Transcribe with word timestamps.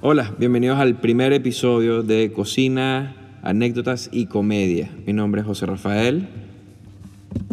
Hola, 0.00 0.34
bienvenidos 0.38 0.78
al 0.78 1.00
primer 1.00 1.32
episodio 1.32 2.02
de 2.02 2.32
Cocina, 2.32 3.16
Anécdotas 3.42 4.08
y 4.12 4.26
Comedia. 4.26 4.90
Mi 5.06 5.12
nombre 5.12 5.40
es 5.40 5.46
José 5.46 5.66
Rafael. 5.66 6.28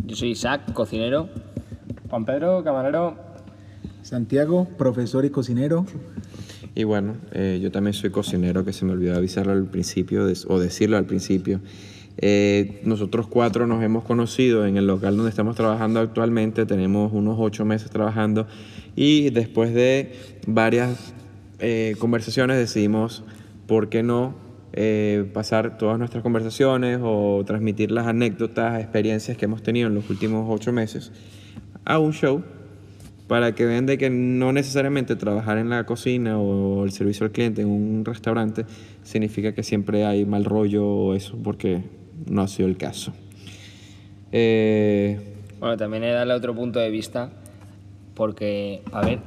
Yo 0.06 0.16
soy 0.16 0.30
Isaac, 0.32 0.72
cocinero. 0.74 1.30
Juan 2.10 2.26
Pedro, 2.26 2.64
camarero. 2.64 3.16
Santiago, 4.04 4.68
profesor 4.78 5.26
y 5.26 5.32
cocinero. 5.32 5.86
Y 6.76 6.84
bueno, 6.84 7.16
eh, 7.32 7.60
yo 7.62 7.72
también 7.72 7.94
soy 7.94 8.12
cocinero, 8.12 8.64
que 8.64 8.74
se 8.74 8.86
me 8.86 8.92
olvidó 8.92 9.16
avisarlo 9.16 9.54
al 9.54 9.66
principio 9.66 10.26
de- 10.28 10.38
o 10.48 10.60
decirlo 10.60 10.98
al 10.98 11.06
principio. 11.06 11.62
Eh, 12.18 12.82
nosotros 12.86 13.28
cuatro 13.28 13.66
nos 13.66 13.84
hemos 13.84 14.04
conocido 14.04 14.66
en 14.68 14.78
el 14.78 14.86
local 14.88 15.18
donde 15.18 15.30
estamos 15.32 15.56
trabajando 15.56 16.00
actualmente, 16.00 16.66
tenemos 16.66 17.12
unos 17.12 17.36
ocho 17.40 17.66
meses 17.66 17.90
trabajando 17.90 18.48
y 18.96 19.32
después 19.32 19.74
de 19.74 20.14
varias 20.48 21.14
eh, 21.60 21.96
conversaciones 22.00 22.58
decidimos, 22.58 23.24
¿por 23.68 23.90
qué 23.90 24.04
no 24.04 24.36
eh, 24.74 25.30
pasar 25.34 25.78
todas 25.78 25.98
nuestras 25.98 26.22
conversaciones 26.22 27.00
o 27.02 27.44
transmitir 27.46 27.92
las 27.92 28.08
anécdotas, 28.08 28.82
experiencias 28.82 29.38
que 29.38 29.46
hemos 29.46 29.64
tenido 29.64 29.88
en 29.88 29.96
los 29.96 30.10
últimos 30.10 30.46
ocho 30.50 30.74
meses 30.74 31.14
a 31.86 31.98
un 31.98 32.12
show 32.12 32.44
para 33.28 33.56
que 33.56 33.66
vean 33.66 33.86
de 33.86 33.98
que 33.98 34.10
no 34.10 34.52
necesariamente 34.52 35.16
trabajar 35.16 35.58
en 35.60 35.70
la 35.70 35.86
cocina 35.86 36.38
o 36.40 36.84
el 36.84 36.92
servicio 36.92 37.26
al 37.26 37.32
cliente 37.32 37.62
en 37.62 37.70
un 37.70 38.04
restaurante 38.04 38.66
significa 39.04 39.54
que 39.54 39.64
siempre 39.64 40.06
hay 40.06 40.26
mal 40.26 40.44
rollo 40.44 40.86
o 40.86 41.16
eso, 41.16 41.38
porque 41.42 41.82
no 42.30 42.42
ha 42.42 42.48
sido 42.50 42.68
el 42.68 42.76
caso. 42.76 43.14
Eh, 44.34 45.20
Bueno, 45.60 45.78
también 45.78 46.04
es 46.04 46.14
darle 46.14 46.34
otro 46.34 46.54
punto 46.54 46.80
de 46.80 46.90
vista, 46.90 47.32
porque 48.14 48.82
a 48.92 49.06
ver 49.06 49.20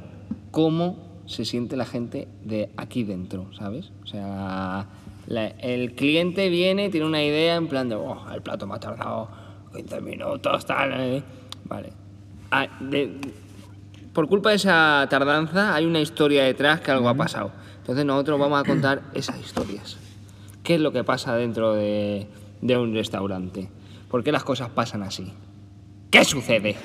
cómo 0.51 1.08
se 1.29 1.45
siente 1.45 1.77
la 1.77 1.85
gente 1.85 2.27
de 2.43 2.71
aquí 2.75 3.03
dentro, 3.03 3.53
¿sabes? 3.53 3.91
O 4.03 4.07
sea, 4.07 4.87
la- 5.27 5.47
el 5.47 5.93
cliente 5.93 6.49
viene, 6.49 6.89
tiene 6.89 7.05
una 7.05 7.23
idea 7.23 7.55
en 7.55 7.67
plan 7.67 7.87
de, 7.87 7.95
oh, 7.95 8.25
el 8.33 8.41
plato 8.41 8.65
me 8.65 8.73
ha 8.75 8.79
tardado 8.79 9.29
15 9.75 10.01
minutos, 10.01 10.65
tal. 10.65 10.91
eh". 10.99 11.23
Vale. 11.65 11.93
Ah, 12.49 12.67
de- 12.79 13.15
por 14.11 14.27
culpa 14.27 14.49
de 14.49 14.55
esa 14.55 15.05
tardanza 15.07 15.75
hay 15.75 15.85
una 15.85 15.99
historia 16.01 16.43
detrás 16.45 16.81
que 16.81 16.89
algo 16.89 17.07
ha 17.09 17.13
pasado. 17.13 17.51
Entonces 17.77 18.03
nosotros 18.05 18.39
vamos 18.39 18.59
a 18.59 18.63
contar 18.63 19.03
esas 19.13 19.39
historias. 19.39 19.97
¿Qué 20.63 20.75
es 20.75 20.81
lo 20.81 20.91
que 20.91 21.03
pasa 21.03 21.35
dentro 21.35 21.73
de, 21.75 22.27
de 22.61 22.77
un 22.77 22.93
restaurante? 22.95 23.69
¿Por 24.09 24.23
qué 24.23 24.31
las 24.31 24.43
cosas 24.43 24.69
pasan 24.69 25.03
así? 25.03 25.31
¿Qué 26.11 26.25
sucede? 26.25 26.75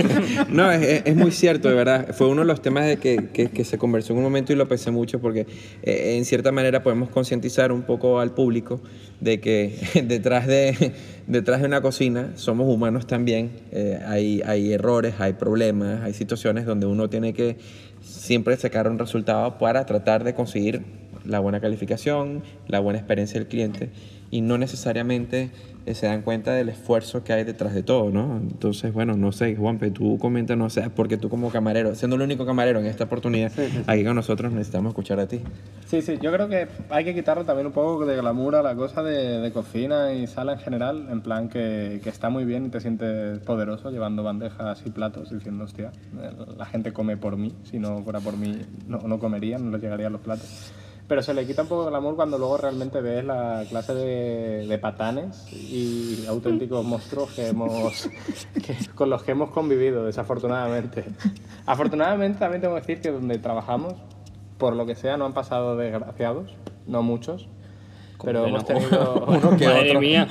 no, 0.48 0.70
es, 0.72 1.02
es- 1.04 1.14
muy 1.14 1.30
cierto, 1.30 1.68
de 1.68 1.74
verdad. 1.76 2.08
Fue 2.14 2.26
uno 2.26 2.40
de 2.40 2.48
los 2.48 2.60
temas 2.62 2.84
de 2.86 2.96
que, 2.96 3.28
que- 3.32 3.48
que 3.48 3.64
se 3.64 3.78
conversó 3.78 4.12
en 4.12 4.18
un 4.18 4.24
momento 4.24 4.52
y 4.52 4.56
lo 4.56 4.66
pensé 4.66 4.90
mucho 4.90 5.20
porque 5.20 5.46
eh, 5.84 6.16
en 6.16 6.24
cierta 6.24 6.50
manera 6.50 6.82
podemos 6.82 7.08
concientizar 7.08 7.70
un 7.70 7.82
poco 7.82 8.18
al 8.18 8.32
público 8.34 8.80
de 9.20 9.38
que 9.40 9.76
detrás 10.04 10.48
de, 10.48 10.92
detrás 11.28 11.60
de 11.60 11.66
una 11.68 11.80
cocina 11.80 12.32
somos 12.34 12.66
humanos 12.68 13.06
también. 13.06 13.52
Eh, 13.70 14.00
hay, 14.04 14.42
hay 14.44 14.72
errores, 14.72 15.14
hay 15.20 15.34
problemas, 15.34 16.02
hay 16.02 16.12
situaciones 16.12 16.66
donde 16.66 16.86
uno 16.86 17.08
tiene 17.08 17.34
que 17.34 17.58
siempre 18.02 18.56
sacar 18.56 18.88
un 18.88 18.98
resultado 18.98 19.58
para 19.58 19.86
tratar 19.86 20.24
de 20.24 20.34
conseguir 20.34 20.82
la 21.24 21.38
buena 21.38 21.60
calificación, 21.60 22.42
la 22.66 22.80
buena 22.80 22.98
experiencia 22.98 23.38
del 23.38 23.46
cliente 23.48 23.90
y 24.32 24.40
no 24.40 24.56
necesariamente 24.56 25.50
eh, 25.84 25.94
se 25.94 26.06
dan 26.06 26.22
cuenta 26.22 26.54
del 26.54 26.70
esfuerzo 26.70 27.22
que 27.22 27.34
hay 27.34 27.44
detrás 27.44 27.74
de 27.74 27.82
todo, 27.82 28.10
¿no? 28.10 28.38
Entonces, 28.38 28.90
bueno, 28.92 29.14
no 29.14 29.30
sé, 29.30 29.54
Juanpe, 29.54 29.90
tú 29.90 30.18
comenta, 30.18 30.56
no 30.56 30.70
sé, 30.70 30.88
porque 30.88 31.18
tú 31.18 31.28
como 31.28 31.50
camarero, 31.50 31.94
siendo 31.94 32.16
el 32.16 32.22
único 32.22 32.46
camarero 32.46 32.80
en 32.80 32.86
esta 32.86 33.04
oportunidad, 33.04 33.52
aquí 33.86 34.04
con 34.04 34.16
nosotros 34.16 34.50
necesitamos 34.50 34.92
escuchar 34.92 35.20
a 35.20 35.26
ti. 35.26 35.40
Sí, 35.86 36.00
sí, 36.00 36.18
yo 36.22 36.32
creo 36.32 36.48
que 36.48 36.66
hay 36.88 37.04
que 37.04 37.14
quitarle 37.14 37.44
también 37.44 37.66
un 37.66 37.74
poco 37.74 38.06
de 38.06 38.16
glamour 38.16 38.56
a 38.56 38.62
la 38.62 38.74
cosa 38.74 39.02
de, 39.02 39.40
de 39.40 39.52
cocina 39.52 40.14
y 40.14 40.26
sala 40.26 40.54
en 40.54 40.58
general, 40.60 41.08
en 41.10 41.20
plan 41.20 41.50
que, 41.50 42.00
que 42.02 42.08
está 42.08 42.30
muy 42.30 42.46
bien 42.46 42.64
y 42.64 42.68
te 42.70 42.80
sientes 42.80 43.38
poderoso 43.40 43.90
llevando 43.90 44.22
bandejas 44.22 44.82
y 44.86 44.90
platos 44.90 45.30
diciendo, 45.30 45.64
hostia, 45.64 45.92
eh, 46.18 46.30
la 46.56 46.64
gente 46.64 46.94
come 46.94 47.18
por 47.18 47.36
mí, 47.36 47.52
si 47.64 47.78
no 47.78 48.02
fuera 48.02 48.20
por 48.20 48.38
mí 48.38 48.62
no, 48.86 49.00
no 49.00 49.18
comerían, 49.18 49.66
no 49.66 49.72
les 49.72 49.82
llegarían 49.82 50.12
los 50.12 50.22
platos. 50.22 50.72
Pero 51.12 51.20
se 51.22 51.34
le 51.34 51.46
quita 51.46 51.60
un 51.60 51.68
poco 51.68 51.84
de 51.84 51.90
glamour 51.90 52.16
cuando 52.16 52.38
luego 52.38 52.56
realmente 52.56 53.02
ves 53.02 53.22
la 53.22 53.64
clase 53.68 53.92
de, 53.92 54.66
de 54.66 54.78
patanes 54.78 55.46
y 55.52 56.24
auténticos 56.26 56.82
monstruos 56.86 57.30
que 57.32 57.48
hemos, 57.48 58.08
que- 58.64 58.74
con 58.94 59.10
los 59.10 59.22
que 59.22 59.32
hemos 59.32 59.50
convivido, 59.50 60.06
desafortunadamente. 60.06 61.04
Afortunadamente 61.66 62.38
también 62.38 62.62
tengo 62.62 62.76
que 62.76 62.80
decir 62.80 63.02
que 63.02 63.10
donde 63.10 63.36
trabajamos, 63.36 63.92
por 64.56 64.74
lo 64.74 64.86
que 64.86 64.94
sea, 64.94 65.18
no 65.18 65.26
han 65.26 65.34
pasado 65.34 65.76
desgraciados, 65.76 66.54
no 66.86 67.02
muchos, 67.02 67.46
pero 68.24 68.44
que 68.44 68.48
hemos 68.48 68.64
tenido... 68.64 69.26
Madre 69.26 69.98
mía, 70.00 70.28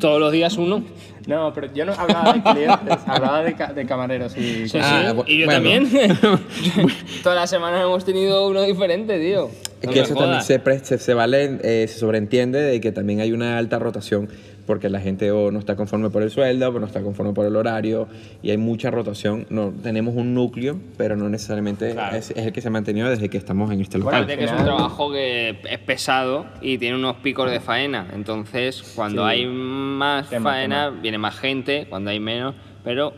todos 0.00 0.18
los 0.18 0.32
días 0.32 0.56
uno. 0.58 0.82
No, 1.28 1.52
pero 1.54 1.72
yo 1.72 1.84
no 1.86 1.92
hablaba 1.92 2.32
de 2.32 2.42
clientes, 2.42 2.98
hablaba 3.06 3.42
de, 3.44 3.54
ca- 3.54 3.72
de 3.72 3.86
camareros 3.86 4.36
y... 4.36 4.68
Sí, 4.68 4.78
Ah, 4.82 5.14
sí, 5.14 5.32
y 5.32 5.38
yo 5.38 5.46
bueno. 5.46 5.62
también. 5.70 5.88
Todas 7.22 7.38
las 7.38 7.48
semanas 7.50 7.84
hemos 7.84 8.04
tenido 8.04 8.48
uno 8.48 8.62
diferente, 8.62 9.16
tío. 9.20 9.48
Es 9.84 9.88
No 9.88 9.92
que 9.92 9.98
me 10.00 10.04
eso 10.06 10.14
también 10.14 10.42
se, 10.42 10.58
pre- 10.58 10.78
se, 10.80 10.98
se 10.98 11.14
vale, 11.14 11.58
eh, 11.62 11.86
se 11.88 11.98
sobreentiende 11.98 12.60
de 12.60 12.80
que 12.80 12.92
también 12.92 13.20
hay 13.20 13.32
una 13.32 13.58
alta 13.58 13.78
rotación 13.78 14.28
porque 14.66 14.88
la 14.88 14.98
gente 14.98 15.30
o 15.30 15.50
no 15.50 15.58
está 15.58 15.76
conforme 15.76 16.08
por 16.08 16.22
el 16.22 16.30
sueldo, 16.30 16.68
o 16.70 16.78
no 16.80 16.86
está 16.86 17.02
conforme 17.02 17.34
por 17.34 17.44
el 17.44 17.54
horario 17.54 18.08
y 18.42 18.50
hay 18.50 18.56
mucha 18.56 18.90
rotación. 18.90 19.44
No, 19.50 19.70
tenemos 19.82 20.14
un 20.16 20.32
núcleo, 20.32 20.80
pero 20.96 21.16
no 21.16 21.28
necesariamente 21.28 21.92
Claro. 21.92 22.16
es, 22.16 22.30
es 22.30 22.38
el 22.46 22.52
que 22.52 22.62
se 22.62 22.68
ha 22.68 22.70
mantenido 22.70 23.10
desde 23.10 23.28
que 23.28 23.36
estamos 23.36 23.70
en 23.72 23.82
este 23.82 23.98
local. 23.98 24.22
Acuérdate 24.22 24.38
que 24.38 24.44
es 24.46 24.52
un 24.58 24.64
trabajo 24.64 25.12
que 25.12 25.58
es 25.70 25.78
pesado 25.80 26.46
y 26.62 26.78
tiene 26.78 26.96
unos 26.96 27.16
picos 27.16 27.50
de 27.50 27.60
faena. 27.60 28.08
Entonces, 28.14 28.82
cuando 28.96 29.24
Sí. 29.24 29.32
hay 29.32 29.46
más 29.46 30.28
Quema, 30.28 30.50
faena, 30.50 30.88
viene 30.88 31.18
más 31.18 31.36
gente, 31.38 31.86
cuando 31.90 32.08
hay 32.10 32.20
menos, 32.20 32.54
pero 32.82 33.12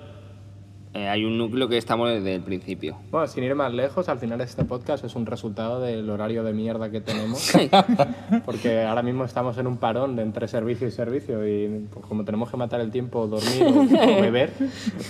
eh, 0.97 1.09
hay 1.09 1.27
un 1.27 1.37
núcleo 1.37 1.69
que 1.69 1.77
estamos 1.77 2.09
desde 2.09 2.35
el 2.35 2.41
principio. 2.41 2.97
Bueno, 3.11 3.27
sin 3.27 3.45
ir 3.45 3.55
más 3.55 3.71
lejos, 3.71 4.09
al 4.09 4.19
final 4.19 4.41
este 4.41 4.65
podcast 4.65 5.05
es 5.05 5.15
un 5.15 5.27
resultado 5.27 5.79
del 5.83 6.09
horario 6.09 6.43
de 6.43 6.55
mierda 6.55 6.91
que 6.91 7.03
tenemos. 7.03 7.53
Porque 8.47 8.83
ahora 8.83 9.03
mismo 9.03 9.25
estamos 9.25 9.59
en 9.59 9.67
un 9.67 9.77
parón 9.77 10.17
de 10.17 10.23
entre 10.23 10.49
servicio 10.49 10.89
y 10.89 10.91
servicio 10.91 11.47
y 11.47 11.87
pues, 11.93 12.07
como 12.07 12.25
tenemos 12.25 12.51
que 12.51 12.57
matar 12.57 12.81
el 12.81 12.91
tiempo, 12.91 13.27
dormir 13.27 13.63
o, 13.63 13.81
o 13.81 14.21
beber, 14.23 14.51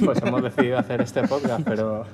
pues 0.04 0.20
hemos 0.22 0.42
decidido 0.42 0.76
hacer 0.76 1.00
este 1.02 1.22
podcast. 1.22 1.62
Pero, 1.64 2.04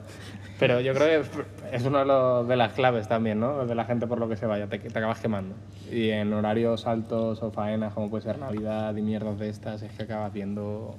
pero 0.58 0.80
yo 0.82 0.92
creo 0.92 1.22
que 1.22 1.74
es 1.74 1.84
una 1.86 2.04
de, 2.44 2.56
las 2.56 2.74
claves 2.74 3.08
también, 3.08 3.40
¿no? 3.40 3.64
De 3.64 3.74
la 3.74 3.86
gente 3.86 4.06
por 4.06 4.18
lo 4.18 4.28
que 4.28 4.36
se 4.36 4.44
vaya, 4.44 4.66
te, 4.66 4.80
te 4.80 4.98
acabas 4.98 5.18
quemando. 5.18 5.54
Y 5.90 6.10
en 6.10 6.30
horarios 6.34 6.86
altos 6.86 7.42
o 7.42 7.50
faenas, 7.50 7.94
como 7.94 8.10
puede 8.10 8.24
ser 8.24 8.38
Navidad 8.38 8.94
y 8.94 9.00
mierdas 9.00 9.38
de 9.38 9.48
estas, 9.48 9.80
es 9.80 9.92
que 9.92 10.02
acabas 10.02 10.30
viendo 10.30 10.94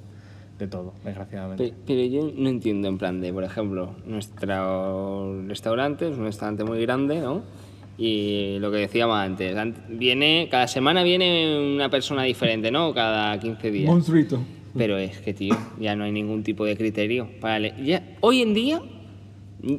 de 0.64 0.70
todo, 0.70 0.92
desgraciadamente. 1.04 1.68
Pe- 1.68 1.74
Pero 1.86 2.02
yo 2.04 2.32
no 2.36 2.48
entiendo 2.48 2.88
en 2.88 2.98
plan 2.98 3.20
de, 3.20 3.32
por 3.32 3.44
ejemplo, 3.44 3.94
nuestro 4.06 5.42
restaurante 5.46 6.08
es 6.10 6.16
un 6.16 6.24
restaurante 6.24 6.64
muy 6.64 6.80
grande, 6.82 7.20
¿no? 7.20 7.42
Y 7.96 8.58
lo 8.58 8.70
que 8.72 8.78
decíamos 8.78 9.16
antes, 9.16 9.56
ant- 9.56 9.76
viene, 9.88 10.48
cada 10.50 10.66
semana 10.66 11.02
viene 11.04 11.72
una 11.74 11.88
persona 11.88 12.24
diferente, 12.24 12.70
¿no? 12.70 12.92
Cada 12.92 13.38
15 13.38 13.70
días. 13.70 13.86
Monstruito. 13.90 14.40
Pero 14.76 14.98
es 14.98 15.18
que, 15.18 15.32
tío, 15.32 15.54
ya 15.78 15.94
no 15.94 16.02
hay 16.04 16.10
ningún 16.10 16.42
tipo 16.42 16.64
de 16.64 16.76
criterio. 16.76 17.28
Para 17.40 17.58
ya, 17.76 18.02
hoy 18.20 18.42
en 18.42 18.54
día 18.54 18.80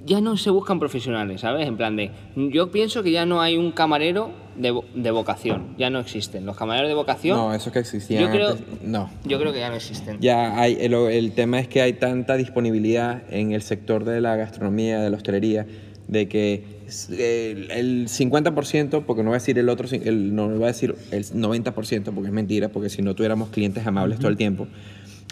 ya 0.05 0.21
no 0.21 0.37
se 0.37 0.49
buscan 0.49 0.79
profesionales, 0.79 1.41
¿sabes? 1.41 1.67
En 1.67 1.75
plan 1.75 1.95
de, 1.97 2.11
yo 2.35 2.71
pienso 2.71 3.03
que 3.03 3.11
ya 3.11 3.25
no 3.25 3.41
hay 3.41 3.57
un 3.57 3.71
camarero 3.71 4.31
de, 4.57 4.79
de 4.93 5.11
vocación, 5.11 5.75
ya 5.77 5.89
no 5.89 5.99
existen. 5.99 6.45
Los 6.45 6.55
camareros 6.57 6.87
de 6.89 6.95
vocación, 6.95 7.37
No, 7.37 7.53
eso 7.53 7.71
que 7.71 7.79
existía 7.79 8.21
yo 8.21 8.29
creo, 8.29 8.49
antes, 8.51 8.65
no. 8.83 9.09
yo 9.23 9.39
creo 9.39 9.53
que 9.53 9.59
ya 9.59 9.69
no 9.69 9.75
existen. 9.75 10.17
Ya 10.19 10.59
hay, 10.59 10.77
el, 10.79 10.93
el 10.93 11.31
tema 11.33 11.59
es 11.59 11.67
que 11.67 11.81
hay 11.81 11.93
tanta 11.93 12.37
disponibilidad 12.37 13.23
en 13.29 13.51
el 13.51 13.61
sector 13.61 14.05
de 14.05 14.21
la 14.21 14.35
gastronomía, 14.35 14.99
de 14.99 15.09
la 15.09 15.17
hostelería, 15.17 15.65
de 16.07 16.27
que 16.27 16.63
el, 17.09 17.71
el 17.71 18.07
50%, 18.07 19.03
porque 19.05 19.23
no 19.23 19.29
voy 19.29 19.35
a 19.35 19.39
decir 19.39 19.57
el 19.57 19.69
otro, 19.69 19.87
el, 19.91 20.35
no 20.35 20.49
voy 20.49 20.63
a 20.63 20.67
decir 20.67 20.95
el 21.11 21.25
90%, 21.25 21.73
porque 21.73 22.27
es 22.27 22.33
mentira, 22.33 22.69
porque 22.69 22.89
si 22.89 23.01
no 23.01 23.15
tuviéramos 23.15 23.49
clientes 23.49 23.85
amables 23.87 24.19
todo 24.19 24.29
el 24.29 24.37
tiempo, 24.37 24.67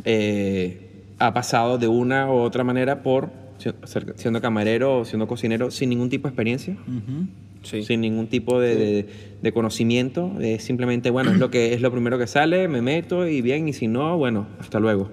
eh, 0.06 0.90
ha 1.20 1.34
pasado 1.34 1.78
de 1.78 1.88
una 1.88 2.32
u 2.32 2.38
otra 2.38 2.64
manera 2.64 3.04
por 3.04 3.43
siendo 4.16 4.42
camarero 4.42 5.00
o 5.00 5.06
siendo 5.06 5.28
cocinero 5.28 5.72
sin 5.72 5.90
ningún 5.90 6.10
tipo 6.10 6.28
de 6.28 6.32
experiencia 6.32 6.78
Sí. 7.64 7.82
sin 7.84 8.02
ningún 8.02 8.28
tipo 8.28 8.60
de, 8.60 8.76
de- 8.76 9.08
de 9.42 9.52
conocimiento. 9.54 10.34
Es 10.42 10.64
simplemente, 10.64 11.10
bueno, 11.12 11.32
es 11.32 11.38
lo, 11.40 11.50
que, 11.50 11.74
es 11.74 11.80
lo 11.82 11.92
primero 11.94 12.18
que 12.20 12.28
sale, 12.28 12.68
me 12.68 12.82
meto 12.82 13.26
y 13.26 13.42
bien, 13.42 13.70
y 13.70 13.74
si 13.74 13.88
no, 13.88 14.18
bueno, 14.18 14.48
hasta 14.60 14.80
luego. 14.82 15.10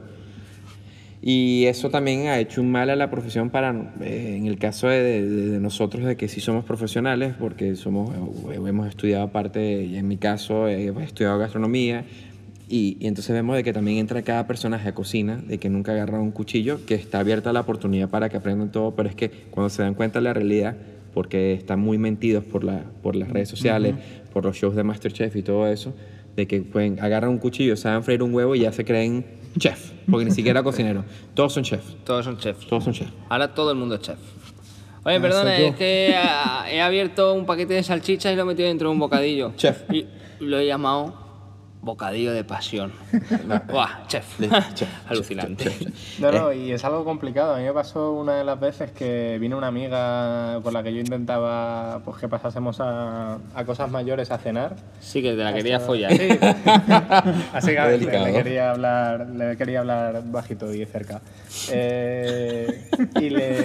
Y 1.23 1.67
eso 1.67 1.91
también 1.91 2.29
ha 2.29 2.39
hecho 2.41 2.63
un 2.63 2.73
mal 2.73 2.89
a 2.89 2.97
la 2.97 3.11
profesión 3.11 3.51
para, 3.51 3.93
eh, 4.01 4.37
en 4.39 4.47
el 4.47 4.59
caso 4.59 4.89
de, 4.89 5.23
de- 5.29 5.61
nosotros, 5.61 6.05
de 6.05 6.17
que 6.17 6.29
sí 6.29 6.41
somos 6.41 6.65
profesionales, 6.65 7.35
porque 7.39 7.77
somos, 7.77 8.11
eh, 8.51 8.59
hemos 8.67 8.89
estudiado 8.89 9.25
aparte, 9.25 9.97
en 9.99 10.09
mi 10.09 10.17
caso, 10.17 10.67
he 10.67 10.87
estudiado 11.05 11.39
gastronomía, 11.39 12.05
y, 12.71 12.97
y 13.01 13.07
entonces 13.09 13.35
vemos 13.35 13.57
de 13.57 13.65
que 13.65 13.73
también 13.73 13.99
entra 13.99 14.23
cada 14.23 14.47
personaje 14.47 14.89
a 14.89 14.95
cocina, 14.95 15.37
de 15.45 15.59
que 15.59 15.69
nunca 15.69 15.93
agarra 15.93 16.21
un 16.21 16.31
cuchillo, 16.31 16.85
que 16.87 16.95
está 16.95 17.19
abierta 17.19 17.53
la 17.53 17.61
oportunidad 17.61 18.09
para 18.09 18.29
que 18.29 18.37
aprendan 18.37 18.71
todo, 18.73 18.95
pero 18.95 19.09
es 19.09 19.15
que 19.15 19.31
cuando 19.51 19.69
se 19.69 19.83
dan 19.83 19.95
cuenta 19.95 20.21
de 20.21 20.25
la 20.25 20.33
realidad, 20.33 20.77
porque 21.13 21.53
están 21.53 21.81
muy 21.81 21.99
mentidos 21.99 22.45
por, 22.45 22.63
la, 22.65 22.85
por 23.03 23.17
las 23.17 23.29
redes 23.29 23.49
sociales, 23.49 23.97
por 24.33 24.45
los 24.45 24.57
shows 24.57 24.77
de 24.77 24.85
Masterchef 24.85 25.35
y 25.37 25.43
todo 25.43 25.67
eso, 25.67 25.93
de 26.37 26.47
que 26.47 26.61
pueden 26.63 27.01
agarrar 27.01 27.29
un 27.29 27.39
cuchillo, 27.39 27.77
saben 27.77 28.05
freír 28.05 28.23
un 28.23 28.33
huevo 28.33 28.55
y 28.55 28.61
ya 28.61 28.73
se 28.73 28.85
creen 28.85 29.27
chef, 29.59 29.91
porque 30.09 30.25
ni 30.25 30.31
siquiera 30.31 30.63
cocinero. 30.63 31.05
Todos 31.35 31.53
son 31.53 31.65
chefs. 31.65 31.97
Todos 32.05 32.25
son 32.25 32.39
chefs. 32.39 32.67
Todos 32.69 32.85
son 32.85 32.93
chefs. 32.93 33.13
Ahora 33.29 33.53
todo 33.53 33.73
el 33.73 33.77
mundo 33.79 33.97
es 33.97 34.03
chef. 34.03 34.19
Oye, 35.03 35.17
Ah, 35.17 35.21
perdona, 35.21 35.57
es 35.59 35.75
que 35.77 36.15
ah, 36.17 36.67
he 36.71 36.81
abierto 36.81 37.35
un 37.35 37.47
paquete 37.47 37.75
de 37.75 37.83
salchichas 37.83 38.33
y 38.33 38.37
lo 38.37 38.43
he 38.43 38.45
metido 38.45 38.69
dentro 38.69 38.89
de 38.89 38.93
un 38.93 39.01
bocadillo. 39.01 39.53
Chef. 39.57 39.83
Y 39.91 40.07
lo 40.41 40.59
he 40.59 40.67
llamado 40.67 41.20
bocadillo 41.83 42.33
de 42.33 42.45
pasión. 42.45 42.93
Buah, 43.69 44.05
chef. 44.07 44.39
Chef, 44.75 44.89
Alucinante. 45.09 45.65
chef, 45.65 45.79
chef. 45.79 46.21
No, 46.21 46.33
no, 46.33 46.53
y 46.53 46.73
es 46.73 46.85
algo 46.85 47.05
complicado. 47.05 47.55
A 47.55 47.59
mí 47.59 47.65
me 47.65 47.73
pasó 47.73 48.13
una 48.13 48.37
de 48.37 48.45
las 48.45 48.59
veces 48.59 48.91
que 48.91 49.39
vino 49.41 49.57
una 49.57 49.69
amiga 49.69 50.61
con 50.63 50.75
la 50.75 50.83
que 50.83 50.93
yo 50.93 51.01
intentaba 51.01 52.01
pues, 52.05 52.19
que 52.19 52.29
pasásemos 52.29 52.81
a, 52.81 53.39
a 53.55 53.65
cosas 53.65 53.91
mayores 53.91 54.31
a 54.31 54.39
cenar. 54.39 54.77
Sí 55.01 55.23
que 55.23 55.31
te 55.31 55.43
la 55.43 55.53
quería 55.55 55.81
follar. 55.81 56.13
Sí. 56.13 56.29
Así 57.53 57.71
que 57.71 57.79
a 57.79 57.87
ver, 57.87 58.01
le, 58.01 58.07
Delicado. 58.07 58.27
le 58.27 58.33
quería 58.33 58.71
hablar, 58.71 59.27
le 59.29 59.57
quería 59.57 59.81
hablar 59.81 60.23
bajito 60.27 60.73
y 60.73 60.85
cerca. 60.87 61.21
Eh, 61.71 62.89
y, 63.21 63.31
le, 63.31 63.63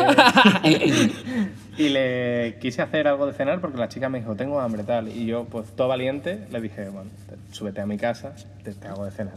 y 1.78 1.90
le 1.90 2.58
quise 2.62 2.82
hacer 2.82 3.08
algo 3.08 3.26
de 3.28 3.34
cenar 3.34 3.60
porque 3.62 3.78
la 3.78 3.90
chica 3.90 4.10
me 4.10 4.20
dijo, 4.20 4.36
tengo 4.36 4.60
hambre 4.60 4.84
tal. 4.84 5.08
Y 5.10 5.26
yo, 5.26 5.46
pues 5.46 5.68
todo 5.76 5.88
valiente, 5.88 6.46
le 6.52 6.62
dije, 6.62 6.90
bueno, 6.90 7.10
te- 7.30 7.56
súbete 7.56 7.82
a 7.82 7.86
mi 7.86 7.98
casa, 7.98 8.34
te, 8.64 8.74
te 8.74 8.88
hago 8.88 9.06
de 9.06 9.12
cenar. 9.12 9.36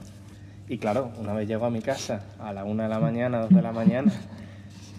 Y 0.69 0.79
claro, 0.79 1.11
una 1.19 1.32
vez 1.32 1.49
llego 1.49 1.64
a 1.67 1.70
mi 1.70 1.81
casa, 1.81 2.23
a 2.38 2.52
la 2.52 2.64
una 2.64 2.85
de 2.85 2.88
la 2.90 3.00
mañana, 3.00 3.40
dos 3.40 3.50
de 3.55 3.62
la 3.62 3.73
mañana, 3.73 4.12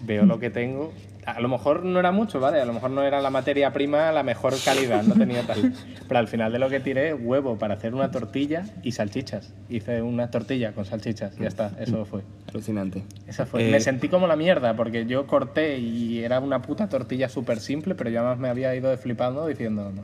veo 0.04 0.26
lo 0.26 0.38
que 0.40 0.50
tengo. 0.50 0.92
A 1.26 1.40
lo 1.40 1.48
mejor 1.48 1.84
no 1.84 1.98
era 2.00 2.12
mucho, 2.12 2.40
¿vale? 2.40 2.60
A 2.60 2.64
lo 2.64 2.72
mejor 2.72 2.90
no 2.90 3.02
era 3.02 3.20
la 3.20 3.30
materia 3.30 3.72
prima 3.72 4.10
la 4.12 4.22
mejor 4.22 4.54
calidad, 4.64 5.02
no 5.02 5.14
tenía 5.14 5.42
tal. 5.42 5.72
Pero 6.08 6.18
al 6.18 6.28
final 6.28 6.52
de 6.52 6.58
lo 6.58 6.68
que 6.68 6.80
tiré, 6.80 7.12
huevo 7.14 7.58
para 7.58 7.74
hacer 7.74 7.94
una 7.94 8.10
tortilla 8.10 8.64
y 8.82 8.92
salchichas. 8.92 9.52
Hice 9.68 10.02
una 10.02 10.30
tortilla 10.30 10.72
con 10.72 10.84
salchichas 10.86 11.36
ya 11.36 11.48
está, 11.48 11.72
eso 11.78 12.04
fue. 12.04 12.22
Alucinante. 12.48 13.02
Esa 13.26 13.46
fue. 13.46 13.68
Eh, 13.68 13.70
Me 13.70 13.80
sentí 13.80 14.08
como 14.08 14.26
la 14.26 14.36
mierda 14.36 14.74
porque 14.74 15.06
yo 15.06 15.26
corté 15.26 15.78
y 15.78 16.24
era 16.24 16.40
una 16.40 16.62
puta 16.62 16.88
tortilla 16.88 17.28
súper 17.28 17.60
simple, 17.60 17.94
pero 17.94 18.10
yo 18.10 18.20
además 18.20 18.38
me 18.38 18.48
había 18.48 18.74
ido 18.74 18.90
de 18.90 18.96
flipando 18.96 19.46
diciendo, 19.46 19.92
no, 19.94 20.02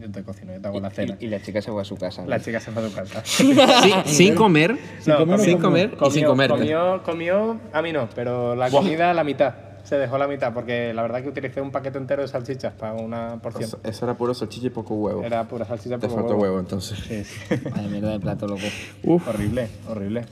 yo 0.00 0.10
te 0.10 0.22
cocino, 0.22 0.52
yo 0.52 0.60
te 0.60 0.68
hago 0.68 0.80
la 0.80 0.90
cena. 0.90 1.16
Y, 1.20 1.26
y 1.26 1.28
la 1.28 1.40
chica 1.42 1.60
se 1.60 1.70
fue 1.70 1.82
a 1.82 1.84
su 1.84 1.96
casa. 1.96 2.22
¿no? 2.22 2.28
La 2.28 2.40
chica 2.40 2.60
se 2.60 2.70
fue 2.70 2.84
a 2.84 2.88
su 2.88 2.94
casa. 2.94 3.22
Sí, 3.82 3.92
sin 4.06 4.34
comer, 4.34 4.76
No, 5.06 5.18
comer 5.18 5.40
o 5.40 5.42
sin 5.42 5.58
comer 5.58 5.90
y 6.06 6.10
sin 6.10 6.24
comerte. 6.24 6.56
Comió, 6.56 7.02
comió, 7.02 7.60
a 7.72 7.82
mí 7.82 7.92
no, 7.92 8.08
pero 8.14 8.54
la 8.54 8.70
comida 8.70 9.12
la 9.12 9.24
mitad. 9.24 9.54
Se 9.84 9.96
dejó 9.98 10.16
la 10.18 10.28
mitad 10.28 10.52
porque 10.54 10.94
la 10.94 11.02
verdad 11.02 11.22
que 11.22 11.28
utilicé 11.28 11.60
un 11.60 11.70
paquete 11.70 11.98
entero 11.98 12.22
de 12.22 12.28
salchichas 12.28 12.72
para 12.74 12.94
una 12.94 13.40
porción. 13.42 13.64
Eso, 13.64 13.80
eso 13.82 14.04
era 14.04 14.14
puro 14.16 14.32
salchicha 14.32 14.68
y 14.68 14.70
poco 14.70 14.94
huevo. 14.94 15.22
Era 15.24 15.44
pura 15.48 15.64
salchicha 15.64 15.98
Te 15.98 16.06
poco 16.08 16.20
faltó 16.20 16.36
huevo, 16.36 16.58
entonces. 16.60 16.98
Sí, 16.98 17.24
sí. 17.24 17.54
Vaya 17.70 17.88
mierda 17.88 18.10
de 18.10 18.20
plato, 18.20 18.46
loco. 18.46 18.62
Uf, 19.02 19.28
horrible, 19.28 19.68
horrible. 19.88 20.24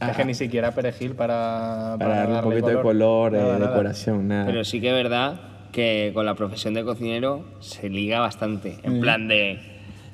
Es 0.00 0.16
que 0.16 0.24
ni 0.24 0.34
siquiera 0.34 0.72
perejil 0.72 1.14
para, 1.16 1.96
para 1.98 2.18
darle 2.18 2.36
un 2.36 2.42
poquito 2.42 2.68
de 2.68 2.82
color, 2.82 3.34
eh, 3.34 3.38
Nada, 3.38 3.58
nada. 3.58 3.70
decoración, 3.70 4.28
nada. 4.28 4.46
Pero 4.46 4.62
sí 4.64 4.80
que 4.80 4.88
es 4.88 4.94
verdad 4.94 5.40
que 5.72 6.12
con 6.14 6.24
la 6.24 6.34
profesión 6.34 6.74
de 6.74 6.84
cocinero 6.84 7.44
se 7.60 7.88
liga 7.88 8.20
bastante. 8.20 8.78
En 8.84 9.00
plan 9.00 9.26
de, 9.26 9.58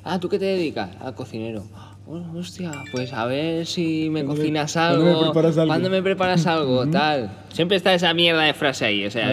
ah, 0.04 0.18
¿tú 0.20 0.28
qué 0.30 0.38
te 0.38 0.46
dedicas? 0.46 0.90
A 1.00 1.12
cocinero. 1.12 1.64
Oh, 2.06 2.20
hostia, 2.38 2.70
pues 2.92 3.14
a 3.14 3.24
ver 3.24 3.64
si 3.64 4.10
me 4.10 4.20
¿Cuándo 4.24 4.34
me- 4.34 4.38
cocinas 4.40 4.72
cuándo 4.74 5.06
algo. 5.06 5.20
me 5.20 5.24
preparas 5.30 5.56
algo? 5.56 5.68
¿Cuándo 5.68 5.90
me 5.90 6.02
preparas 6.02 6.46
algo? 6.46 6.86
Tal. 6.90 7.30
Siempre 7.50 7.78
está 7.78 7.94
esa 7.94 8.12
mierda 8.12 8.42
de 8.42 8.52
frase 8.52 8.84
ahí. 8.84 9.06
O 9.06 9.10
sea, 9.10 9.30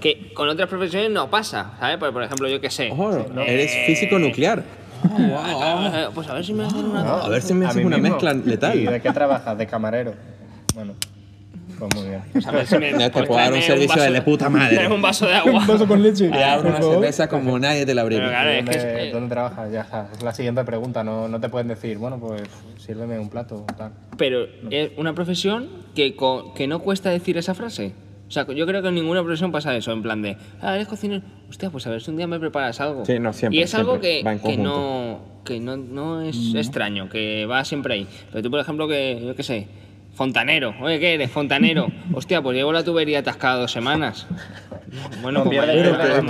que 0.00 0.32
con 0.32 0.48
otras 0.48 0.68
profesiones 0.68 1.10
no 1.10 1.28
pasa, 1.28 1.72
¿sabes? 1.80 1.96
Por, 1.98 2.12
por 2.12 2.22
ejemplo, 2.22 2.48
yo 2.48 2.60
qué 2.60 2.70
sé. 2.70 2.90
Ojo, 2.92 3.12
Eh, 3.12 3.26
eres 3.48 3.76
físico 3.86 4.20
nuclear. 4.20 4.62
eh, 5.18 6.06
Pues 6.14 6.28
a 6.28 6.34
ver 6.34 6.44
si 6.44 6.52
me 6.54 6.64
hacen 6.64 6.84
una. 6.84 7.02
No, 7.02 7.14
A 7.14 7.28
ver 7.28 7.42
si 7.42 7.54
me 7.54 7.66
mí 7.74 7.84
una 7.84 7.96
mismo. 7.98 8.14
mezcla 8.14 8.34
letal. 8.34 8.78
¿Y 8.78 8.86
de 8.86 9.00
qué 9.00 9.10
trabajas? 9.10 9.58
De 9.58 9.66
camarero. 9.66 10.14
Bueno, 10.76 10.94
pues 11.88 11.94
muy 12.02 12.08
bien. 12.10 12.22
A 12.46 12.50
ver 12.52 12.66
si 12.66 12.78
me- 12.78 12.92
Ya 12.98 13.10
te 13.10 13.22
puedo 13.24 13.40
dar 13.40 13.52
un 13.52 13.62
servicio 13.62 13.88
vaso 13.88 14.02
de 14.02 14.10
la 14.10 14.24
puta 14.24 14.48
madre. 14.48 14.86
un 14.88 15.02
vaso 15.02 15.26
de 15.26 15.34
agua. 15.34 15.60
Un 15.60 15.66
vaso 15.66 15.86
con 15.88 16.02
leche. 16.02 16.28
Te 16.28 16.44
abro 16.44 16.68
una 16.70 16.80
cerveza 16.82 17.28
como 17.28 17.58
nadie 17.58 17.84
te 17.86 17.94
la 17.94 18.02
abriría. 18.02 18.28
claro, 18.28 18.50
es 18.50 18.64
que 18.64 18.78
¿Dónde, 18.78 19.06
es- 19.08 19.12
dónde 19.12 19.28
trabajas? 19.28 19.72
Ya 19.72 19.80
está. 19.82 20.08
Es 20.12 20.22
la 20.22 20.32
siguiente 20.34 20.64
pregunta. 20.64 21.02
No, 21.04 21.28
no 21.28 21.40
te 21.40 21.48
pueden 21.48 21.68
decir, 21.68 21.98
bueno, 21.98 22.18
pues 22.20 22.42
sírveme 22.78 23.18
un 23.18 23.28
plato 23.28 23.64
o 23.68 23.74
tal. 23.76 23.92
Pero 24.16 24.46
es 24.70 24.90
una 24.96 25.14
profesión 25.14 25.68
que, 25.94 26.14
que 26.54 26.66
no 26.66 26.78
cuesta 26.80 27.10
decir 27.10 27.36
esa 27.38 27.54
frase. 27.54 27.92
O 28.28 28.30
sea, 28.34 28.46
yo 28.46 28.66
creo 28.66 28.80
que 28.80 28.88
en 28.88 28.94
ninguna 28.94 29.20
profesión 29.22 29.52
pasa 29.52 29.76
eso, 29.76 29.92
en 29.92 30.00
plan 30.02 30.22
de, 30.22 30.38
ah, 30.62 30.74
eres 30.74 30.88
cocinero, 30.88 31.22
hostia, 31.50 31.68
pues 31.68 31.86
a 31.86 31.90
ver 31.90 32.00
si 32.00 32.10
un 32.10 32.16
día 32.16 32.26
me 32.26 32.40
preparas 32.40 32.80
algo. 32.80 33.04
Sí, 33.04 33.18
no, 33.18 33.30
siempre, 33.34 33.58
Y 33.58 33.62
es 33.62 33.74
algo 33.74 34.00
que, 34.00 34.24
que 34.42 34.56
no, 34.56 35.20
que 35.44 35.60
no, 35.60 35.76
no 35.76 36.22
es 36.22 36.54
extraño, 36.54 37.10
que 37.10 37.44
va 37.44 37.62
siempre 37.66 37.92
ahí. 37.92 38.06
Pero 38.30 38.42
tú, 38.42 38.50
por 38.50 38.58
ejemplo, 38.60 38.88
que, 38.88 39.20
yo 39.22 39.36
qué 39.36 39.42
sé, 39.42 39.66
fontanero, 40.22 40.72
oye, 40.80 41.00
¿qué 41.00 41.14
eres? 41.14 41.30
Fontanero. 41.32 41.88
hostia, 42.14 42.40
pues 42.42 42.56
llevo 42.56 42.72
la 42.72 42.84
tubería 42.84 43.18
atascada 43.18 43.56
dos 43.56 43.72
semanas. 43.72 44.24
Bueno, 45.22 45.38
No 45.40 45.44
pues 45.46 45.58
mañana- 45.58 45.72
el- 45.72 45.78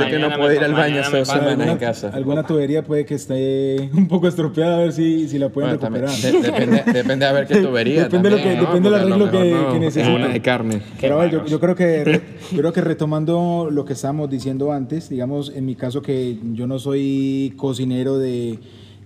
este 0.01 0.11
que 0.13 0.19
no 0.19 0.31
puede 0.39 0.55
ir 0.57 0.65
al 0.65 0.73
baño 0.73 1.05
semanas. 1.05 1.31
alguna, 1.31 1.73
en 1.73 1.79
casa. 1.79 2.11
alguna 2.15 2.43
tubería 2.47 2.83
puede 2.85 3.05
que 3.05 3.17
esté 3.17 3.91
un 3.93 4.09
poco 4.09 4.29
estropeada, 4.29 4.77
a 4.77 4.79
ver 4.79 4.93
si, 4.93 5.29
si 5.29 5.39
la 5.39 5.51
pueden 5.51 5.77
Bueno, 5.79 5.81
también, 5.81 6.07
recuperar. 6.07 6.33
de- 6.33 6.51
depende, 6.53 6.93
depende 6.99 7.27
a 7.27 7.33
ver 7.33 7.47
qué 7.49 7.57
tubería. 7.61 8.05
Depende 8.05 8.31
de 8.31 8.37
lo 8.37 8.43
también, 8.43 8.57
que- 8.59 8.63
¿no? 8.63 8.69
depende 8.69 8.91
del 8.91 9.01
arreglo 9.01 9.31
que- 9.31 9.39
que 9.41 9.75
es 9.75 9.81
necesite. 9.81 10.15
una 10.17 10.29
de 10.29 10.41
carne. 10.41 10.81
Pero 11.01 11.27
yo, 11.27 11.45
yo 11.45 11.61
creo 11.61 11.75
que 11.75 12.05
re- 12.05 12.21
yo 12.53 12.59
creo 12.61 12.73
que 12.73 12.81
retomando 12.81 13.69
lo 13.71 13.85
que 13.85 13.93
estábamos 13.93 14.31
diciendo 14.31 14.73
antes, 14.73 15.09
digamos, 15.11 15.53
en 15.55 15.67
mi 15.67 15.75
caso 15.75 16.01
que 16.01 16.39
yo 16.55 16.67
no 16.67 16.79
soy 16.79 17.53
cocinero 17.57 18.17
de, 18.19 18.59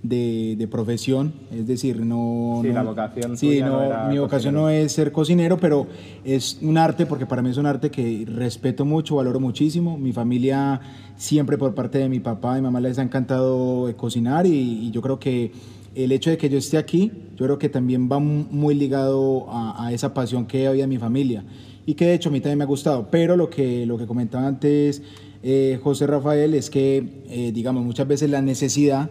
de, 0.09 0.55
de 0.57 0.69
profesión, 0.69 1.33
es 1.51 1.67
decir, 1.67 2.05
no... 2.05 2.61
Sí, 2.63 2.69
no- 2.69 2.75
la 2.75 2.83
vocación 2.83 3.37
Sí, 3.37 3.61
no 3.61 3.67
no, 3.89 4.09
mi 4.09 4.19
vocación 4.19 4.55
cocinero. 4.55 4.61
no 4.63 4.69
es 4.71 4.93
ser 4.93 5.13
cocinero, 5.13 5.57
pero 5.59 5.87
es 6.25 6.59
un 6.63 6.79
arte, 6.79 7.07
porque 7.07 7.27
para 7.27 7.43
mí 7.43 7.51
es 7.51 7.57
un 7.57 7.67
arte 7.67 7.91
que 7.91 8.25
respeto 8.27 8.85
mucho, 8.85 9.17
valoro 9.17 9.41
muchísimo. 9.41 9.97
Mi 9.99 10.13
familia 10.13 10.81
siempre 11.17 11.57
por 11.59 11.75
parte 11.75 11.99
de 11.99 12.09
mi 12.09 12.21
papá 12.21 12.59
y 12.59 12.63
mamá 12.63 12.81
les 12.81 12.99
ha 12.99 13.03
encantado 13.03 13.93
cocinar 13.97 14.47
y, 14.47 14.51
y 14.87 14.91
yo 14.91 15.01
creo 15.03 15.19
que 15.19 15.53
el 15.95 16.13
hecho 16.13 16.29
de 16.31 16.37
que 16.37 16.49
yo 16.51 16.59
esté 16.59 16.77
aquí, 16.77 17.11
yo 17.37 17.47
creo 17.47 17.59
que 17.59 17.69
también 17.71 18.09
va 18.11 18.19
mu- 18.19 18.45
muy 18.51 18.75
ligado 18.75 19.47
a, 19.51 19.87
a 19.87 19.93
esa 19.93 20.13
pasión 20.13 20.45
que 20.47 20.67
había 20.67 20.85
en 20.85 20.91
mi 20.91 20.99
familia 20.99 21.43
y 21.87 21.95
que 21.95 22.05
de 22.07 22.15
hecho 22.15 22.29
a 22.29 22.33
mí 22.33 22.41
también 22.41 22.59
me 22.59 22.65
ha 22.65 22.67
gustado. 22.67 23.09
Pero 23.11 23.37
lo 23.37 23.49
que, 23.49 23.87
lo 23.87 23.97
que 23.97 24.07
comentaba 24.07 24.47
antes 24.47 25.03
eh, 25.43 25.79
José 25.83 26.07
Rafael 26.07 26.53
es 26.55 26.69
que, 26.69 27.23
eh, 27.31 27.53
digamos, 27.55 27.85
muchas 27.85 28.07
veces 28.09 28.29
la 28.29 28.43
necesidad 28.43 29.09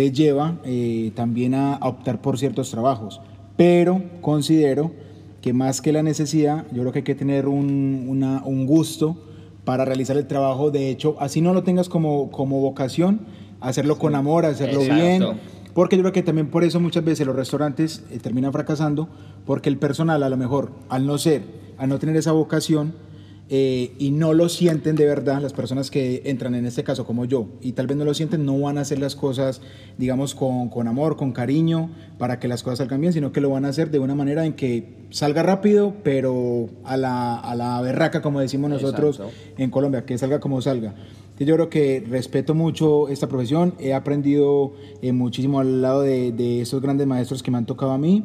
te 0.00 0.12
lleva 0.12 0.56
eh, 0.64 1.12
también 1.14 1.54
a, 1.54 1.74
a 1.74 1.86
optar 1.86 2.22
por 2.22 2.38
ciertos 2.38 2.70
trabajos. 2.70 3.20
Pero 3.58 4.00
considero 4.22 4.92
que 5.42 5.52
más 5.52 5.82
que 5.82 5.92
la 5.92 6.02
necesidad, 6.02 6.64
yo 6.72 6.80
creo 6.80 6.92
que 6.92 7.00
hay 7.00 7.04
que 7.04 7.14
tener 7.14 7.46
un, 7.46 8.06
una- 8.08 8.42
un 8.46 8.64
gusto 8.64 9.18
para 9.66 9.84
realizar 9.84 10.16
el 10.16 10.26
trabajo. 10.26 10.70
De 10.70 10.88
hecho, 10.88 11.16
así 11.20 11.42
no 11.42 11.52
lo 11.52 11.64
tengas 11.64 11.90
como, 11.90 12.30
como 12.30 12.60
vocación, 12.62 13.20
hacerlo 13.60 13.98
con 13.98 14.14
amor, 14.14 14.46
hacerlo 14.46 14.80
Exacto. 14.80 15.04
bien. 15.04 15.24
Porque 15.74 15.96
yo 15.96 16.02
creo 16.02 16.12
que 16.14 16.22
también 16.22 16.46
por 16.48 16.64
eso 16.64 16.80
muchas 16.80 17.04
veces 17.04 17.26
los 17.26 17.36
restaurantes 17.36 18.02
eh, 18.10 18.18
terminan 18.20 18.52
fracasando, 18.54 19.06
porque 19.44 19.68
el 19.68 19.76
personal 19.76 20.22
a 20.22 20.30
lo 20.30 20.38
mejor, 20.38 20.72
al 20.88 21.04
no 21.06 21.18
ser, 21.18 21.42
al 21.76 21.90
no 21.90 21.98
tener 21.98 22.16
esa 22.16 22.32
vocación, 22.32 22.94
eh, 23.52 23.92
y 23.98 24.12
no 24.12 24.32
lo 24.32 24.48
sienten 24.48 24.94
de 24.94 25.06
verdad, 25.06 25.42
las 25.42 25.52
personas 25.52 25.90
que 25.90 26.22
entran 26.24 26.54
en 26.54 26.66
este 26.66 26.84
caso 26.84 27.04
como 27.04 27.24
yo, 27.24 27.48
y 27.60 27.72
tal 27.72 27.88
vez 27.88 27.96
no 27.96 28.04
lo 28.04 28.14
sienten, 28.14 28.46
no 28.46 28.56
van 28.60 28.78
a 28.78 28.82
hacer 28.82 29.00
las 29.00 29.16
cosas, 29.16 29.60
digamos, 29.98 30.36
con, 30.36 30.68
con 30.68 30.86
amor, 30.86 31.16
con 31.16 31.32
cariño, 31.32 31.90
para 32.16 32.38
que 32.38 32.46
las 32.46 32.62
cosas 32.62 32.78
salgan 32.78 33.00
bien, 33.00 33.12
sino 33.12 33.32
que 33.32 33.40
lo 33.40 33.50
van 33.50 33.64
a 33.64 33.68
hacer 33.68 33.90
de 33.90 33.98
una 33.98 34.14
manera 34.14 34.46
en 34.46 34.52
que 34.52 35.00
salga 35.10 35.42
rápido, 35.42 35.94
pero 36.04 36.68
a 36.84 36.96
la, 36.96 37.34
a 37.40 37.56
la 37.56 37.80
berraca, 37.80 38.22
como 38.22 38.38
decimos 38.38 38.70
nosotros 38.70 39.18
Exacto. 39.18 39.34
en 39.58 39.70
Colombia, 39.70 40.06
que 40.06 40.16
salga 40.16 40.38
como 40.38 40.62
salga. 40.62 40.94
Yo 41.40 41.54
creo 41.54 41.70
que 41.70 42.04
respeto 42.08 42.54
mucho 42.54 43.08
esta 43.08 43.26
profesión, 43.26 43.74
he 43.80 43.94
aprendido 43.94 44.74
eh, 45.02 45.10
muchísimo 45.10 45.58
al 45.58 45.82
lado 45.82 46.02
de, 46.02 46.30
de 46.30 46.60
esos 46.60 46.80
grandes 46.82 47.08
maestros 47.08 47.42
que 47.42 47.50
me 47.50 47.58
han 47.58 47.66
tocado 47.66 47.90
a 47.92 47.98
mí 47.98 48.22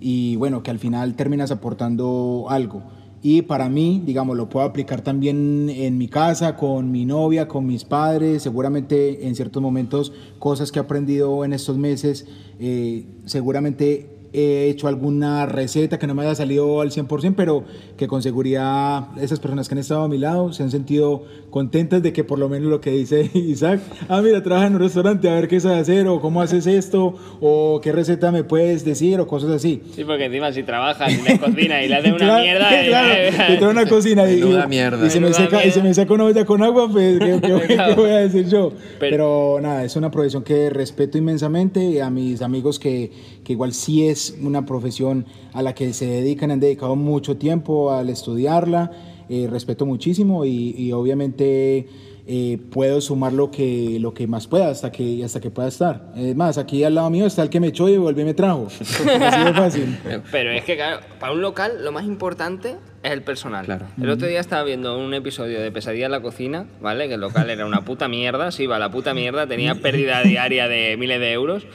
y 0.00 0.34
bueno, 0.36 0.62
que 0.62 0.70
al 0.70 0.78
final 0.78 1.14
terminas 1.14 1.50
aportando 1.50 2.46
algo. 2.48 2.82
Y 3.26 3.40
para 3.40 3.70
mí, 3.70 4.02
digamos, 4.04 4.36
lo 4.36 4.50
puedo 4.50 4.66
aplicar 4.66 5.00
también 5.00 5.70
en 5.70 5.96
mi 5.96 6.08
casa, 6.08 6.56
con 6.56 6.92
mi 6.92 7.06
novia, 7.06 7.48
con 7.48 7.66
mis 7.66 7.82
padres, 7.82 8.42
seguramente 8.42 9.26
en 9.26 9.34
ciertos 9.34 9.62
momentos 9.62 10.12
cosas 10.38 10.70
que 10.70 10.78
he 10.78 10.82
aprendido 10.82 11.42
en 11.42 11.54
estos 11.54 11.78
meses, 11.78 12.26
eh, 12.60 13.06
seguramente 13.24 14.10
he 14.34 14.68
hecho 14.68 14.88
alguna 14.88 15.46
receta 15.46 15.98
que 15.98 16.06
no 16.06 16.14
me 16.14 16.24
haya 16.24 16.34
salido 16.34 16.82
al 16.82 16.90
100%, 16.90 17.34
pero 17.34 17.64
que 18.04 18.08
con 18.08 18.22
seguridad 18.22 19.06
esas 19.18 19.40
personas 19.40 19.66
que 19.68 19.74
han 19.74 19.78
estado 19.78 20.02
a 20.02 20.08
mi 20.08 20.18
lado 20.18 20.52
se 20.52 20.62
han 20.62 20.70
sentido 20.70 21.22
contentas 21.48 22.02
de 22.02 22.12
que 22.12 22.22
por 22.22 22.38
lo 22.38 22.48
menos 22.50 22.68
lo 22.68 22.80
que 22.80 22.90
dice 22.90 23.30
Isaac, 23.34 23.80
ah, 24.08 24.20
mira, 24.20 24.42
trabaja 24.42 24.66
en 24.66 24.74
un 24.74 24.80
restaurante, 24.80 25.28
a 25.30 25.34
ver 25.34 25.48
qué 25.48 25.58
sabes 25.60 25.78
hacer, 25.82 26.06
o 26.08 26.20
cómo 26.20 26.42
haces 26.42 26.66
esto, 26.66 27.14
o 27.40 27.80
qué 27.82 27.92
receta 27.92 28.30
me 28.30 28.44
puedes 28.44 28.84
decir, 28.84 29.18
o 29.20 29.26
cosas 29.26 29.50
así. 29.52 29.80
Sí, 29.94 30.04
porque 30.04 30.26
encima 30.26 30.52
si 30.52 30.62
trabajas 30.64 31.12
en 31.12 31.24
la 31.24 31.38
cocina 31.38 31.82
y 31.82 31.88
le 31.88 31.94
haces 31.94 32.10
una 32.12 32.18
Claro, 32.18 32.42
mierda... 32.42 32.82
eh, 32.84 32.88
claro, 32.88 33.52
te 33.52 33.56
trae 33.58 33.70
una 33.70 33.86
cocina 33.88 34.30
y, 34.30 34.40
y- 34.42 34.68
mierda. 34.68 35.06
y 35.06 35.10
se 35.10 35.20
me 35.20 35.32
seca, 35.32 35.64
y 35.64 35.70
se 35.70 35.80
mierda. 35.80 35.82
me 35.88 35.94
saca 35.94 36.12
una 36.14 36.24
olla 36.24 36.44
con 36.44 36.62
agua, 36.62 36.88
pues, 36.92 37.18
¿qué, 37.18 37.40
qué- 37.40 37.66
qué 37.68 37.74
Claro. 37.74 37.96
voy 37.96 38.10
a 38.10 38.18
decir 38.18 38.48
yo? 38.48 38.72
Pero- 39.00 39.14
Pero, 39.14 39.58
nada, 39.62 39.84
es 39.84 39.96
una 39.96 40.10
profesión 40.10 40.42
que 40.42 40.68
respeto 40.70 41.16
inmensamente 41.16 41.82
y 41.84 42.00
a 42.00 42.10
mis 42.10 42.42
amigos 42.42 42.78
que, 42.78 43.10
que 43.44 43.52
igual 43.54 43.72
sí 43.72 44.06
es 44.08 44.36
una 44.42 44.66
profesión 44.66 45.24
a 45.52 45.62
la 45.62 45.72
que 45.72 45.92
se 45.92 46.06
dedican, 46.06 46.50
han 46.50 46.58
dedicado 46.58 46.96
mucho 46.96 47.36
tiempo 47.36 47.92
al 47.98 48.10
estudiarla, 48.10 48.90
eh, 49.28 49.46
respeto 49.50 49.86
muchísimo 49.86 50.44
y, 50.44 50.74
y 50.76 50.92
obviamente 50.92 51.88
eh, 52.26 52.58
puedo 52.70 53.02
sumar 53.02 53.34
lo 53.34 53.50
que, 53.50 53.98
lo 54.00 54.14
que 54.14 54.26
más 54.26 54.46
pueda 54.46 54.70
hasta 54.70 54.90
que, 54.90 55.22
hasta 55.22 55.40
que 55.40 55.50
pueda 55.50 55.68
estar. 55.68 56.10
Es 56.16 56.34
más, 56.34 56.56
aquí 56.56 56.82
al 56.82 56.94
lado 56.94 57.10
mío 57.10 57.26
está 57.26 57.42
el 57.42 57.50
que 57.50 57.60
me 57.60 57.66
echó 57.66 57.86
y 57.86 57.98
volvió 57.98 58.22
y 58.22 58.24
me 58.24 58.32
trajo. 58.32 58.68
Así 58.80 59.04
de 59.04 59.52
fácil. 59.52 59.98
Pero 60.32 60.50
es 60.52 60.64
que, 60.64 60.76
claro, 60.76 61.00
para 61.20 61.32
un 61.34 61.42
local 61.42 61.84
lo 61.84 61.92
más 61.92 62.06
importante 62.06 62.76
es 63.02 63.12
el 63.12 63.20
personal. 63.20 63.66
Claro. 63.66 63.86
El 64.00 64.08
otro 64.08 64.26
día 64.26 64.40
estaba 64.40 64.64
viendo 64.64 64.98
un 64.98 65.12
episodio 65.12 65.60
de 65.60 65.70
Pesadilla 65.70 66.06
en 66.06 66.12
la 66.12 66.22
cocina, 66.22 66.64
¿vale? 66.80 67.08
Que 67.08 67.14
el 67.14 67.20
local 67.20 67.50
era 67.50 67.66
una 67.66 67.84
puta 67.84 68.08
mierda, 68.08 68.50
se 68.52 68.62
iba 68.62 68.76
a 68.76 68.78
la 68.78 68.90
puta 68.90 69.12
mierda, 69.12 69.46
tenía 69.46 69.74
pérdida 69.82 70.22
diaria 70.22 70.66
de 70.66 70.96
miles 70.96 71.20
de 71.20 71.30
euros. 71.32 71.66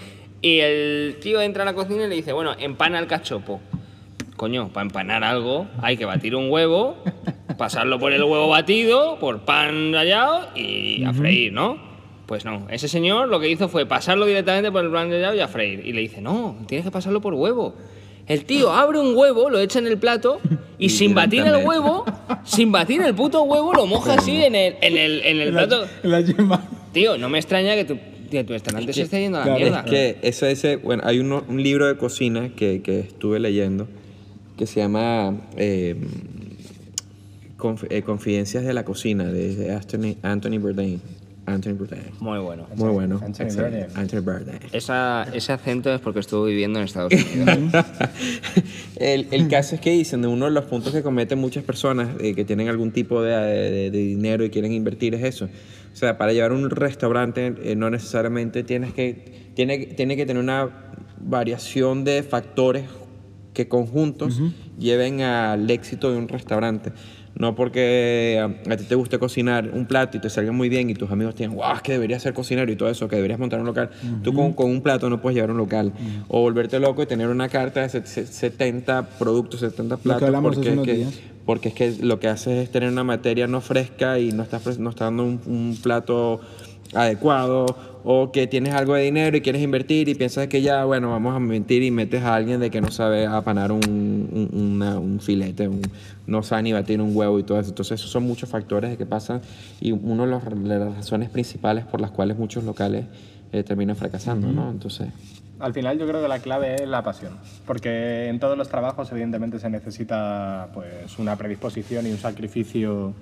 Y 0.41 0.61
el 0.61 1.17
tío 1.21 1.41
entra 1.41 1.61
a 1.61 1.65
la 1.65 1.73
cocina 1.73 2.05
y 2.05 2.09
le 2.09 2.15
dice, 2.15 2.33
bueno, 2.33 2.55
empana 2.57 2.97
el 2.97 3.05
cachopo. 3.05 3.61
Coño, 4.39 4.69
para 4.69 4.85
empanar 4.85 5.25
algo 5.25 5.67
hay 5.81 5.97
que 5.97 6.05
batir 6.05 6.33
un 6.33 6.49
huevo, 6.49 6.95
pasarlo 7.57 7.99
por 7.99 8.13
el 8.13 8.23
huevo 8.23 8.47
batido, 8.47 9.19
por 9.19 9.41
pan 9.41 9.91
rallado 9.91 10.47
y 10.55 11.03
a 11.03 11.11
freír, 11.13 11.51
¿no? 11.51 11.77
Pues 12.25 12.45
no, 12.45 12.65
ese 12.69 12.87
señor 12.87 13.27
lo 13.27 13.41
que 13.41 13.49
hizo 13.49 13.67
fue 13.67 13.85
pasarlo 13.85 14.25
directamente 14.25 14.71
por 14.71 14.85
el 14.85 14.91
pan 14.91 15.09
rallado 15.11 15.35
y 15.35 15.41
a 15.41 15.49
freír. 15.49 15.85
Y 15.85 15.91
le 15.91 15.99
dice, 15.99 16.21
no, 16.21 16.55
tienes 16.67 16.85
que 16.85 16.91
pasarlo 16.91 17.19
por 17.19 17.33
huevo. 17.33 17.75
El 18.27 18.45
tío 18.45 18.71
abre 18.71 18.97
un 18.99 19.13
huevo, 19.13 19.49
lo 19.49 19.59
echa 19.59 19.79
en 19.79 19.87
el 19.87 19.97
plato 19.97 20.39
y, 20.77 20.85
Y 20.85 20.89
sin 20.89 21.13
batir 21.13 21.41
el 21.45 21.65
huevo, 21.65 22.05
sin 22.45 22.71
batir 22.71 23.01
el 23.01 23.13
puto 23.13 23.43
huevo, 23.43 23.73
lo 23.73 23.87
moja 23.87 24.13
así 24.13 24.41
en 24.41 24.55
el, 24.55 24.75
en 24.79 24.95
el, 24.97 25.21
en 25.25 25.41
el 25.41 25.53
La- 25.53 25.67
plato. 25.67 25.85
la 26.03 26.21
yema. 26.21 26.65
Tío, 26.93 27.17
no 27.17 27.27
me 27.27 27.39
extraña 27.39 27.75
que 27.75 27.83
tu, 27.83 27.97
que 28.31 28.45
tu 28.45 28.53
restaurante 28.53 28.93
se 28.93 29.01
esté 29.01 29.19
yendo 29.19 29.37
a 29.39 29.41
la 29.41 29.45
claro, 29.47 29.59
mierda. 29.59 29.79
Es 29.81 29.89
que 29.91 30.17
eso, 30.21 30.45
ese, 30.45 30.77
bueno, 30.77 31.03
hay 31.05 31.19
uno- 31.19 31.43
un 31.49 31.61
libro 31.61 31.87
de 31.87 31.97
cocina 31.97 32.51
que, 32.55 32.81
que 32.81 32.99
estuve 33.01 33.39
leyendo 33.41 33.89
que 34.59 34.67
se 34.67 34.81
llama 34.81 35.37
eh, 35.55 35.95
Conf- 37.57 37.87
eh, 37.89 38.01
Confidencias 38.01 38.65
de 38.65 38.73
la 38.73 38.83
Cocina 38.83 39.23
de 39.25 39.71
Anthony, 39.73 40.17
Anthony 40.21 40.57
Bourdain. 40.59 41.01
Anthony 41.45 41.73
Bourdain. 41.73 42.03
Muy 42.19 42.39
bueno. 42.39 42.67
Muy 42.75 42.89
bueno. 42.89 43.19
Anthony 43.23 43.45
excelente. 43.45 43.77
Bourdain. 43.85 43.97
Anthony 43.97 44.19
Bourdain. 44.21 44.59
Esa, 44.73 45.25
ese 45.33 45.53
acento 45.53 45.93
es 45.93 46.01
porque 46.01 46.19
estuvo 46.19 46.43
viviendo 46.43 46.77
en 46.79 46.85
Estados 46.85 47.11
Unidos. 47.13 47.57
el, 48.97 49.27
el 49.31 49.47
caso 49.47 49.75
es 49.75 49.81
que 49.81 49.91
dicen, 49.91 50.21
de 50.21 50.27
uno 50.27 50.45
de 50.45 50.51
los 50.51 50.65
puntos 50.65 50.91
que 50.93 51.01
cometen 51.01 51.39
muchas 51.39 51.63
personas 51.63 52.09
eh, 52.19 52.35
que 52.35 52.43
tienen 52.45 52.67
algún 52.67 52.91
tipo 52.91 53.21
de, 53.23 53.31
de- 53.33 53.91
de 53.91 53.97
dinero 53.97 54.43
y 54.43 54.49
quieren 54.49 54.73
invertir 54.73 55.15
es 55.15 55.23
eso. 55.23 55.45
O 55.45 55.95
sea, 55.95 56.17
para 56.17 56.33
llevar 56.33 56.51
un 56.51 56.69
restaurante 56.69 57.55
eh, 57.63 57.75
no 57.75 57.89
necesariamente 57.89 58.63
tienes 58.63 58.93
que, 58.93 59.51
tiene, 59.55 59.77
tiene 59.87 60.15
que 60.17 60.25
tener 60.25 60.43
una 60.43 60.69
variación 61.21 62.03
de 62.03 62.21
factores 62.23 62.83
que 63.59 63.67
conjuntos 63.67 64.39
lleven 64.79 65.19
al 65.21 65.69
éxito 65.69 66.11
de 66.11 66.17
un 66.17 66.27
restaurante. 66.29 66.93
No 67.35 67.55
porque 67.55 68.39
a, 68.41 68.71
a 68.73 68.77
ti 68.77 68.83
te 68.85 68.95
guste 68.95 69.19
cocinar 69.19 69.69
un 69.73 69.85
plato 69.85 70.17
y 70.17 70.19
te 70.21 70.29
salga 70.29 70.51
muy 70.51 70.67
bien 70.69 70.89
y 70.89 70.93
tus 70.93 71.09
amigos 71.11 71.35
te 71.35 71.43
digan, 71.43 71.55
wow, 71.57 71.75
es 71.75 71.81
que 71.81 71.91
deberías 71.93 72.21
ser 72.23 72.33
cocinero 72.33 72.71
y 72.71 72.75
todo 72.75 72.89
eso, 72.89 73.07
que 73.09 73.15
deberías 73.17 73.39
montar 73.39 73.59
un 73.59 73.65
local. 73.65 73.89
Tú 74.23 74.33
con, 74.33 74.53
con 74.53 74.69
un 74.69 74.81
plato 74.81 75.09
no 75.09 75.21
puedes 75.21 75.35
llevar 75.35 75.51
un 75.51 75.57
local. 75.57 75.91
O 76.29 76.41
volverte 76.41 76.79
loco 76.79 77.03
y 77.03 77.05
tener 77.05 77.27
una 77.27 77.49
carta 77.49 77.81
de 77.81 77.89
se- 77.89 78.05
se- 78.05 78.25
70 78.25 79.09
productos, 79.19 79.59
70 79.59 79.97
platos. 79.97 80.21
porque, 80.55 80.69
es 80.69 80.75
que- 80.85 80.95
días. 80.95 81.19
porque 81.45 81.67
es 81.69 81.75
que 81.75 81.95
lo 82.01 82.19
que 82.19 82.27
haces 82.29 82.63
es 82.63 82.71
tener 82.71 82.89
una 82.91 83.03
materia 83.03 83.45
no 83.47 83.59
fresca 83.61 84.19
y 84.19 84.31
no 84.31 84.43
estás, 84.43 84.79
no 84.79 84.89
estás 84.89 85.07
dando 85.07 85.23
un, 85.23 85.39
un 85.45 85.77
plato 85.83 86.39
adecuado 86.93 87.65
o 88.03 88.31
que 88.31 88.47
tienes 88.47 88.73
algo 88.73 88.93
de 88.95 89.03
dinero 89.03 89.35
y 89.35 89.41
quieres 89.41 89.61
invertir 89.61 90.07
y 90.09 90.15
piensas 90.15 90.47
que 90.47 90.61
ya, 90.61 90.85
bueno, 90.85 91.09
vamos 91.11 91.35
a 91.35 91.39
mentir 91.39 91.83
y 91.83 91.91
metes 91.91 92.23
a 92.23 92.35
alguien 92.35 92.59
de 92.59 92.69
que 92.71 92.79
no 92.81 92.91
sabe 92.91 93.25
apanar 93.25 93.71
un, 93.71 93.81
un, 93.83 94.49
una- 94.61 94.97
un 94.99 95.19
filete, 95.19 95.67
un- 95.67 95.81
no 96.27 96.41
sabe 96.43 96.63
ni 96.63 96.73
batir 96.73 97.01
un 97.01 97.15
huevo 97.15 97.39
y 97.39 97.43
todo 97.43 97.59
eso. 97.59 97.69
Entonces, 97.69 97.99
esos 97.99 98.11
son 98.11 98.23
muchos 98.23 98.47
factores 98.49 98.97
que 98.97 99.05
pasan 99.05 99.41
y 99.81 99.91
una 99.91 100.25
de, 100.25 100.69
de 100.69 100.79
las 100.79 100.95
razones 100.95 101.29
principales 101.29 101.85
por 101.85 101.99
las 102.01 102.11
cuales 102.11 102.37
muchos 102.37 102.63
locales 102.63 103.05
eh, 103.51 103.63
terminan 103.63 103.95
fracasando, 103.95 104.51
¿no? 104.51 104.69
Entonces, 104.69 105.07
Al 105.59 105.73
final 105.73 105.97
yo 105.99 106.07
creo 106.07 106.21
que 106.21 106.27
la 106.29 106.39
clave 106.39 106.75
es 106.75 106.87
la 106.87 107.03
pasión, 107.03 107.33
porque 107.65 108.27
en 108.29 108.39
todos 108.39 108.57
los 108.57 108.69
trabajos 108.69 109.11
evidentemente 109.11 109.59
se 109.59 109.69
necesita 109.69 110.69
pues 110.73 111.17
una 111.19 111.35
predisposición 111.35 112.07
y 112.07 112.11
un 112.11 112.17
sacrificio 112.17 113.13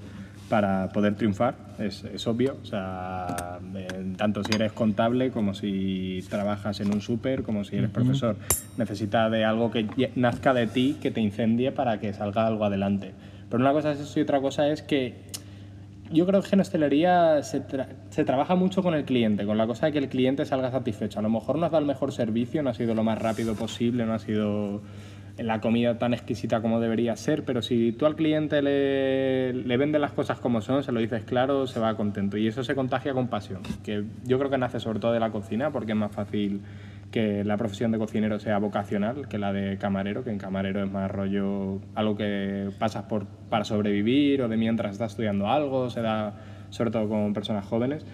para 0.49 0.89
poder 0.89 1.15
triunfar, 1.15 1.55
es, 1.77 2.03
es 2.05 2.25
obvio, 2.25 2.57
o 2.61 2.65
sea, 2.65 3.59
eh, 3.75 4.13
tanto 4.15 4.43
si 4.43 4.55
eres 4.55 4.71
contable 4.71 5.29
como 5.31 5.53
si 5.53 6.23
trabajas 6.29 6.79
en 6.79 6.93
un 6.93 7.01
súper, 7.01 7.43
como 7.43 7.63
si 7.63 7.75
eres 7.75 7.89
profesor, 7.89 8.37
necesita 8.77 9.29
de 9.29 9.43
algo 9.43 9.71
que 9.71 10.11
nazca 10.15 10.53
de 10.53 10.67
ti, 10.67 10.97
que 11.01 11.11
te 11.11 11.19
incendie 11.21 11.71
para 11.71 11.99
que 11.99 12.13
salga 12.13 12.47
algo 12.47 12.63
adelante. 12.65 13.11
Pero 13.49 13.61
una 13.61 13.73
cosa 13.73 13.91
es 13.91 13.99
eso 13.99 14.19
y 14.19 14.23
otra 14.23 14.39
cosa 14.39 14.69
es 14.69 14.81
que 14.81 15.27
yo 16.11 16.25
creo 16.25 16.41
que 16.41 16.49
en 16.53 16.61
hostelería 16.61 17.43
se, 17.43 17.67
tra- 17.67 17.89
se 18.09 18.23
trabaja 18.23 18.55
mucho 18.55 18.81
con 18.81 18.93
el 18.93 19.03
cliente, 19.03 19.45
con 19.45 19.57
la 19.57 19.67
cosa 19.67 19.87
de 19.87 19.91
que 19.91 19.99
el 19.99 20.07
cliente 20.07 20.45
salga 20.45 20.71
satisfecho. 20.71 21.19
A 21.19 21.21
lo 21.21 21.29
mejor 21.29 21.57
no 21.57 21.65
has 21.65 21.71
dado 21.73 21.81
el 21.81 21.87
mejor 21.87 22.13
servicio, 22.13 22.63
no 22.63 22.69
ha 22.69 22.73
sido 22.73 22.95
lo 22.95 23.03
más 23.03 23.21
rápido 23.21 23.55
posible, 23.55 24.05
no 24.05 24.13
ha 24.13 24.19
sido 24.19 24.81
la 25.37 25.61
comida 25.61 25.97
tan 25.97 26.13
exquisita 26.13 26.61
como 26.61 26.79
debería 26.79 27.15
ser, 27.15 27.43
pero 27.43 27.61
si 27.61 27.91
tú 27.91 28.05
al 28.05 28.15
cliente 28.15 28.61
le, 28.61 29.53
le 29.53 29.77
vendes 29.77 30.01
las 30.01 30.11
cosas 30.11 30.39
como 30.39 30.61
son, 30.61 30.83
se 30.83 30.91
lo 30.91 30.99
dices 30.99 31.23
claro, 31.23 31.67
se 31.67 31.79
va 31.79 31.95
contento. 31.95 32.37
Y 32.37 32.47
eso 32.47 32.63
se 32.63 32.75
contagia 32.75 33.13
con 33.13 33.27
pasión, 33.27 33.61
que 33.83 34.03
yo 34.25 34.39
creo 34.39 34.49
que 34.49 34.57
nace 34.57 34.79
sobre 34.79 34.99
todo 34.99 35.13
de 35.13 35.19
la 35.19 35.31
cocina, 35.31 35.71
porque 35.71 35.91
es 35.91 35.97
más 35.97 36.11
fácil 36.11 36.61
que 37.11 37.43
la 37.43 37.57
profesión 37.57 37.91
de 37.91 37.97
cocinero 37.97 38.39
sea 38.39 38.57
vocacional 38.57 39.27
que 39.27 39.37
la 39.37 39.53
de 39.53 39.77
camarero, 39.77 40.23
que 40.23 40.29
en 40.29 40.37
camarero 40.37 40.83
es 40.83 40.91
más 40.91 41.09
rollo 41.09 41.79
algo 41.95 42.17
que 42.17 42.69
pasas 42.79 43.03
por, 43.03 43.25
para 43.49 43.63
sobrevivir 43.63 44.41
o 44.41 44.47
de 44.47 44.57
mientras 44.57 44.91
estás 44.93 45.11
estudiando 45.11 45.47
algo, 45.47 45.89
se 45.89 46.01
da 46.01 46.33
sobre 46.69 46.91
todo 46.91 47.07
con 47.07 47.33
personas 47.33 47.65
jóvenes. 47.65 48.05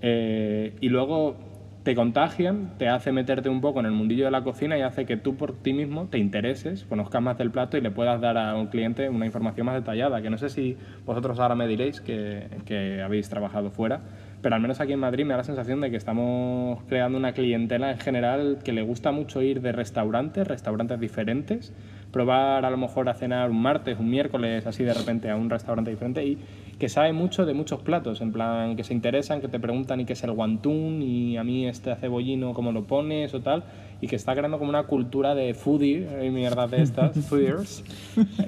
Eh, 0.00 0.76
y 0.80 0.88
luego 0.88 1.36
te 1.82 1.94
contagian, 1.94 2.72
te 2.78 2.88
hace 2.88 3.10
meterte 3.10 3.48
un 3.48 3.62
poco 3.62 3.80
en 3.80 3.86
el 3.86 3.92
mundillo 3.92 4.26
de 4.26 4.30
la 4.30 4.44
cocina 4.44 4.76
y 4.76 4.82
hace 4.82 5.06
que 5.06 5.16
tú 5.16 5.36
por 5.36 5.54
ti 5.54 5.72
mismo 5.72 6.08
te 6.08 6.18
intereses, 6.18 6.84
conozcas 6.84 7.22
más 7.22 7.38
del 7.38 7.50
plato 7.50 7.78
y 7.78 7.80
le 7.80 7.90
puedas 7.90 8.20
dar 8.20 8.36
a 8.36 8.54
un 8.54 8.66
cliente 8.66 9.08
una 9.08 9.24
información 9.24 9.66
más 9.66 9.76
detallada, 9.76 10.20
que 10.20 10.28
no 10.28 10.36
sé 10.36 10.50
si 10.50 10.76
vosotros 11.06 11.38
ahora 11.38 11.54
me 11.54 11.66
diréis 11.66 12.02
que, 12.02 12.48
que 12.66 13.00
habéis 13.00 13.30
trabajado 13.30 13.70
fuera, 13.70 14.00
pero 14.42 14.54
al 14.54 14.60
menos 14.60 14.80
aquí 14.80 14.92
en 14.92 15.00
Madrid 15.00 15.24
me 15.24 15.30
da 15.30 15.38
la 15.38 15.44
sensación 15.44 15.80
de 15.80 15.90
que 15.90 15.96
estamos 15.96 16.82
creando 16.88 17.16
una 17.16 17.32
clientela 17.32 17.90
en 17.90 17.98
general 17.98 18.58
que 18.62 18.72
le 18.72 18.82
gusta 18.82 19.10
mucho 19.10 19.40
ir 19.40 19.62
de 19.62 19.72
restaurantes, 19.72 20.46
restaurantes 20.46 21.00
diferentes, 21.00 21.72
probar 22.12 22.64
a 22.64 22.70
lo 22.70 22.76
mejor 22.76 23.08
a 23.08 23.14
cenar 23.14 23.50
un 23.50 23.62
martes, 23.62 23.98
un 23.98 24.10
miércoles, 24.10 24.66
así 24.66 24.84
de 24.84 24.92
repente 24.92 25.30
a 25.30 25.36
un 25.36 25.48
restaurante 25.48 25.90
diferente 25.90 26.24
y 26.24 26.38
que 26.80 26.88
sabe 26.88 27.12
mucho 27.12 27.44
de 27.44 27.52
muchos 27.52 27.80
platos, 27.82 28.22
en 28.22 28.32
plan 28.32 28.74
que 28.74 28.84
se 28.84 28.94
interesan, 28.94 29.42
que 29.42 29.48
te 29.48 29.60
preguntan 29.60 30.00
y 30.00 30.06
qué 30.06 30.14
es 30.14 30.24
el 30.24 30.32
guantún 30.32 31.02
y 31.02 31.36
a 31.36 31.44
mí 31.44 31.68
este 31.68 31.94
cebollino 31.94 32.54
cómo 32.54 32.72
lo 32.72 32.84
pones 32.84 33.34
o 33.34 33.40
tal, 33.42 33.64
y 34.00 34.06
que 34.06 34.16
está 34.16 34.34
creando 34.34 34.58
como 34.58 34.70
una 34.70 34.84
cultura 34.84 35.34
de 35.34 35.52
foodie 35.52 36.08
y 36.26 36.30
mierda 36.30 36.66
de 36.66 36.80
estas, 36.80 37.14
foodiers, 37.28 37.84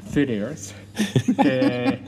foodiers, 0.06 0.74
que, 1.42 2.00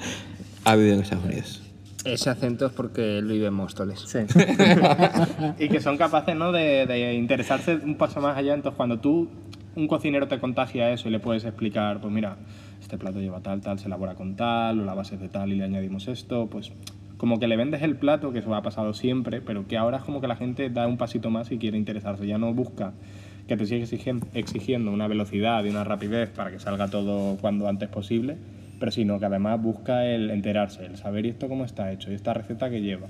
ha 0.65 0.77
vivido 0.77 0.95
en 0.95 1.01
Estados 1.03 1.25
Unidos. 1.27 1.63
Ese 2.07 2.31
acento 2.31 2.67
es 2.67 2.73
porque 2.73 3.19
él 3.19 3.27
vive 3.27 3.49
en 3.49 3.55
Móstoles. 3.55 4.01
Sí. 4.01 4.21
y 5.59 5.69
que 5.69 5.81
son 5.81 5.99
capaces 5.99 6.35
¿no? 6.35 6.53
de, 6.53 6.87
de 6.87 7.15
interesarse 7.15 7.77
un 7.77 7.97
paso 7.97 8.21
más 8.21 8.37
allá. 8.37 8.55
Entonces, 8.55 8.77
cuando 8.77 8.99
tú, 8.99 9.29
un 9.75 9.89
cocinero 9.89 10.29
te 10.29 10.39
contagia 10.39 10.91
eso 10.91 11.09
y 11.09 11.13
le 11.13 11.21
puedes 11.21 11.45
explicar, 11.45 12.01
pues 12.01 12.13
mira, 12.13 12.37
este 12.85 12.99
plato 12.99 13.21
lleva 13.21 13.41
tal, 13.41 13.61
tal, 13.61 13.79
se 13.79 13.87
elabora 13.87 14.15
con 14.15 14.37
tal, 14.37 14.81
o 14.81 14.85
la 14.85 14.95
base 14.95 15.17
es 15.17 15.21
de 15.21 15.29
tal 15.29 15.53
y 15.53 15.57
le 15.57 15.65
añadimos 15.65 16.07
esto, 16.07 16.47
pues 16.47 16.71
como 17.17 17.41
que 17.41 17.49
le 17.49 17.57
vendes 17.57 17.83
el 17.83 17.97
plato, 17.97 18.33
que 18.33 18.41
eso 18.41 18.55
ha 18.55 18.63
pasado 18.63 18.93
siempre, 18.93 19.41
pero 19.41 19.67
que 19.67 19.77
ahora 19.77 19.99
es 19.99 20.03
como 20.05 20.21
que 20.21 20.29
la 20.29 20.37
gente 20.37 20.69
da 20.69 20.87
un 20.87 20.99
pasito 20.99 21.31
más 21.31 21.51
y 21.51 21.59
quiere 21.59 21.79
interesarse. 21.79 22.27
Ya 22.27 22.39
no 22.39 22.53
busca 22.53 22.93
que 23.49 23.57
te 23.57 23.65
exigen- 23.65 24.25
exigiendo 24.35 24.91
una 24.93 25.09
velocidad 25.09 25.65
y 25.65 25.71
una 25.71 25.85
rapidez 25.85 26.29
para 26.31 26.51
que 26.51 26.59
salga 26.59 26.89
todo 26.89 27.37
cuando 27.41 27.69
antes 27.69 27.89
posible, 27.89 28.37
pero 28.79 28.93
sino 28.93 29.19
que 29.19 29.27
además 29.27 29.63
busca 29.63 30.05
el 30.05 30.31
enterarse, 30.31 30.85
el 30.85 30.97
saber 30.97 31.25
esto 31.27 31.49
cómo 31.49 31.65
está 31.65 31.91
hecho 31.93 32.11
y 32.11 32.15
esta 32.15 32.35
receta 32.35 32.69
que 32.69 32.83
lleva. 32.83 33.07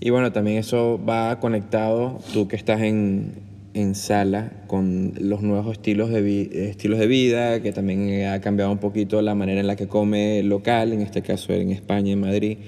Y 0.00 0.10
bueno, 0.10 0.32
también 0.32 0.58
eso 0.58 0.98
va 1.04 1.38
conectado, 1.40 2.20
tú 2.32 2.46
que 2.46 2.56
estás 2.56 2.80
en, 2.80 3.34
en 3.74 3.94
sala 3.94 4.64
con 4.66 5.12
los 5.20 5.42
nuevos 5.42 5.72
estilos 5.72 6.10
de, 6.10 6.22
vi- 6.22 6.50
estilos 6.52 6.98
de 6.98 7.06
vida, 7.06 7.60
que 7.60 7.72
también 7.72 8.26
ha 8.26 8.40
cambiado 8.40 8.72
un 8.72 8.78
poquito 8.78 9.22
la 9.22 9.34
manera 9.34 9.60
en 9.60 9.66
la 9.66 9.76
que 9.76 9.86
come 9.86 10.42
local, 10.42 10.92
en 10.92 11.02
este 11.02 11.22
caso 11.22 11.52
en 11.52 11.70
España, 11.70 12.12
en 12.12 12.20
Madrid. 12.20 12.58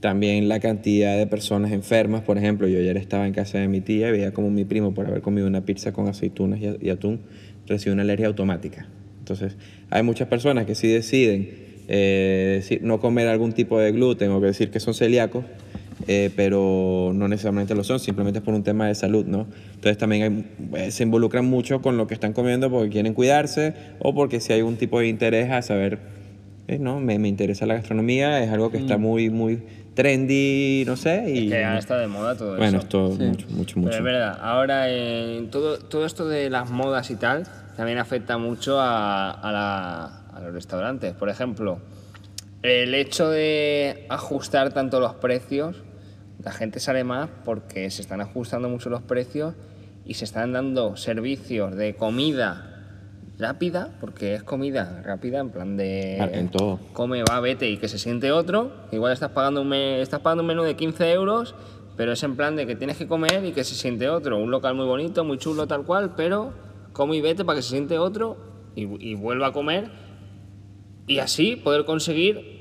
También 0.00 0.48
la 0.48 0.58
cantidad 0.58 1.16
de 1.16 1.26
personas 1.26 1.72
enfermas, 1.72 2.22
por 2.22 2.36
ejemplo, 2.36 2.66
yo 2.66 2.78
ayer 2.78 2.96
estaba 2.96 3.26
en 3.26 3.32
casa 3.32 3.58
de 3.58 3.68
mi 3.68 3.80
tía 3.80 4.08
y 4.08 4.12
veía 4.12 4.32
como 4.32 4.50
mi 4.50 4.64
primo, 4.64 4.94
por 4.94 5.06
haber 5.06 5.22
comido 5.22 5.46
una 5.46 5.64
pizza 5.64 5.92
con 5.92 6.08
aceitunas 6.08 6.60
y, 6.60 6.90
atún, 6.90 7.20
recibió 7.66 7.92
una 7.92 8.02
alergia 8.02 8.26
automática. 8.26 8.88
Entonces, 9.20 9.56
hay 9.90 10.02
muchas 10.02 10.26
personas 10.26 10.66
que 10.66 10.74
sí 10.74 10.88
deciden 10.88 11.50
eh, 11.88 12.80
no 12.82 12.98
comer 13.00 13.28
algún 13.28 13.52
tipo 13.52 13.78
de 13.78 13.92
gluten 13.92 14.30
o 14.30 14.40
que 14.40 14.46
decir 14.46 14.70
que 14.70 14.80
son 14.80 14.94
celíacos, 14.94 15.44
eh, 16.06 16.30
pero 16.36 17.12
no 17.14 17.28
necesariamente 17.28 17.74
lo 17.74 17.84
son, 17.84 17.98
simplemente 18.00 18.38
es 18.40 18.44
por 18.44 18.54
un 18.54 18.62
tema 18.62 18.86
de 18.88 18.94
salud, 18.94 19.24
¿no? 19.26 19.46
Entonces 19.74 19.98
también 19.98 20.22
hay- 20.74 20.86
eh, 20.86 20.90
se 20.90 21.02
involucran 21.02 21.44
mucho 21.44 21.80
con 21.82 21.96
lo 21.96 22.06
que 22.06 22.14
están 22.14 22.32
comiendo 22.32 22.70
porque 22.70 22.90
quieren 22.90 23.14
cuidarse 23.14 23.74
o 23.98 24.14
porque 24.14 24.40
si 24.40 24.52
hay 24.52 24.62
un 24.62 24.76
tipo 24.76 24.98
de 25.00 25.08
interés 25.08 25.50
a 25.50 25.62
saber, 25.62 25.98
eh, 26.68 26.78
¿no? 26.78 27.00
Me, 27.00 27.18
me 27.18 27.28
interesa 27.28 27.66
la 27.66 27.74
gastronomía, 27.74 28.42
es 28.42 28.50
algo 28.50 28.70
que 28.70 28.78
está 28.78 28.98
muy, 28.98 29.30
muy 29.30 29.60
trendy, 29.94 30.84
no 30.86 30.96
sé, 30.96 31.24
y... 31.28 31.48
Que 31.48 31.64
ahora 31.64 31.78
está 31.78 31.98
de 31.98 32.06
moda 32.06 32.36
todo 32.36 32.56
bueno, 32.56 32.78
eso. 32.78 32.86
esto 32.86 33.10
mucho, 33.22 33.46
mucho, 33.50 33.74
Pero 33.74 33.80
mucho. 33.86 33.96
es 33.98 34.02
verdad, 34.02 34.38
ahora 34.40 34.84
eh, 34.88 35.46
todo, 35.50 35.78
todo 35.78 36.04
esto 36.06 36.28
de 36.28 36.50
las 36.50 36.70
modas 36.70 37.10
y 37.10 37.16
tal 37.16 37.46
también 37.76 37.98
afecta 37.98 38.36
mucho 38.38 38.78
a, 38.80 39.30
a 39.30 39.52
la- 39.52 40.18
a 40.34 40.40
los 40.40 40.52
restaurantes. 40.54 41.12
Por 41.14 41.28
ejemplo, 41.28 41.78
el 42.62 42.94
hecho 42.94 43.28
de 43.30 44.06
ajustar 44.08 44.72
tanto 44.72 44.98
los 45.00 45.14
precios, 45.14 45.76
la 46.44 46.52
gente 46.52 46.80
sale 46.80 47.04
más 47.04 47.28
porque 47.44 47.90
se 47.90 48.02
están 48.02 48.20
ajustando 48.20 48.68
mucho 48.68 48.90
los 48.90 49.02
precios 49.02 49.54
y 50.04 50.14
se 50.14 50.24
están 50.24 50.52
dando 50.52 50.96
servicios 50.96 51.76
de 51.76 51.94
comida 51.94 52.68
rápida, 53.38 53.90
porque 54.00 54.34
es 54.34 54.42
comida 54.42 55.02
rápida 55.04 55.40
en 55.40 55.50
plan 55.50 55.76
de 55.76 56.16
en 56.18 56.48
todo. 56.50 56.78
come, 56.92 57.22
va, 57.22 57.40
vete 57.40 57.68
y 57.70 57.76
que 57.76 57.88
se 57.88 57.98
siente 57.98 58.30
otro. 58.32 58.72
Igual 58.92 59.12
estás 59.12 59.30
pagando 59.30 59.62
un, 59.62 59.68
me- 59.68 60.00
estás 60.00 60.20
pagando 60.20 60.42
un 60.42 60.48
menú 60.48 60.62
de 60.62 60.76
15 60.76 61.12
euros, 61.12 61.54
pero 61.96 62.12
es 62.12 62.22
en 62.22 62.36
plan 62.36 62.56
de 62.56 62.66
que 62.66 62.76
tienes 62.76 62.96
que 62.96 63.06
comer 63.06 63.44
y 63.44 63.52
que 63.52 63.64
se 63.64 63.74
siente 63.74 64.08
otro. 64.08 64.38
Un 64.38 64.50
local 64.50 64.74
muy 64.74 64.86
bonito, 64.86 65.24
muy 65.24 65.38
chulo, 65.38 65.66
tal 65.66 65.84
cual, 65.84 66.14
pero 66.16 66.52
come 66.92 67.16
y 67.16 67.20
vete 67.20 67.44
para 67.44 67.56
que 67.56 67.62
se 67.62 67.70
siente 67.70 67.98
otro 67.98 68.36
y, 68.76 68.82
y 69.10 69.14
vuelva 69.14 69.48
a 69.48 69.52
comer. 69.52 69.90
Y 71.06 71.18
así 71.18 71.56
poder 71.56 71.84
conseguir 71.84 72.51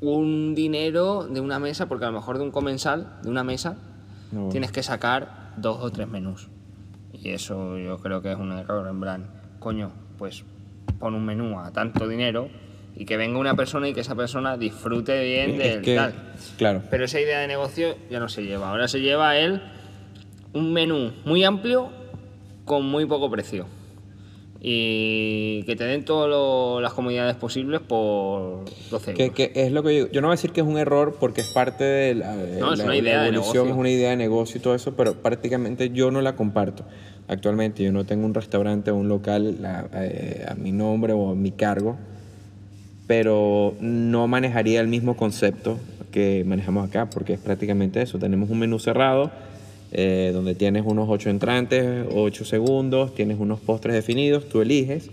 un 0.00 0.54
dinero 0.54 1.26
de 1.28 1.40
una 1.40 1.58
mesa, 1.58 1.86
porque 1.86 2.04
a 2.04 2.08
lo 2.08 2.14
mejor 2.14 2.38
de 2.38 2.44
un 2.44 2.50
comensal, 2.50 3.18
de 3.22 3.30
una 3.30 3.44
mesa, 3.44 3.76
No, 4.32 4.48
tienes 4.50 4.70
que 4.72 4.82
sacar 4.82 5.52
dos 5.56 5.78
o 5.80 5.90
tres 5.90 6.06
menús. 6.08 6.48
Y 7.12 7.30
eso 7.30 7.78
yo 7.78 7.98
creo 7.98 8.22
que 8.22 8.32
es 8.32 8.38
un 8.38 8.52
error, 8.52 8.86
en 8.88 9.00
plan, 9.00 9.26
coño, 9.58 9.90
pues 10.18 10.44
pon 10.98 11.14
un 11.14 11.24
menú 11.24 11.58
a 11.58 11.72
tanto 11.72 12.06
dinero 12.08 12.48
y 12.96 13.04
que 13.04 13.16
venga 13.16 13.38
una 13.38 13.54
persona 13.54 13.88
y 13.88 13.94
que 13.94 14.00
esa 14.00 14.14
persona 14.14 14.56
disfrute 14.56 15.22
bien 15.22 15.50
Es 15.52 15.58
del 15.74 15.82
que, 15.82 15.94
tal. 15.96 16.14
claro, 16.56 16.82
Pero 16.90 17.04
esa 17.04 17.20
idea 17.20 17.38
de 17.40 17.46
negocio 17.48 17.94
ya 18.10 18.18
no 18.20 18.28
se 18.28 18.42
lleva. 18.44 18.70
Ahora 18.70 18.88
se 18.88 19.00
lleva 19.00 19.36
él 19.36 19.62
un 20.52 20.72
menú 20.72 21.12
muy 21.24 21.44
amplio 21.44 21.90
con 22.64 22.84
muy 22.86 23.06
poco 23.06 23.30
precio. 23.30 23.66
Y 24.60 25.62
que 25.64 25.76
te 25.76 25.84
den 25.84 26.04
todas 26.04 26.82
las 26.82 26.92
comodidades 26.92 27.36
posibles 27.36 27.80
por 27.80 28.64
12 28.90 29.12
euros. 29.12 29.14
Que, 29.14 29.30
que 29.30 29.52
es 29.54 29.70
lo 29.70 29.82
que 29.84 29.96
yo, 29.96 30.10
yo 30.10 30.20
no 30.20 30.26
voy 30.26 30.32
a 30.32 30.36
decir 30.36 30.50
que 30.50 30.60
es 30.62 30.66
un 30.66 30.78
error 30.78 31.16
porque 31.20 31.42
es 31.42 31.46
parte 31.48 31.84
de 31.84 32.14
la, 32.16 32.36
de 32.36 32.58
No, 32.60 32.72
es 32.72 32.78
la- 32.80 32.84
una 32.86 32.96
idea 32.96 33.22
de 33.22 33.28
evolución, 33.28 33.52
negocio. 33.66 33.70
es 33.74 33.78
una 33.78 33.90
idea 33.90 34.10
de 34.10 34.16
negocio 34.16 34.58
y 34.58 34.60
todo 34.62 34.74
eso, 34.74 34.94
pero 34.96 35.14
prácticamente 35.14 35.90
yo 35.90 36.10
no 36.10 36.20
la 36.22 36.34
comparto. 36.34 36.84
Actualmente 37.28 37.84
yo 37.84 37.92
no 37.92 38.04
tengo 38.04 38.26
un 38.26 38.34
restaurante 38.34 38.90
o 38.90 38.96
un 38.96 39.08
local 39.08 39.58
a, 39.64 39.86
a- 40.48 40.52
a 40.52 40.54
mi 40.56 40.72
nombre 40.72 41.12
o 41.12 41.30
a 41.30 41.34
mi 41.36 41.52
cargo, 41.52 41.96
pero 43.06 43.74
no 43.80 44.26
manejaría 44.26 44.80
el 44.80 44.88
mismo 44.88 45.16
concepto 45.16 45.78
que 46.10 46.42
manejamos 46.46 46.88
acá, 46.88 47.08
porque 47.10 47.34
es 47.34 47.38
prácticamente 47.38 48.02
eso. 48.02 48.18
Tenemos 48.18 48.50
un 48.50 48.58
menú 48.58 48.78
cerrado 48.78 49.30
eh, 49.92 50.30
donde 50.32 50.54
tienes 50.54 50.82
unos 50.86 51.08
ocho 51.08 51.30
entrantes, 51.30 52.06
ocho 52.14 52.44
segundos, 52.44 53.14
tienes 53.14 53.38
unos 53.40 53.60
postres 53.60 53.94
definidos, 53.94 54.48
tú 54.48 54.60
eliges, 54.60 55.10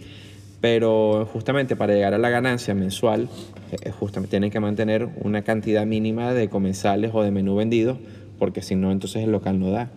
pero 0.61 1.27
justamente 1.31 1.75
para 1.75 1.93
llegar 1.93 2.13
a 2.13 2.17
la 2.17 2.29
ganancia 2.29 2.73
mensual, 2.73 3.29
eh, 3.71 3.91
justamente 3.91 4.31
tienen 4.31 4.51
que 4.51 4.59
mantener 4.59 5.07
una 5.21 5.43
cantidad 5.43 5.85
mínima 5.85 6.33
de 6.33 6.49
comensales 6.49 7.11
o 7.13 7.21
de 7.23 7.31
menú 7.31 7.55
vendidos, 7.55 7.97
porque 8.39 8.61
si 8.61 8.75
no, 8.75 8.91
entonces 8.91 9.23
el 9.23 9.31
local 9.31 9.59
no 9.59 9.69
da. 9.71 9.91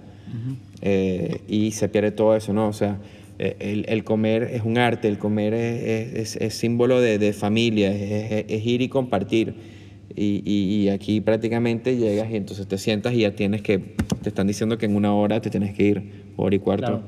Eh, 0.82 1.40
y 1.49 1.73
se 1.73 1.88
pierde 1.88 2.12
todo 2.12 2.37
eso, 2.37 2.52
¿no? 2.52 2.68
O 2.68 2.72
sea, 2.72 2.98
eh, 3.40 3.57
el, 3.61 3.85
el 3.88 4.05
comer 4.05 4.44
es 4.52 4.62
un 4.62 4.79
arte, 4.79 5.09
el 5.09 5.18
comer 5.18 5.55
es, 5.55 6.14
es- 6.14 6.37
es 6.37 6.55
símbolo 6.55 7.00
de, 7.00 7.18
de 7.18 7.33
familia, 7.33 7.90
es- 7.92 8.44
es 8.48 8.66
ir 8.66 8.83
y 8.83 8.88
compartir. 8.88 9.55
Y, 10.16 10.42
y- 10.44 10.83
y 10.85 10.88
aquí 10.88 11.21
prácticamente 11.21 11.97
llegas 11.97 12.31
y 12.31 12.37
entonces 12.37 12.66
te 12.66 12.79
sientas 12.79 13.12
y 13.14 13.21
ya 13.21 13.33
tienes 13.37 13.62
que, 13.62 13.79
te 14.23 14.29
están 14.31 14.47
diciendo 14.47 14.79
que 14.79 14.87
en 14.87 14.97
una 14.97 15.14
hora 15.14 15.40
te 15.40 15.51
tienes 15.51 15.75
que 15.75 15.83
ir, 15.85 16.12
hora 16.37 16.55
y 16.55 16.59
cuarto. 16.59 16.87
Claro. 16.87 17.03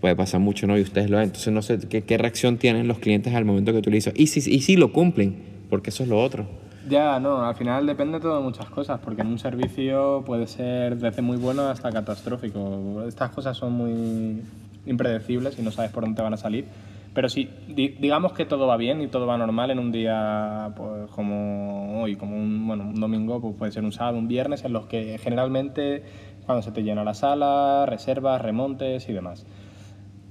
Puede 0.00 0.16
pasar 0.16 0.40
mucho, 0.40 0.66
¿no? 0.66 0.76
Y 0.76 0.82
ustedes 0.82 1.08
lo 1.08 1.16
ven. 1.16 1.24
Entonces 1.26 1.52
no 1.52 1.62
sé 1.62 1.78
qué, 1.88 2.02
qué 2.02 2.18
reacción 2.18 2.58
tienen 2.58 2.86
los 2.86 2.98
clientes 2.98 3.34
al 3.34 3.44
momento 3.46 3.72
que 3.72 3.80
tú 3.80 3.88
le 3.90 3.96
dices. 3.96 4.12
Y 4.16 4.26
si, 4.26 4.38
y 4.54 4.60
si 4.60 4.76
lo 4.76 4.92
cumplen, 4.92 5.34
porque 5.70 5.88
eso 5.90 6.02
es 6.02 6.08
lo 6.10 6.22
otro. 6.22 6.46
Ya, 6.86 7.18
no, 7.18 7.42
al 7.46 7.54
final 7.54 7.86
depende 7.86 8.20
todo 8.20 8.36
de 8.36 8.42
muchas 8.42 8.66
cosas, 8.68 9.00
porque 9.02 9.22
en 9.22 9.28
un 9.28 9.38
servicio 9.38 10.22
puede 10.26 10.46
ser 10.46 10.98
desde 10.98 11.22
muy 11.22 11.38
bueno 11.38 11.62
hasta 11.62 11.90
catastrófico. 11.90 13.04
Estas 13.08 13.30
cosas 13.30 13.56
son 13.56 13.72
muy 13.72 14.42
impredecibles 14.84 15.58
y 15.58 15.62
no 15.62 15.70
sabes 15.70 15.90
por 15.90 16.02
dónde 16.02 16.16
te 16.16 16.22
van 16.22 16.34
a 16.34 16.36
salir. 16.36 16.66
Pero 17.14 17.28
si 17.28 17.48
di- 17.68 17.94
digamos 18.00 18.32
que 18.32 18.44
todo 18.44 18.66
va 18.66 18.76
bien 18.76 19.00
y 19.00 19.06
todo 19.06 19.26
va 19.26 19.38
normal 19.38 19.70
en 19.70 19.78
un 19.78 19.92
día 19.92 20.72
pues, 20.76 21.08
como 21.12 22.02
hoy, 22.02 22.16
como 22.16 22.36
un, 22.36 22.66
bueno, 22.66 22.84
un 22.84 23.00
domingo, 23.00 23.40
pues 23.40 23.54
puede 23.56 23.72
ser 23.72 23.84
un 23.84 23.92
sábado, 23.92 24.18
un 24.18 24.26
viernes, 24.28 24.64
en 24.64 24.72
los 24.72 24.86
que 24.86 25.16
generalmente 25.18 26.02
cuando 26.44 26.62
se 26.62 26.72
te 26.72 26.82
llena 26.82 27.04
la 27.04 27.14
sala, 27.14 27.86
reservas, 27.86 28.42
remontes 28.42 29.08
y 29.08 29.12
demás. 29.12 29.46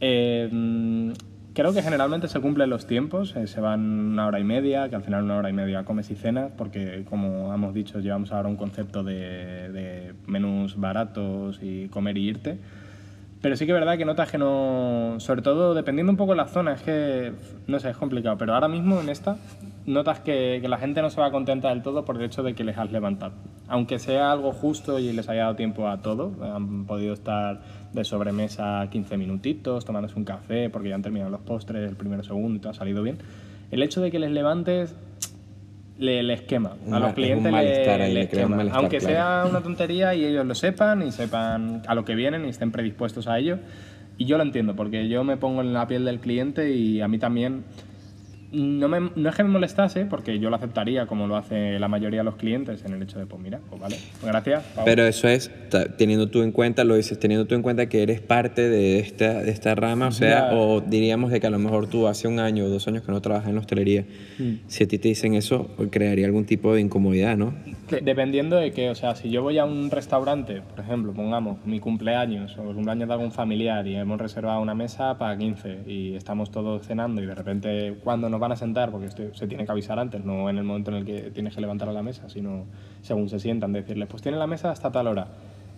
Eh, 0.02 0.50
creo 1.54 1.74
que 1.74 1.82
generalmente 1.82 2.28
se 2.28 2.42
cumplen 2.42 2.70
los 2.70 2.86
tiempos, 2.86 3.36
eh, 3.38 3.48
se 3.48 3.62
van 3.62 3.80
una 4.12 4.28
hora 4.28 4.40
y 4.42 4.44
media, 4.44 4.90
que 4.90 4.96
al 4.96 5.04
final 5.04 5.24
una 5.24 5.38
hora 5.38 5.50
y 5.50 5.54
media 5.54 5.86
comes 5.86 6.12
y 6.12 6.16
cenas, 6.16 6.52
porque 6.58 7.06
como 7.10 7.54
hemos 7.54 7.74
dicho, 7.74 8.00
llevamos 8.02 8.34
ahora 8.34 8.50
un 8.50 8.58
concepto 8.58 9.04
de, 9.04 9.72
de 9.72 10.14
menús 10.28 10.76
baratos 10.78 11.60
y 11.62 11.88
comer 11.88 12.18
y 12.18 12.28
irte. 12.28 12.60
Pero 13.44 13.58
sí 13.58 13.66
que 13.66 13.74
es 13.74 13.78
verdad 13.78 13.98
que 13.98 14.06
notas 14.06 14.32
que 14.32 14.38
no, 14.38 15.16
sobre 15.18 15.42
todo 15.42 15.74
dependiendo 15.74 16.10
un 16.10 16.16
poco 16.16 16.32
de 16.32 16.38
la 16.38 16.48
zona, 16.48 16.76
es 16.76 16.82
que, 16.82 17.34
no 17.68 17.78
sé, 17.78 17.90
es 17.90 17.98
complicado, 17.98 18.38
pero 18.38 18.54
ahora 18.54 18.70
mismo 18.70 19.02
en 19.02 19.10
esta 19.10 19.36
notas 19.86 20.22
que, 20.22 20.62
la 20.66 20.78
gente 20.78 21.02
no 21.02 21.10
se 21.10 21.20
va 21.20 21.30
contenta 21.30 21.68
del 21.68 21.82
todo 21.82 22.06
por 22.06 22.16
el 22.16 22.22
hecho 22.24 22.42
de 22.42 22.56
que 22.56 22.64
les 22.64 22.78
has 22.78 22.90
levantado. 22.94 23.34
Aunque 23.68 24.00
sea 24.00 24.32
algo 24.32 24.54
justo 24.54 24.98
y 24.98 25.12
les 25.12 25.28
haya 25.28 25.42
dado 25.42 25.56
tiempo 25.58 25.90
a 25.90 26.02
todo, 26.02 26.32
han 26.42 26.86
podido 26.86 27.14
estar 27.14 27.60
de 27.92 28.06
sobremesa 28.06 28.88
15 28.90 29.18
minutitos, 29.18 29.84
tomándose 29.84 30.18
un 30.18 30.24
café 30.24 30.70
porque 30.70 30.88
ya 30.88 30.96
han 30.96 31.02
terminado 31.02 31.30
los 31.30 31.42
postres, 31.42 31.90
el 31.90 31.98
primero, 31.98 32.24
segundo 32.24 32.56
y 32.56 32.60
todo 32.60 32.72
ha 32.72 32.76
salido 32.76 33.04
bien. 33.04 33.18
El 33.72 33.84
hecho 33.84 34.00
de 34.00 34.10
que 34.10 34.20
les 34.20 34.32
levantes 34.32 34.96
le, 35.98 36.24
les 36.24 36.42
quema. 36.42 36.76
A 36.92 37.00
los 37.00 37.14
clientes 37.14 37.52
les 37.52 38.28
quema. 38.30 38.64
Aunque 38.72 38.98
claro. 38.98 39.14
sea 39.14 39.46
una 39.50 39.62
tontería 39.62 40.14
y 40.16 40.26
ellos 40.26 40.46
lo 40.46 40.56
sepan 40.56 41.02
y 41.02 41.12
sepan 41.12 41.82
a 41.88 41.96
lo 41.96 42.06
que 42.06 42.16
vienen 42.16 42.46
y 42.46 42.50
estén 42.50 42.72
predispuestos 42.72 43.28
a 43.28 43.38
ello. 43.40 43.60
Y 44.18 44.26
yo 44.26 44.38
lo 44.38 44.44
entiendo, 44.44 44.76
porque 44.76 45.08
yo 45.08 45.24
me 45.24 45.38
pongo 45.38 45.62
en 45.62 45.74
la 45.74 45.88
piel 45.88 46.06
del 46.06 46.20
cliente 46.20 46.72
y 46.72 47.02
a 47.02 47.08
mí 47.08 47.18
también 47.18 47.64
no, 48.54 48.88
me- 48.88 49.12
no 49.16 49.30
es 49.30 49.36
que 49.36 49.44
me 49.44 49.50
molestase, 49.50 50.06
porque 50.06 50.40
yo 50.40 50.50
lo 50.50 50.56
aceptaría 50.56 51.06
como 51.08 51.28
lo 51.28 51.36
hace 51.36 51.80
la 51.80 51.88
mayoría 51.88 52.20
de 52.20 52.24
los 52.24 52.36
clientes 52.36 52.86
en 52.86 52.94
el 52.94 53.02
hecho 53.04 53.20
de, 53.20 53.26
pues 53.26 53.42
mira, 53.42 53.60
pues 53.70 53.82
vale, 53.82 53.96
pues 54.22 54.32
gracias. 54.32 54.64
Pau. 54.76 54.86
Pero 54.86 55.04
eso 55.06 55.28
es 55.28 55.52
teniendo 55.98 56.28
tú 56.30 56.44
en 56.44 56.52
cuenta, 56.52 56.84
lo 56.84 56.96
dices, 56.96 57.20
teniendo 57.20 57.46
tú 57.48 57.56
en 57.56 57.62
cuenta 57.64 57.88
que 57.90 58.04
eres 58.04 58.22
parte 58.22 58.70
de 58.70 59.00
esta, 59.00 59.42
de 59.42 59.52
esta 59.52 59.74
rama, 59.76 60.08
o 60.08 60.12
sea, 60.12 60.50
o 60.54 60.82
diríamos 60.82 61.32
de 61.32 61.40
que 61.40 61.48
a 61.48 61.50
lo 61.50 61.60
mejor 61.60 61.88
tú 61.88 62.08
hace 62.08 62.28
un 62.28 62.40
año 62.40 62.66
o 62.66 62.70
dos 62.70 62.88
años 62.88 63.04
que 63.04 63.12
no 63.12 63.22
trabajas 63.22 63.50
en 63.50 63.56
la 63.56 63.62
hostelería, 63.62 64.06
si 64.68 64.84
a 64.84 64.88
ti 64.88 65.00
te 65.00 65.08
dicen 65.10 65.34
eso, 65.34 65.70
pues, 65.76 65.90
crearía 65.92 66.26
algún 66.26 66.46
tipo 66.46 66.74
de 66.76 66.82
incomodidad, 66.82 67.36
¿no? 67.38 67.54
Dependiendo 68.02 68.56
de 68.56 68.72
que, 68.72 68.90
o 68.90 68.96
sea, 68.96 69.16
si 69.16 69.30
yo 69.30 69.42
voy 69.44 69.58
a 69.58 69.66
un 69.66 69.90
restaurante, 69.92 70.62
por 70.62 70.80
ejemplo, 70.80 71.14
pongamos 71.14 71.64
mi 71.66 71.80
cumpleaños 71.80 72.58
o 72.58 72.70
el 72.70 72.76
cumpleaños 72.76 73.08
de 73.08 73.14
algún 73.14 73.32
familiar 73.32 73.86
y 73.88 73.96
hemos 73.96 74.20
reservado 74.20 74.62
una 74.62 74.74
mesa 74.76 75.18
para 75.18 75.38
15 75.38 75.80
y 75.88 76.16
estamos 76.16 76.52
todos 76.52 76.86
cenando 76.86 77.22
y 77.22 77.26
de 77.26 77.36
repente 77.36 77.96
cuando 78.04 78.30
nos 78.30 78.40
van 78.44 78.52
a 78.52 78.56
sentar, 78.56 78.92
porque 78.92 79.08
esto 79.08 79.34
se 79.34 79.48
tiene 79.48 79.66
que 79.66 79.72
avisar 79.72 79.98
antes, 79.98 80.24
no 80.24 80.50
en 80.50 80.58
el 80.58 80.64
momento 80.64 80.92
en 80.92 80.98
el 80.98 81.06
que 81.06 81.32
tienes 81.32 81.56
que 81.56 81.62
levantar 81.62 81.90
a 81.90 81.94
la 81.94 82.04
mesa, 82.04 82.30
sino 82.30 82.66
según 83.02 83.30
se 83.30 83.40
sientan, 83.40 83.74
decirles, 83.74 84.08
pues 84.10 84.22
tienen 84.22 84.40
la 84.40 84.48
mesa 84.48 84.70
hasta 84.70 84.92
tal 84.92 85.08
hora. 85.08 85.28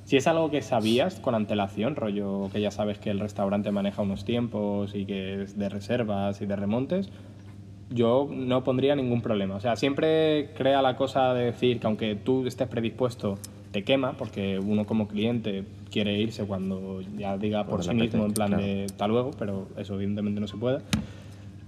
Si 0.03 0.17
es 0.17 0.27
algo 0.27 0.51
que 0.51 0.61
sabías 0.61 1.19
con 1.19 1.33
antelación, 1.33 1.95
rollo 1.95 2.49
que 2.51 2.61
ya 2.61 2.71
sabes 2.71 2.99
que 2.99 3.09
el 3.09 3.19
restaurante 3.19 3.71
maneja 3.71 4.01
unos 4.01 4.25
tiempos 4.25 4.93
y 4.93 5.05
que 5.05 5.43
es 5.43 5.57
de 5.57 5.69
reservas 5.69 6.41
y 6.41 6.45
de 6.45 6.55
remontes, 6.55 7.09
yo 7.89 8.27
no 8.31 8.63
pondría 8.63 8.95
ningún 8.95 9.21
problema. 9.21 9.55
O 9.55 9.59
sea, 9.59 9.75
siempre 9.75 10.51
crea 10.55 10.81
la 10.81 10.95
cosa 10.95 11.33
de 11.33 11.45
decir 11.45 11.79
que 11.79 11.87
aunque 11.87 12.15
tú 12.15 12.45
estés 12.45 12.67
predispuesto, 12.67 13.37
te 13.71 13.83
quema, 13.83 14.13
porque 14.13 14.59
uno 14.59 14.85
como 14.85 15.07
cliente 15.07 15.63
quiere 15.91 16.19
irse 16.19 16.45
cuando 16.45 17.01
ya 17.17 17.37
diga 17.37 17.63
por 17.65 17.83
Cuando 17.83 17.91
sí 17.91 18.07
mismo, 18.07 18.25
en 18.25 18.33
plan 18.33 18.49
claro. 18.49 18.63
de 18.63 18.85
hasta 18.85 19.07
luego, 19.07 19.31
pero 19.37 19.67
eso 19.77 19.95
evidentemente 19.95 20.39
no 20.39 20.47
se 20.47 20.57
puede. 20.57 20.79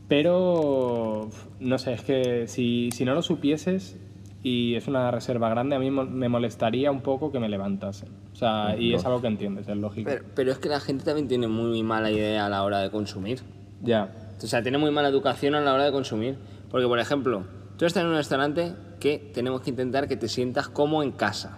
Pero, 0.08 1.30
no 1.60 1.78
sé, 1.78 1.94
es 1.94 2.02
que 2.02 2.48
si, 2.48 2.90
si 2.92 3.04
no 3.06 3.14
lo 3.14 3.22
supieses 3.22 3.98
y 4.42 4.76
es 4.76 4.88
una 4.88 5.12
reserva 5.12 5.50
grande, 5.50 5.76
a 5.76 5.80
mí 5.80 5.92
me 5.92 6.30
molestaría 6.30 6.92
un 6.92 7.02
poco 7.02 7.32
que 7.32 7.40
me 7.40 7.50
levantasen. 7.50 8.10
O 8.32 8.36
sea, 8.36 8.76
y 8.78 8.94
es 8.94 9.04
algo 9.06 9.22
que 9.22 9.28
entiendes, 9.28 9.68
es 9.68 9.76
lógico. 9.76 10.10
Pero, 10.10 10.26
pero 10.36 10.52
es 10.52 10.60
que 10.60 10.70
la 10.70 10.80
gente 10.80 11.04
también 11.04 11.28
tiene 11.28 11.48
muy 11.48 11.84
mala 11.84 12.10
idea 12.12 12.46
a 12.46 12.50
la 12.50 12.64
hora 12.64 12.80
de 12.80 12.90
consumir. 12.90 13.42
ya. 13.82 14.10
O 14.42 14.46
sea, 14.46 14.62
tiene 14.62 14.78
muy 14.78 14.92
mala 14.92 15.08
educación 15.08 15.56
a 15.56 15.62
la 15.62 15.74
hora 15.74 15.86
de 15.86 15.92
consumir. 15.92 16.38
Porque, 16.70 16.86
por 16.86 17.00
ejemplo, 17.00 17.44
tú 17.76 17.86
estás 17.86 18.04
en 18.04 18.10
un 18.10 18.16
restaurante 18.16 18.74
que 19.00 19.18
tenemos 19.34 19.62
que 19.62 19.72
intentar 19.72 20.08
que 20.08 20.16
te 20.16 20.28
sientas 20.28 20.70
como 20.70 21.02
en 21.02 21.12
casa. 21.12 21.58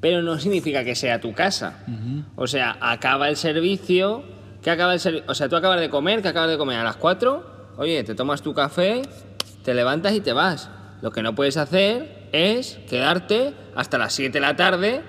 Pero 0.00 0.20
no 0.20 0.36
significa 0.40 0.82
que 0.82 0.96
sea 0.96 1.20
tu 1.20 1.32
casa. 1.34 1.84
O 2.34 2.48
sea, 2.48 2.76
acaba 2.80 3.28
el 3.28 3.36
servicio. 3.36 4.24
que 4.60 4.70
acaba 4.72 4.92
el 4.92 4.98
servicio? 4.98 5.24
O 5.30 5.34
sea, 5.34 5.48
tú 5.48 5.54
acabas 5.54 5.78
de 5.78 5.88
comer, 5.88 6.20
que 6.20 6.26
acabas 6.28 6.50
de 6.50 6.58
comer 6.58 6.78
a 6.78 6.84
las 6.84 6.96
4. 6.96 7.59
Oye, 7.80 8.04
te 8.04 8.14
tomas 8.14 8.42
tu 8.42 8.54
café, 8.54 9.02
te 9.64 9.74
levantas 9.74 10.12
y 10.14 10.20
te 10.20 10.32
vas. 10.32 10.70
Lo 11.02 11.10
que 11.10 11.22
no 11.22 11.34
puedes 11.34 11.56
hacer 11.56 12.28
es 12.30 12.78
quedarte 12.88 13.54
hasta 13.74 13.98
las 13.98 14.12
7 14.12 14.32
de 14.32 14.40
la 14.40 14.54
tarde 14.54 15.02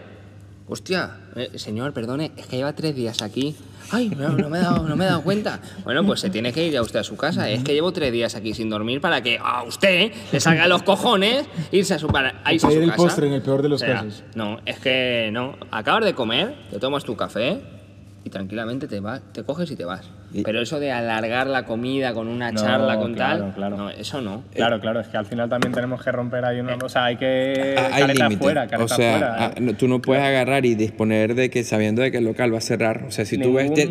Hostia, 0.73 1.17
eh, 1.36 1.60
señor, 1.60 1.91
perdone, 1.91 2.31
es 2.38 2.47
que 2.47 2.55
lleva 2.55 2.71
tres 2.71 2.95
días 2.95 3.21
aquí. 3.21 3.57
Ay, 3.91 4.07
no, 4.07 4.29
no 4.29 4.47
me 4.49 4.57
he 4.57 4.62
dado, 4.62 4.88
no 4.88 4.95
me 4.95 5.03
he 5.03 5.07
dado 5.10 5.21
cuenta. 5.21 5.60
Bueno, 5.84 6.05
pues 6.05 6.21
se 6.21 6.29
tiene 6.29 6.53
que 6.53 6.65
ir 6.65 6.71
ya 6.71 6.81
usted 6.81 6.99
a 6.99 7.03
su 7.03 7.17
casa. 7.17 7.49
Es 7.49 7.62
que 7.62 7.73
llevo 7.73 7.91
tres 7.91 8.10
días 8.13 8.36
aquí 8.36 8.53
sin 8.53 8.69
dormir 8.69 9.01
para 9.01 9.21
que 9.21 9.38
a 9.38 9.63
usted 9.63 10.13
le 10.31 10.39
salgan 10.39 10.69
los 10.69 10.84
cojones 10.84 11.45
irse 11.73 11.95
a 11.95 11.99
su, 11.99 12.07
para, 12.07 12.41
a 12.45 12.53
irse 12.53 12.67
a 12.67 12.71
su 12.71 12.79
el 12.79 12.86
casa. 12.86 13.03
postre 13.03 13.27
en 13.27 13.34
el 13.34 13.41
peor 13.41 13.62
de 13.63 13.67
los 13.67 13.81
O 13.81 13.86
sea, 13.86 13.95
casos. 13.95 14.23
No, 14.34 14.62
es 14.65 14.79
que 14.79 15.29
no. 15.34 15.57
Acabas 15.71 16.05
de 16.05 16.13
comer, 16.13 16.55
te 16.69 16.79
tomas 16.79 17.03
tu 17.03 17.17
café 17.17 17.60
y 18.23 18.29
tranquilamente 18.29 18.88
te 18.88 19.01
vas, 19.01 19.21
te 19.34 19.43
coges 19.43 19.69
y 19.71 19.75
te 19.75 19.84
vas. 19.84 20.10
Pero 20.44 20.62
eso 20.62 20.80
de 20.80 20.91
alargar 20.91 21.48
la 21.48 21.65
comida 21.65 22.13
con 22.13 22.28
una 22.28 22.52
No, 22.52 22.62
charla, 22.62 22.98
con 22.98 23.13
claro, 23.13 23.44
tal, 23.46 23.54
claro. 23.54 23.78
no, 23.78 23.89
eso 23.89 24.22
no. 24.22 24.44
Claro, 24.54 24.80
claro, 24.80 25.00
es 25.02 25.08
que 25.08 25.17
al 25.17 25.26
final 25.26 25.50
también 25.50 25.74
tenemos 25.74 26.02
que 26.04 26.12
romper 26.12 26.46
ahí 26.46 26.60
una... 26.60 26.76
O 26.76 26.89
sea, 26.89 27.06
hay 27.06 27.17
que... 27.17 27.76
Hay 27.78 28.02
careta 28.04 28.24
límite. 28.30 28.41
fuera, 28.44 28.63
O 28.63 28.67
careta 28.70 28.96
sea, 28.96 29.12
fuera. 29.17 29.46
ah, 29.46 29.52
no, 29.60 29.74
tú 29.74 29.88
no 29.88 30.02
puedes 30.02 30.24
agarrar 30.24 30.65
y 30.65 30.76
disponer 30.76 31.36
de 31.36 31.50
que 31.50 31.63
sabiendo 31.63 32.02
de 32.02 32.12
que 32.12 32.20
el 32.20 32.24
local 32.26 32.54
va 32.54 32.60
a 32.60 32.62
cerrar. 32.62 33.04
O 33.08 33.12
sea, 33.12 33.26
si 33.26 33.38
tú 33.38 33.54
ves, 33.54 33.74
te- 33.74 33.88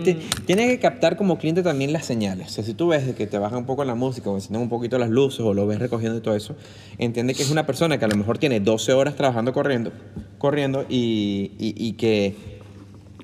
tienes 0.46 0.68
que 0.70 0.78
captar 0.78 1.16
como 1.16 1.38
cliente 1.38 1.62
también 1.62 1.92
las 1.92 2.06
señales. 2.06 2.46
O 2.46 2.50
sea, 2.50 2.64
si 2.64 2.74
tú 2.74 2.88
ves 2.88 3.06
de 3.06 3.14
que 3.14 3.26
te 3.26 3.38
baja 3.38 3.56
un 3.58 3.66
poco 3.66 3.84
la 3.84 3.94
música 3.94 4.30
o 4.30 4.34
encienden 4.34 4.62
un 4.62 4.68
poquito 4.68 4.98
las 4.98 5.10
luces 5.10 5.40
o 5.40 5.52
lo 5.54 5.66
ves 5.66 5.78
recogiendo 5.78 6.16
y 6.18 6.20
todo 6.22 6.34
eso, 6.36 6.56
entiende 6.98 7.34
que 7.34 7.42
es 7.42 7.50
una 7.50 7.66
persona 7.66 7.98
que 7.98 8.04
a 8.04 8.08
lo 8.08 8.16
mejor 8.16 8.38
tiene 8.38 8.60
12 8.60 8.92
horas 8.94 9.14
trabajando 9.14 9.52
corriendo, 9.52 9.92
corriendo 10.38 10.86
y, 10.88 11.52
y- 11.58 11.74
y 11.76 11.92
que, 11.94 12.34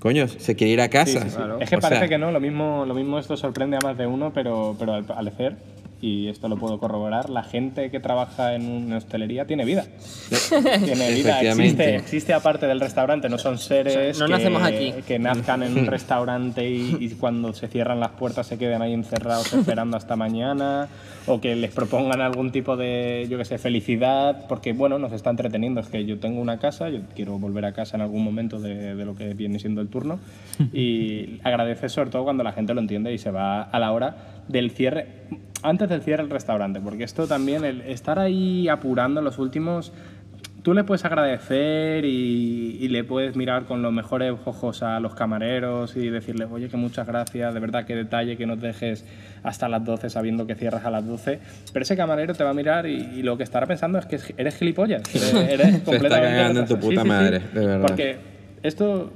coño, 0.00 0.28
se 0.28 0.54
quiere 0.56 0.72
ir 0.72 0.80
a 0.80 0.84
Sí, 0.84 0.90
casa. 0.90 1.20
sí, 1.22 1.30
sí. 1.30 1.36
Claro. 1.36 1.58
Es 1.60 1.68
que 1.70 1.76
O 1.76 1.80
parece 1.80 2.00
sea, 2.00 2.08
que 2.08 2.18
no, 2.18 2.30
lo 2.32 2.40
mismo, 2.40 2.84
lo 2.86 2.94
mismo 2.94 3.18
esto 3.18 3.36
sorprende 3.36 3.76
a 3.76 3.80
más 3.80 3.96
de 3.98 4.06
uno, 4.06 4.32
pero, 4.34 4.76
pero 4.78 4.94
al 4.94 5.04
parecer, 5.04 5.56
y 6.00 6.28
esto 6.28 6.48
lo 6.48 6.56
puedo 6.56 6.78
corroborar, 6.78 7.30
la 7.30 7.42
gente 7.42 7.90
que 7.90 8.00
trabaja 8.00 8.54
en 8.54 8.68
una 8.68 8.98
hostelería 8.98 9.46
tiene 9.46 9.64
vida. 9.64 9.84
tiene 10.84 11.12
vida, 11.12 11.40
existe, 11.40 11.96
existe 11.96 12.34
aparte 12.34 12.66
del 12.66 12.80
restaurante, 12.80 13.28
no 13.28 13.38
son 13.38 13.58
seres 13.58 14.18
no 14.18 14.26
que, 14.26 14.32
nacemos 14.32 14.62
aquí. 14.62 14.92
que 15.06 15.18
nazcan 15.18 15.62
en 15.62 15.78
un 15.78 15.86
restaurante 15.86 16.68
y, 16.68 16.96
y 17.00 17.08
cuando 17.20 17.52
se 17.54 17.68
cierran 17.68 18.00
las 18.00 18.10
puertas 18.10 18.46
se 18.46 18.58
queden 18.58 18.82
ahí 18.82 18.92
encerrados 18.92 19.52
esperando 19.52 19.96
hasta 19.96 20.16
mañana, 20.16 20.88
o 21.26 21.40
que 21.40 21.56
les 21.56 21.72
propongan 21.72 22.20
algún 22.20 22.52
tipo 22.52 22.76
de, 22.76 23.26
yo 23.28 23.38
qué 23.38 23.44
sé, 23.44 23.58
felicidad, 23.58 24.46
porque 24.48 24.72
bueno, 24.72 24.98
nos 24.98 25.12
está 25.12 25.30
entreteniendo, 25.30 25.80
es 25.80 25.88
que 25.88 26.04
yo 26.04 26.18
tengo 26.18 26.40
una 26.40 26.58
casa, 26.58 26.88
yo 26.88 27.00
quiero 27.14 27.38
volver 27.38 27.64
a 27.64 27.72
casa 27.72 27.96
en 27.96 28.02
algún 28.02 28.22
momento 28.22 28.60
de, 28.60 28.94
de 28.94 29.04
lo 29.04 29.14
que 29.16 29.34
viene 29.34 29.58
siendo 29.58 29.80
el 29.80 29.88
turno, 29.88 30.18
y 30.72 31.40
agradecer 31.44 31.90
sobre 31.90 32.10
todo 32.10 32.24
cuando 32.24 32.44
la 32.44 32.52
gente 32.52 32.74
lo 32.74 32.80
entiende 32.80 33.12
y 33.12 33.18
se 33.18 33.30
va 33.30 33.62
a 33.62 33.78
la 33.78 33.92
hora 33.92 34.16
del 34.48 34.70
cierre, 34.70 35.08
antes 35.68 35.88
del 35.88 36.02
cierre 36.02 36.22
del 36.22 36.30
restaurante, 36.30 36.80
porque 36.80 37.04
esto 37.04 37.26
también, 37.26 37.64
el 37.64 37.80
estar 37.82 38.18
ahí 38.18 38.68
apurando 38.68 39.20
los 39.20 39.38
últimos 39.38 39.92
tú 40.66 40.74
le 40.74 40.82
puedes 40.82 41.04
agradecer 41.04 42.04
y, 42.04 42.76
y 42.80 42.88
le 42.88 43.04
puedes 43.04 43.36
mirar 43.36 43.66
con 43.66 43.82
los 43.82 43.92
mejores 43.92 44.34
ojos 44.46 44.82
a 44.82 44.98
los 44.98 45.14
camareros 45.14 45.96
y 45.96 46.08
decirles, 46.10 46.48
oye, 46.50 46.68
que 46.68 46.76
muchas 46.76 47.06
gracias, 47.06 47.54
de 47.54 47.60
verdad, 47.60 47.84
qué 47.86 47.94
detalle 47.94 48.36
que 48.36 48.46
nos 48.46 48.60
dejes 48.60 49.04
hasta 49.44 49.68
las 49.68 49.84
12 49.84 50.10
sabiendo 50.10 50.44
que 50.44 50.56
cierras 50.56 50.84
a 50.84 50.90
las 50.90 51.06
12. 51.06 51.38
Pero 51.72 51.82
ese 51.84 51.96
camarero 51.96 52.34
te 52.34 52.42
va 52.42 52.50
a 52.50 52.52
mirar 52.52 52.84
y, 52.86 52.96
y 52.96 53.22
lo 53.22 53.36
que 53.36 53.44
estará 53.44 53.66
pensando 53.66 53.96
es 53.98 54.06
que 54.06 54.18
eres 54.36 54.56
gilipollas. 54.56 55.02
Eres 55.14 55.82
completamente 55.82 56.36
cagando 56.36 56.60
en 56.60 56.66
tu 56.66 56.78
puta 56.80 57.04
madre, 57.04 57.40
de 57.54 57.66
verdad. 57.66 57.86
Porque 57.86 58.16
esto, 58.64 59.12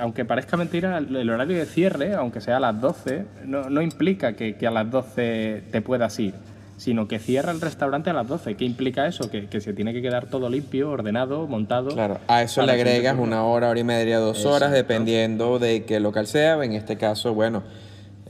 aunque 0.00 0.24
parezca 0.24 0.56
mentira, 0.56 0.98
el 0.98 1.30
horario 1.30 1.56
de 1.56 1.66
cierre, 1.66 2.14
aunque 2.14 2.40
sea 2.40 2.58
a 2.58 2.60
las 2.60 2.80
12, 2.80 3.24
no, 3.46 3.70
no 3.70 3.82
implica 3.82 4.34
que, 4.34 4.56
que 4.56 4.66
a 4.66 4.70
las 4.70 4.90
12 4.90 5.64
te 5.70 5.80
puedas 5.80 6.18
ir, 6.18 6.34
sino 6.76 7.08
que 7.08 7.18
cierra 7.18 7.52
el 7.52 7.60
restaurante 7.60 8.10
a 8.10 8.12
las 8.12 8.28
12. 8.28 8.56
¿Qué 8.56 8.64
implica 8.64 9.06
eso? 9.06 9.30
Que, 9.30 9.46
que 9.46 9.60
se 9.60 9.72
tiene 9.72 9.92
que 9.92 10.02
quedar 10.02 10.26
todo 10.26 10.48
limpio, 10.48 10.90
ordenado, 10.90 11.46
montado. 11.46 11.90
Claro, 11.90 12.18
a 12.28 12.42
eso 12.42 12.64
le 12.64 12.72
agregas 12.72 13.18
una 13.18 13.44
hora, 13.44 13.70
hora 13.70 13.80
y 13.80 13.84
media, 13.84 14.18
dos 14.18 14.44
horas, 14.44 14.70
dependiendo 14.72 15.58
de 15.58 15.84
qué 15.84 16.00
local 16.00 16.26
sea. 16.26 16.62
En 16.62 16.72
este 16.72 16.96
caso, 16.96 17.34
bueno, 17.34 17.62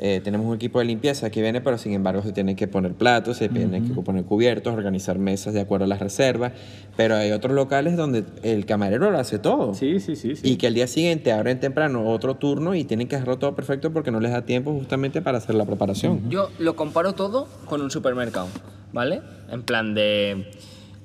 eh, 0.03 0.23
tenemos 0.25 0.47
un 0.47 0.55
equipo 0.55 0.79
de 0.79 0.87
limpieza 0.87 1.29
que 1.29 1.43
viene, 1.43 1.61
pero 1.61 1.77
sin 1.77 1.93
embargo 1.93 2.23
se 2.23 2.33
tienen 2.33 2.57
que 2.57 2.67
poner 2.67 2.95
platos, 2.95 3.37
se 3.37 3.51
tienen 3.51 3.87
que 3.87 4.01
poner 4.01 4.25
cubiertos, 4.25 4.73
organizar 4.73 5.19
mesas 5.19 5.53
de 5.53 5.61
acuerdo 5.61 5.85
a 5.85 5.89
las 5.89 6.01
reservas. 6.01 6.53
Pero 6.97 7.17
hay 7.17 7.33
otros 7.33 7.55
locales 7.55 7.99
donde 7.99 8.25
el 8.43 8.65
camarero 8.65 9.11
lo 9.11 9.19
hace 9.19 9.39
todo. 9.39 9.75
Sí, 9.75 10.01
sí, 10.01 10.17
sí. 10.17 10.37
sí. 10.37 10.53
Y 10.53 10.57
que 10.57 10.69
al 10.69 10.75
día 10.75 10.87
siguiente 10.87 11.33
abren 11.33 11.61
temprano 11.61 12.09
otro 12.09 12.37
turno 12.37 12.75
y 12.75 12.85
tienen 12.85 13.09
que 13.09 13.17
hacerlo 13.17 13.39
todo 13.39 13.55
perfecto 13.55 13.93
porque 13.93 14.11
no 14.11 14.21
les 14.21 14.33
da 14.33 14.47
tiempo 14.47 14.73
justamente 14.73 15.21
para 15.21 15.37
hacer 15.37 15.55
la 15.55 15.67
preparación. 15.67 16.31
Yo 16.31 16.49
lo 16.59 16.77
comparo 16.77 17.13
todo 17.13 17.47
con 17.67 17.83
un 17.83 17.91
supermercado, 17.91 18.49
¿vale? 18.95 19.21
En 19.51 19.63
plan 19.65 19.95
de... 19.95 20.51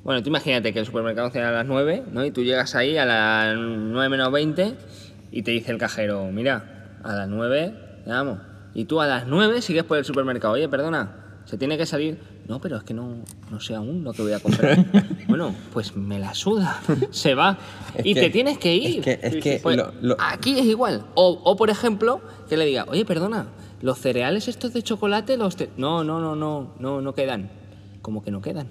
Bueno, 0.05 0.23
tú 0.23 0.29
imagínate 0.29 0.71
que 0.71 0.79
el 0.79 0.85
supermercado 0.85 1.31
cierra 1.31 1.49
a 1.49 1.51
las 1.51 1.65
9, 1.65 2.03
¿no? 2.13 2.23
Y 2.23 2.31
tú 2.31 2.43
llegas 2.43 2.75
ahí 2.75 2.95
a 2.95 3.03
las 3.03 3.57
9 3.57 4.07
menos 4.07 4.31
20 4.31 4.73
y 5.33 5.41
te 5.41 5.51
dice 5.51 5.73
el 5.73 5.79
cajero, 5.79 6.31
mira, 6.31 6.99
a 7.03 7.13
las 7.13 7.27
9, 7.27 7.73
vamos. 8.05 8.54
Y 8.75 8.85
tú 8.85 9.01
a 9.01 9.07
las 9.07 9.25
9 9.25 9.61
sigues 9.63 9.83
por 9.85 9.97
el 9.97 10.05
supermercado, 10.05 10.53
oye, 10.53 10.67
perdona, 10.69 11.41
se 11.45 11.57
tiene 11.57 11.77
que 11.77 11.85
salir. 11.85 12.19
No, 12.47 12.59
pero 12.61 12.77
es 12.77 12.83
que 12.83 12.93
no, 12.93 13.23
no 13.49 13.59
sé 13.59 13.73
aún 13.73 14.03
lo 14.03 14.13
que 14.13 14.21
voy 14.21 14.33
a 14.33 14.39
comprar. 14.39 14.85
bueno, 15.27 15.55
pues 15.73 15.95
me 15.95 16.19
la 16.19 16.33
suda, 16.35 16.81
se 17.11 17.33
va. 17.35 17.57
Es 17.95 18.05
y 18.05 18.13
que- 18.13 18.21
te 18.21 18.29
tienes 18.29 18.57
que 18.59 18.75
ir. 18.75 18.99
es 18.99 19.03
que- 19.19 19.19
es 19.27 19.43
que 19.43 19.59
Pues, 19.63 19.77
lo- 19.77 19.91
lo- 20.01 20.17
Aquí 20.19 20.59
es 20.59 20.65
igual. 20.65 21.05
O, 21.15 21.41
o, 21.43 21.55
por 21.55 21.69
ejemplo, 21.69 22.21
que 22.49 22.57
le 22.57 22.65
diga, 22.65 22.85
oye, 22.89 23.05
perdona, 23.05 23.47
los 23.81 23.97
cereales 23.99 24.47
estos 24.47 24.73
de 24.73 24.83
chocolate, 24.83 25.37
los... 25.37 25.55
te-". 25.55 25.69
No, 25.77 26.03
no, 26.03 26.19
no, 26.19 26.35
no, 26.35 26.73
no, 26.77 27.01
no 27.01 27.13
quedan. 27.15 27.49
¿Cómo 28.01 28.21
que 28.23 28.29
no 28.31 28.41
quedan? 28.41 28.67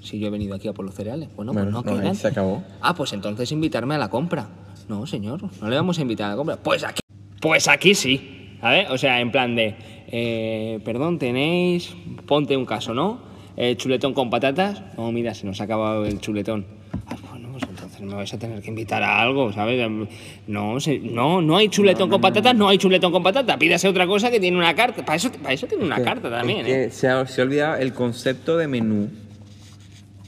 Si 0.00 0.20
yo 0.20 0.28
he 0.28 0.30
venido 0.30 0.54
aquí 0.54 0.68
a 0.68 0.72
por 0.72 0.84
los 0.86 0.94
cereales. 0.94 1.28
Bueno, 1.34 1.52
Bueno, 1.52 1.82
pues 1.82 1.94
no, 1.96 2.00
quedan. 2.00 2.14
se 2.14 2.28
acabó. 2.28 2.62
Ah, 2.80 2.94
pues 2.94 3.12
entonces 3.12 3.50
invitarme 3.50 3.96
a 3.96 3.98
la 3.98 4.08
compra. 4.08 4.48
No, 4.88 5.04
señor, 5.06 5.40
no 5.60 5.68
le 5.68 5.74
vamos 5.76 5.98
a 5.98 6.02
invitar 6.02 6.28
a 6.28 6.30
la 6.30 6.36
compra. 6.36 6.56
Pues 6.56 6.84
aquí, 6.84 7.00
pues 7.40 7.66
aquí 7.68 7.94
sí. 7.96 8.37
¿Sabes? 8.60 8.90
O 8.90 8.98
sea, 8.98 9.20
en 9.20 9.30
plan 9.30 9.54
de, 9.54 9.74
eh, 10.08 10.80
perdón, 10.84 11.18
tenéis, 11.18 11.94
ponte 12.26 12.56
un 12.56 12.66
caso, 12.66 12.92
¿no? 12.94 13.20
Eh, 13.56 13.76
chuletón 13.76 14.14
con 14.14 14.30
patatas. 14.30 14.82
No, 14.96 15.10
mira, 15.12 15.34
se 15.34 15.46
nos 15.46 15.60
ha 15.60 15.64
acabado 15.64 16.04
el 16.06 16.20
chuletón. 16.20 16.64
Ah, 17.06 17.16
bueno, 17.30 17.48
pues 17.52 17.64
entonces 17.68 18.00
me 18.00 18.14
vais 18.14 18.32
a 18.32 18.38
tener 18.38 18.60
que 18.62 18.68
invitar 18.68 19.02
a 19.02 19.20
algo, 19.20 19.52
¿sabes? 19.52 19.88
No, 20.46 20.78
se- 20.80 20.98
no, 21.00 21.40
no 21.42 21.56
hay 21.56 21.68
chuletón 21.68 22.08
con 22.08 22.20
patatas, 22.20 22.54
no 22.54 22.68
hay 22.68 22.78
chuletón 22.78 23.12
con 23.12 23.22
patatas. 23.22 23.56
Pídase 23.56 23.88
otra 23.88 24.06
cosa 24.06 24.30
que 24.30 24.38
tiene 24.40 24.56
una 24.56 24.74
carta. 24.74 25.04
Para 25.04 25.16
eso, 25.16 25.30
para 25.32 25.52
eso 25.54 25.66
tiene 25.66 25.84
una 25.84 26.02
carta 26.02 26.30
también, 26.30 26.60
es 26.60 26.66
que 26.66 26.84
¿eh? 26.84 26.90
se, 26.90 27.08
ha, 27.08 27.26
se 27.26 27.40
ha 27.40 27.44
olvidado 27.44 27.76
el 27.76 27.92
concepto 27.92 28.56
de 28.56 28.68
menú. 28.68 29.08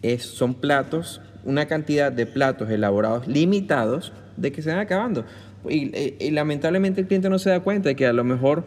Es, 0.02 0.22
son 0.24 0.54
platos, 0.54 1.20
una 1.44 1.66
cantidad 1.66 2.10
de 2.10 2.26
platos 2.26 2.70
elaborados 2.70 3.26
limitados 3.28 4.12
de 4.36 4.50
que 4.52 4.62
se 4.62 4.70
van 4.70 4.78
acabando. 4.78 5.24
Y, 5.68 5.94
y- 5.96 6.16
y 6.20 6.30
lamentablemente 6.30 7.00
el 7.02 7.06
cliente 7.06 7.28
no 7.28 7.38
se 7.38 7.50
da 7.50 7.60
cuenta 7.60 7.88
de 7.90 7.96
que 7.96 8.06
a 8.06 8.12
lo 8.12 8.24
mejor 8.24 8.64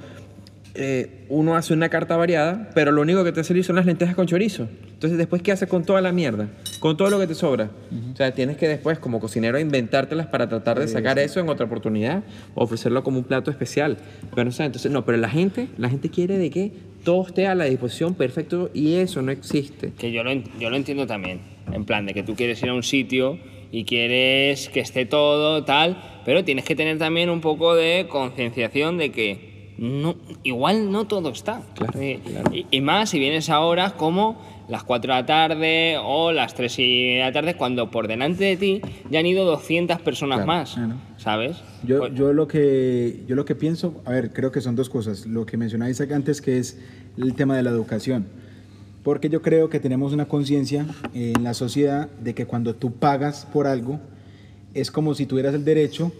eh, 0.75 1.25
uno 1.29 1.55
hace 1.55 1.71
una 1.73 1.89
carta 1.89 2.17
variada, 2.17 2.69
pero 2.73 2.91
lo 2.91 3.01
único 3.01 3.23
que 3.23 3.31
te 3.31 3.41
hace 3.41 3.61
son 3.61 3.75
las 3.75 3.85
lentejas 3.85 4.15
con 4.15 4.25
chorizo. 4.25 4.67
Entonces, 4.93 5.19
después, 5.19 5.41
¿qué 5.43 5.51
haces 5.51 5.69
con 5.69 5.83
toda 5.85 6.01
la 6.01 6.11
mierda? 6.11 6.47
Con 6.79 6.97
todo 6.97 7.09
lo 7.11 7.19
que 7.19 7.27
te 7.27 7.35
sobra. 7.35 7.69
O 8.11 8.15
sea, 8.15 8.33
tienes 8.33 8.57
que 8.57 8.67
después, 8.67 8.97
como 8.97 9.19
cocinero, 9.19 9.59
inventártelas 9.59 10.27
para 10.27 10.49
tratar 10.49 10.79
de 10.79 10.87
sacar 10.87 11.19
eso 11.19 11.39
en 11.39 11.49
otra 11.49 11.65
oportunidad, 11.67 12.23
o 12.55 12.63
ofrecerlo 12.63 13.03
como 13.03 13.19
un 13.19 13.23
plato 13.25 13.51
especial. 13.51 13.97
Pero 14.33 14.45
no 14.45 14.51
sé, 14.51 14.63
entonces, 14.63 14.91
no, 14.91 15.05
pero 15.05 15.17
la 15.19 15.29
gente, 15.29 15.67
la 15.77 15.89
gente 15.89 16.09
quiere 16.09 16.37
de 16.39 16.49
que 16.49 16.71
todo 17.03 17.27
esté 17.27 17.45
a 17.47 17.53
la 17.53 17.65
disposición 17.65 18.15
perfecto 18.15 18.71
y 18.73 18.95
eso 18.95 19.21
no 19.21 19.31
existe. 19.31 19.91
Que 19.97 20.11
yo 20.11 20.23
lo, 20.23 20.31
yo 20.59 20.69
lo 20.71 20.75
entiendo 20.75 21.05
también. 21.05 21.41
En 21.71 21.85
plan 21.85 22.05
de 22.07 22.13
que 22.15 22.23
tú 22.23 22.33
quieres 22.35 22.63
ir 22.63 22.69
a 22.69 22.73
un 22.73 22.83
sitio 22.83 23.37
y 23.73 23.85
quieres 23.85 24.69
que 24.69 24.79
esté 24.81 25.05
todo 25.07 25.63
tal, 25.65 25.97
pero 26.25 26.43
tienes 26.45 26.63
que 26.63 26.75
tener 26.75 26.99
también 26.99 27.29
un 27.31 27.41
poco 27.41 27.73
de 27.75 28.05
concienciación 28.07 28.99
de 28.99 29.11
que 29.11 29.73
no, 29.79 30.15
igual 30.43 30.91
no 30.91 31.07
todo 31.07 31.29
está. 31.31 31.63
Claro, 31.75 31.99
Eh, 31.99 32.19
claro. 32.23 32.51
Y, 32.53 32.67
y 32.69 32.81
más 32.81 33.09
si 33.09 33.17
vienes 33.17 33.49
a 33.49 33.59
horas 33.61 33.93
como 33.93 34.39
las 34.69 34.83
4 34.83 35.11
de 35.13 35.19
la 35.21 35.25
tarde 35.25 35.97
o 36.01 36.31
las 36.31 36.53
3 36.53 36.77
y 36.79 37.13
de 37.15 37.19
la 37.21 37.31
tarde, 37.31 37.55
cuando 37.55 37.89
por 37.89 38.07
delante 38.07 38.43
de 38.45 38.57
ti 38.57 38.81
ya 39.09 39.19
han 39.19 39.25
ido 39.25 39.43
200 39.43 39.99
personas 40.01 40.43
Claro, 40.43 40.47
más. 40.47 40.77
¿sabes? 41.17 41.57
Yo, 41.83 41.97
Pues- 41.97 42.13
yo, 42.13 42.31
lo 42.31 42.47
que, 42.47 43.23
yo 43.27 43.35
lo 43.35 43.43
que 43.43 43.55
pienso, 43.55 44.01
a 44.05 44.11
ver, 44.11 44.31
creo 44.33 44.51
que 44.51 44.61
son 44.61 44.75
dos 44.75 44.87
cosas. 44.89 45.25
Lo 45.25 45.47
que 45.47 45.57
mencionaba 45.57 45.89
Isaac 45.89 46.11
antes, 46.11 46.41
que 46.41 46.59
es 46.59 46.79
el 47.17 47.33
tema 47.33 47.57
de 47.57 47.63
la 47.63 47.71
educación. 47.71 48.27
Porque 49.03 49.29
yo 49.29 49.41
creo 49.41 49.69
que 49.69 49.79
tenemos 49.79 50.13
una 50.13 50.27
conciencia 50.27 50.85
en 51.13 51.43
la 51.43 51.53
sociedad 51.53 52.09
de 52.21 52.33
que 52.33 52.45
cuando 52.45 52.75
tú 52.75 52.93
pagas 52.93 53.45
por 53.51 53.67
algo, 53.67 53.99
es 54.73 54.91
como 54.91 55.13
si 55.13 55.25
tuvieras 55.25 55.53
el 55.53 55.65
derecho 55.65 56.11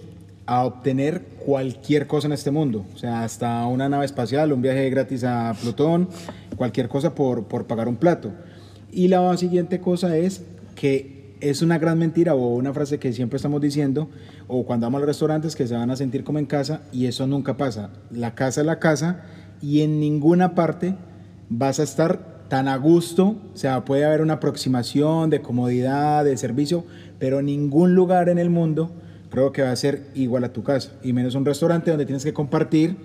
a 0.46 0.66
obtener 0.66 1.22
cualquier 1.46 2.08
cosa 2.08 2.28
en 2.28 2.34
este 2.34 2.52
mundo. 2.52 2.86
O 2.94 2.98
sea, 2.98 3.24
hasta 3.24 3.66
una 3.68 3.88
nave 3.88 4.06
espacial, 4.06 4.52
un 4.52 4.62
viaje 4.62 4.90
gratis 4.90 5.24
a 5.24 5.56
Plutón, 5.62 6.10
cualquier 6.58 6.90
cosa 6.90 7.16
por, 7.16 7.46
por 7.46 7.66
pagar 7.66 7.88
un 7.88 7.96
plato. 7.96 8.32
Y 8.92 9.08
la 9.08 9.36
siguiente 9.38 9.80
cosa 9.80 10.18
es 10.18 10.44
que 10.76 11.36
es 11.40 11.62
una 11.62 11.78
gran 11.78 12.00
mentira 12.00 12.36
o 12.36 12.56
una 12.56 12.74
frase 12.74 13.00
que 13.00 13.12
siempre 13.12 13.38
estamos 13.38 13.62
diciendo, 13.62 14.10
o 14.48 14.66
cuando 14.66 14.86
vamos 14.86 15.00
a 15.00 15.02
los 15.02 15.08
restaurantes 15.08 15.56
que 15.56 15.68
se 15.68 15.76
van 15.76 15.90
a 15.92 15.96
sentir 15.96 16.24
como 16.24 16.40
en 16.40 16.46
casa, 16.46 16.82
y 16.92 17.06
eso 17.06 17.28
nunca 17.28 17.58
pasa. 17.58 17.90
La 18.12 18.36
casa 18.36 18.62
es 18.62 18.68
la 18.68 18.80
casa 18.80 19.24
y 19.62 19.82
en 19.82 20.00
ninguna 20.00 20.56
parte 20.56 20.96
vas 21.50 21.80
a 21.80 21.84
estar 21.84 22.33
tan 22.54 22.68
a 22.68 22.78
gusto, 22.78 23.36
o 23.52 23.58
sea, 23.58 23.84
puede 23.84 24.06
haber 24.06 24.22
una 24.22 24.34
aproximación 24.34 25.32
de 25.32 25.42
comodidad, 25.42 26.24
de 26.24 26.38
servicio, 26.38 26.84
pero 27.18 27.42
ningún 27.42 27.96
lugar 27.96 28.30
en 28.30 28.38
el 28.38 28.52
mundo 28.52 28.92
creo 29.32 29.52
que 29.52 29.64
va 29.64 29.72
a 29.72 29.76
ser 29.76 30.04
igual 30.14 30.44
a 30.44 30.54
tu 30.54 30.62
casa, 30.62 30.92
y 31.02 31.14
menos 31.14 31.34
un 31.34 31.46
restaurante 31.46 31.90
donde 31.90 32.06
tienes 32.06 32.24
que 32.24 32.32
compartir 32.32 32.96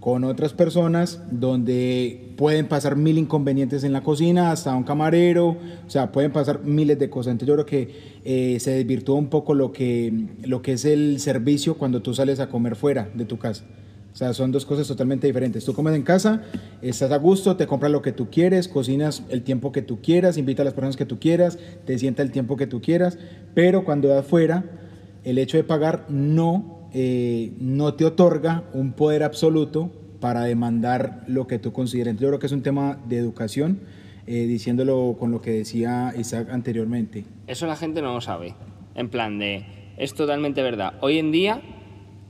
con 0.00 0.24
otras 0.24 0.54
personas, 0.54 1.20
donde 1.30 2.32
pueden 2.38 2.66
pasar 2.66 2.96
mil 2.96 3.18
inconvenientes 3.18 3.84
en 3.84 3.92
la 3.92 4.02
cocina, 4.02 4.52
hasta 4.52 4.74
un 4.74 4.84
camarero, 4.84 5.48
o 5.48 5.90
sea, 5.90 6.10
pueden 6.10 6.32
pasar 6.32 6.64
miles 6.64 6.98
de 6.98 7.10
cosas. 7.10 7.32
Entonces 7.32 7.48
yo 7.48 7.54
creo 7.56 7.66
que 7.66 8.20
eh, 8.24 8.58
se 8.58 8.70
desvirtúa 8.70 9.16
un 9.16 9.28
poco 9.28 9.52
lo 9.52 9.70
que, 9.70 10.28
lo 10.44 10.62
que 10.62 10.72
es 10.72 10.86
el 10.86 11.20
servicio 11.20 11.76
cuando 11.76 12.00
tú 12.00 12.14
sales 12.14 12.40
a 12.40 12.48
comer 12.48 12.74
fuera 12.74 13.10
de 13.12 13.26
tu 13.26 13.36
casa. 13.36 13.64
O 14.14 14.16
sea, 14.16 14.32
son 14.32 14.52
dos 14.52 14.64
cosas 14.64 14.86
totalmente 14.86 15.26
diferentes. 15.26 15.64
Tú 15.64 15.74
comes 15.74 15.92
en 15.92 16.04
casa, 16.04 16.40
estás 16.82 17.10
a 17.10 17.16
gusto, 17.16 17.56
te 17.56 17.66
compras 17.66 17.90
lo 17.90 18.00
que 18.00 18.12
tú 18.12 18.30
quieres, 18.30 18.68
cocinas 18.68 19.24
el 19.28 19.42
tiempo 19.42 19.72
que 19.72 19.82
tú 19.82 20.00
quieras, 20.00 20.38
invita 20.38 20.62
a 20.62 20.64
las 20.64 20.72
personas 20.72 20.96
que 20.96 21.04
tú 21.04 21.18
quieras, 21.18 21.58
te 21.84 21.98
sienta 21.98 22.22
el 22.22 22.30
tiempo 22.30 22.56
que 22.56 22.68
tú 22.68 22.80
quieras, 22.80 23.18
pero 23.54 23.84
cuando 23.84 24.06
de 24.06 24.18
afuera, 24.18 24.64
el 25.24 25.36
hecho 25.36 25.56
de 25.56 25.64
pagar 25.64 26.06
no, 26.08 26.88
eh, 26.94 27.54
no 27.58 27.94
te 27.94 28.04
otorga 28.04 28.62
un 28.72 28.92
poder 28.92 29.24
absoluto 29.24 29.90
para 30.20 30.44
demandar 30.44 31.24
lo 31.26 31.48
que 31.48 31.58
tú 31.58 31.72
consideres. 31.72 32.16
Yo 32.16 32.28
creo 32.28 32.38
que 32.38 32.46
es 32.46 32.52
un 32.52 32.62
tema 32.62 33.00
de 33.08 33.18
educación, 33.18 33.80
eh, 34.28 34.46
diciéndolo 34.46 35.16
con 35.18 35.32
lo 35.32 35.40
que 35.40 35.50
decía 35.50 36.14
Isaac 36.16 36.50
anteriormente. 36.52 37.24
Eso 37.48 37.66
la 37.66 37.74
gente 37.74 38.00
no 38.00 38.14
lo 38.14 38.20
sabe. 38.20 38.54
En 38.94 39.08
plan 39.08 39.40
de, 39.40 39.66
es 39.96 40.14
totalmente 40.14 40.62
verdad. 40.62 40.94
Hoy 41.00 41.18
en 41.18 41.32
día, 41.32 41.60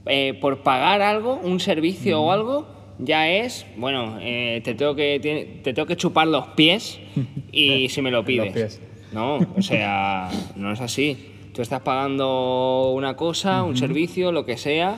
eh, 0.06 0.36
por 0.40 0.62
pagar 0.62 1.02
algo, 1.02 1.34
un 1.42 1.60
servicio 1.60 2.22
o 2.22 2.30
algo, 2.30 2.66
ya 2.98 3.28
es, 3.28 3.66
bueno, 3.76 4.18
eh, 4.20 4.60
te, 4.64 4.74
tengo 4.74 4.94
que, 4.94 5.60
te 5.62 5.72
tengo 5.72 5.86
que 5.86 5.96
chupar 5.96 6.28
los 6.28 6.48
pies 6.48 7.00
y 7.52 7.88
si 7.88 8.02
me 8.02 8.10
lo 8.10 8.24
pides. 8.24 8.52
pies. 8.52 8.80
No, 9.12 9.38
o 9.56 9.62
sea, 9.62 10.28
no 10.56 10.72
es 10.72 10.80
así. 10.80 11.30
Tú 11.52 11.62
estás 11.62 11.82
pagando 11.82 12.90
una 12.90 13.14
cosa, 13.14 13.62
un 13.62 13.76
servicio, 13.76 14.32
lo 14.32 14.44
que 14.44 14.56
sea, 14.56 14.96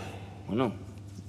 bueno, 0.49 0.73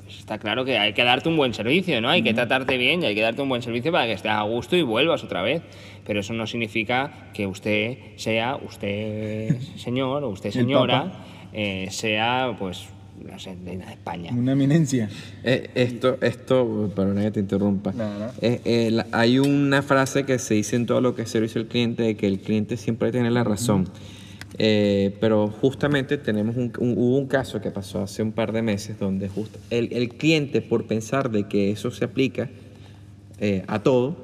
pues 0.08 0.20
está 0.20 0.38
claro 0.38 0.64
que 0.64 0.78
hay 0.78 0.94
que 0.94 1.04
darte 1.04 1.28
un 1.28 1.36
buen 1.36 1.54
servicio, 1.54 2.00
¿no? 2.00 2.10
Hay 2.10 2.22
que 2.22 2.34
tratarte 2.34 2.78
bien 2.78 3.04
y 3.04 3.08
hay 3.08 3.16
que 3.16 3.22
darte 3.22 3.42
un 3.42 3.50
buen 3.50 3.62
servicio 3.62 3.92
para 3.92 4.06
que 4.06 4.14
estés 4.14 4.32
a 4.32 4.42
gusto 4.44 4.78
y 4.78 4.82
vuelvas 4.82 5.22
otra 5.26 5.42
vez. 5.42 5.64
Pero 6.06 6.22
eso 6.22 6.32
no 6.32 6.48
significa 6.48 7.30
que 7.34 7.46
usted 7.46 8.16
sea, 8.16 8.56
usted 8.56 9.60
señor 9.76 10.24
o 10.24 10.30
usted 10.30 10.52
señora, 10.52 11.12
eh, 11.52 11.88
sea, 11.92 12.56
pues, 12.58 12.88
no 13.24 13.40
sé, 13.40 13.56
reina 13.66 13.86
de 13.88 13.94
España. 13.94 14.32
Una 14.34 14.52
eminencia. 14.54 15.10
Eh, 15.44 15.70
esto, 15.76 16.18
esto, 16.22 16.92
perdona 16.96 17.24
que 17.24 17.32
te 17.32 17.40
interrumpa. 17.40 17.92
No, 17.94 18.20
no. 18.20 18.26
Eh, 18.42 18.62
eh, 18.66 18.90
la- 18.92 19.08
hay 19.12 19.40
una 19.40 19.82
frase 19.82 20.24
que 20.26 20.40
se 20.40 20.54
dice 20.56 20.76
en 20.76 20.86
todo 20.86 21.02
lo 21.02 21.16
que 21.16 21.24
es 21.24 21.30
servicio 21.30 21.62
al 21.62 21.68
cliente, 21.68 22.04
de 22.04 22.16
que 22.16 22.28
el 22.28 22.40
cliente 22.40 22.78
siempre 22.78 23.12
tiene 23.12 23.32
la 23.32 23.44
razón. 23.44 23.88
Eh, 24.60 25.16
pero 25.20 25.50
justamente 25.50 26.18
tenemos 26.18 26.56
un, 26.56 26.72
un- 26.80 26.94
hubo 26.98 27.18
un 27.18 27.28
caso 27.28 27.62
que 27.62 27.70
pasó 27.70 28.02
hace 28.02 28.24
un 28.24 28.32
par 28.32 28.52
de 28.54 28.62
meses 28.62 28.98
donde 28.98 29.30
justo 29.30 29.60
el, 29.70 29.90
el 29.94 30.10
cliente, 30.10 30.62
por 30.62 30.86
pensar 30.88 31.30
de 31.30 31.48
que 31.48 31.72
eso 31.72 31.92
se 31.92 32.06
aplica 32.06 32.50
eh, 33.40 33.64
a 33.68 33.80
todo, 33.84 34.16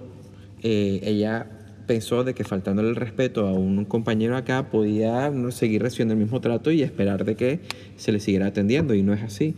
eh, 0.64 1.02
ella 1.04 1.46
pensó 1.86 2.24
de 2.24 2.34
que 2.34 2.44
faltándole 2.44 2.90
el 2.90 2.96
respeto 2.96 3.48
a 3.48 3.54
un 3.54 3.86
compañero 3.86 4.36
acá 4.38 4.70
podía 4.70 5.30
no, 5.30 5.52
seguir 5.52 5.82
recibiendo 5.82 6.14
el 6.14 6.20
mismo 6.20 6.42
trato 6.42 6.72
y 6.72 6.82
esperar 6.82 7.26
de 7.26 7.36
que 7.36 7.60
se 7.98 8.12
le 8.12 8.20
siguiera 8.20 8.48
atendiendo 8.48 8.94
y 8.94 9.04
no 9.04 9.14
es 9.14 9.22
así. 9.24 9.56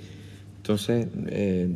Entonces, 0.57 1.07
eh, 1.27 1.69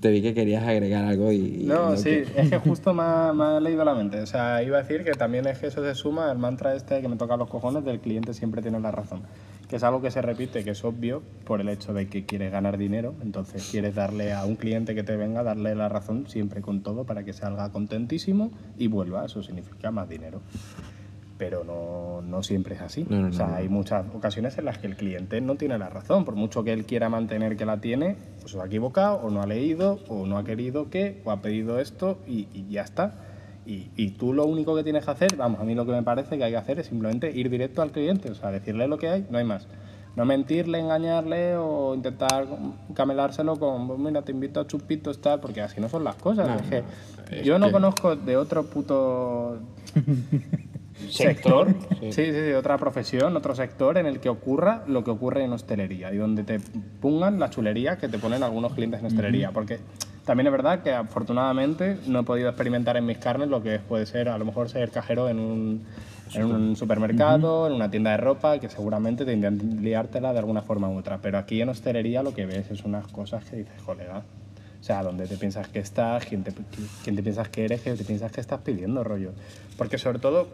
te 0.00 0.10
vi 0.10 0.22
que 0.22 0.34
querías 0.34 0.64
agregar 0.64 1.04
algo 1.04 1.30
y... 1.30 1.64
No, 1.66 1.96
sí, 1.96 2.02
te- 2.02 2.40
es 2.40 2.50
que 2.50 2.58
justo 2.64 2.92
me 2.94 3.02
ha, 3.02 3.32
me 3.32 3.44
ha 3.44 3.60
leído 3.60 3.84
la 3.84 3.94
mente. 3.94 4.20
O 4.20 4.26
sea, 4.26 4.62
iba 4.62 4.78
a 4.78 4.82
decir 4.82 5.04
que 5.04 5.12
también 5.12 5.46
es 5.46 5.58
que 5.58 5.68
eso 5.68 5.82
se 5.84 5.94
suma 5.94 6.30
al 6.30 6.38
mantra 6.38 6.74
este 6.74 7.00
que 7.00 7.08
me 7.08 7.16
toca 7.16 7.36
los 7.36 7.48
cojones 7.48 7.84
del 7.84 8.00
cliente 8.00 8.34
siempre 8.34 8.60
tiene 8.62 8.80
la 8.80 8.90
razón. 8.90 9.22
Que 9.70 9.76
es 9.76 9.84
algo 9.84 10.02
que 10.02 10.10
se 10.10 10.20
repite, 10.20 10.64
que 10.64 10.70
es 10.70 10.84
obvio 10.84 11.22
por 11.44 11.60
el 11.60 11.68
hecho 11.68 11.94
de 11.94 12.08
que 12.08 12.26
quieres 12.26 12.50
ganar 12.50 12.76
dinero. 12.76 13.14
Entonces 13.22 13.68
quieres 13.70 13.94
darle 13.94 14.32
a 14.32 14.44
un 14.44 14.56
cliente 14.56 14.96
que 14.96 15.04
te 15.04 15.14
venga, 15.14 15.44
darle 15.44 15.76
la 15.76 15.88
razón 15.88 16.26
siempre 16.26 16.60
con 16.60 16.82
todo 16.82 17.04
para 17.04 17.22
que 17.22 17.32
salga 17.32 17.70
contentísimo 17.70 18.50
y 18.76 18.88
vuelva. 18.88 19.24
Eso 19.24 19.44
significa 19.44 19.92
más 19.92 20.08
dinero. 20.08 20.40
Pero 21.38 21.62
no, 21.62 22.20
no 22.20 22.42
siempre 22.42 22.74
es 22.74 22.80
así. 22.80 23.06
No, 23.08 23.20
no, 23.20 23.28
o 23.28 23.32
sea, 23.32 23.54
hay 23.54 23.68
muchas 23.68 24.04
ocasiones 24.12 24.58
en 24.58 24.64
las 24.64 24.78
que 24.78 24.88
el 24.88 24.96
cliente 24.96 25.40
no 25.40 25.54
tiene 25.54 25.78
la 25.78 25.88
razón. 25.88 26.24
Por 26.24 26.34
mucho 26.34 26.64
que 26.64 26.72
él 26.72 26.84
quiera 26.84 27.08
mantener 27.08 27.56
que 27.56 27.64
la 27.64 27.80
tiene, 27.80 28.16
pues 28.40 28.50
se 28.50 28.60
ha 28.60 28.66
equivocado, 28.66 29.18
o 29.18 29.30
no 29.30 29.40
ha 29.40 29.46
leído, 29.46 30.00
o 30.08 30.26
no 30.26 30.36
ha 30.36 30.42
querido 30.42 30.90
que, 30.90 31.22
o 31.24 31.30
ha 31.30 31.42
pedido 31.42 31.78
esto 31.78 32.18
y, 32.26 32.48
y 32.52 32.66
ya 32.70 32.82
está. 32.82 33.29
Y, 33.70 33.88
y 33.96 34.10
tú 34.10 34.32
lo 34.32 34.46
único 34.46 34.74
que 34.74 34.82
tienes 34.82 35.04
que 35.04 35.12
hacer, 35.12 35.36
vamos, 35.36 35.60
a 35.60 35.64
mí 35.64 35.76
lo 35.76 35.86
que 35.86 35.92
me 35.92 36.02
parece 36.02 36.36
que 36.36 36.42
hay 36.42 36.50
que 36.50 36.56
hacer 36.56 36.80
es 36.80 36.86
simplemente 36.88 37.30
ir 37.30 37.48
directo 37.48 37.82
al 37.82 37.92
cliente, 37.92 38.28
o 38.28 38.34
sea, 38.34 38.50
decirle 38.50 38.88
lo 38.88 38.98
que 38.98 39.08
hay, 39.08 39.26
no 39.30 39.38
hay 39.38 39.44
más. 39.44 39.68
No 40.16 40.24
mentirle, 40.24 40.80
engañarle 40.80 41.54
o 41.56 41.94
intentar 41.94 42.48
camelárselo 42.94 43.54
con, 43.60 43.86
"Pues 43.86 43.96
mira, 44.00 44.22
te 44.22 44.32
invito 44.32 44.58
a 44.58 44.66
chupitos, 44.66 45.20
tal, 45.20 45.38
porque 45.38 45.60
así 45.60 45.80
no 45.80 45.88
son 45.88 46.02
las 46.02 46.16
cosas. 46.16 46.60
es 46.62 46.68
que 47.30 47.44
yo 47.44 47.60
no 47.60 47.66
que- 47.66 47.72
conozco 47.72 48.16
de 48.16 48.36
otro 48.36 48.64
puto 48.64 49.60
Sector. 51.08 51.68
Sí, 52.00 52.12
sí, 52.12 52.32
sí, 52.32 52.52
otra 52.54 52.76
profesión, 52.78 53.36
otro 53.36 53.54
sector 53.54 53.98
en 53.98 54.06
el 54.06 54.18
que 54.20 54.28
ocurra 54.30 54.82
lo 54.88 55.04
que 55.04 55.10
ocurre 55.12 55.44
en 55.44 55.52
hostelería 55.52 56.12
y 56.12 56.16
donde 56.16 56.42
te 56.44 56.58
pongan 57.00 57.38
la 57.38 57.50
chulería 57.50 57.98
que 57.98 58.08
te 58.08 58.18
ponen 58.18 58.42
algunos 58.42 58.72
clientes 58.72 59.00
en 59.00 59.06
hostelería. 59.06 59.50
Porque 59.52 59.78
también 60.30 60.46
es 60.46 60.52
verdad 60.52 60.84
que 60.84 60.92
afortunadamente 60.92 61.98
no 62.06 62.20
he 62.20 62.22
podido 62.22 62.50
experimentar 62.50 62.96
en 62.96 63.04
mis 63.04 63.18
carnes 63.18 63.48
lo 63.48 63.64
que 63.64 63.80
puede 63.80 64.06
ser 64.06 64.28
a 64.28 64.38
lo 64.38 64.44
mejor 64.44 64.68
ser 64.68 64.92
cajero 64.92 65.28
en 65.28 65.40
un, 65.40 65.84
en 66.32 66.44
un 66.44 66.76
supermercado, 66.76 67.66
en 67.66 67.72
una 67.72 67.90
tienda 67.90 68.12
de 68.12 68.18
ropa, 68.18 68.60
que 68.60 68.68
seguramente 68.68 69.24
te 69.24 69.32
intentan 69.32 69.82
liártela 69.82 70.32
de 70.32 70.38
alguna 70.38 70.62
forma 70.62 70.88
u 70.88 70.96
otra. 70.96 71.18
Pero 71.20 71.36
aquí 71.36 71.60
en 71.60 71.70
hostelería 71.70 72.22
lo 72.22 72.32
que 72.32 72.46
ves 72.46 72.70
es 72.70 72.84
unas 72.84 73.08
cosas 73.08 73.44
que 73.44 73.56
dices, 73.56 73.82
colega. 73.82 74.18
O 74.80 74.84
sea, 74.84 75.02
¿dónde 75.02 75.26
te 75.26 75.36
piensas 75.36 75.66
que 75.66 75.80
estás? 75.80 76.24
¿Quién 76.26 76.44
te, 76.44 76.52
quién 77.02 77.16
te 77.16 77.24
piensas 77.24 77.48
que 77.48 77.64
eres? 77.64 77.80
¿Qué 77.80 77.94
te 77.94 78.04
piensas 78.04 78.30
que 78.30 78.40
estás 78.40 78.60
pidiendo, 78.60 79.02
rollo? 79.02 79.32
Porque 79.76 79.98
sobre 79.98 80.20
todo, 80.20 80.46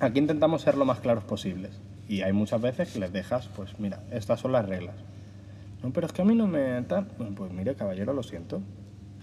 aquí 0.00 0.18
intentamos 0.18 0.62
ser 0.62 0.76
lo 0.76 0.86
más 0.86 0.98
claros 0.98 1.22
posibles. 1.22 1.70
Y 2.08 2.22
hay 2.22 2.32
muchas 2.32 2.60
veces 2.60 2.92
que 2.92 2.98
les 2.98 3.12
dejas, 3.12 3.48
pues 3.54 3.78
mira, 3.78 4.00
estas 4.10 4.40
son 4.40 4.50
las 4.50 4.68
reglas. 4.68 4.96
No, 5.84 5.92
pero 5.92 6.08
es 6.08 6.12
que 6.12 6.22
a 6.22 6.24
mí 6.24 6.34
no 6.34 6.48
me... 6.48 6.82
Tal. 6.82 7.06
Pues 7.36 7.52
mire, 7.52 7.76
caballero, 7.76 8.12
lo 8.12 8.24
siento. 8.24 8.60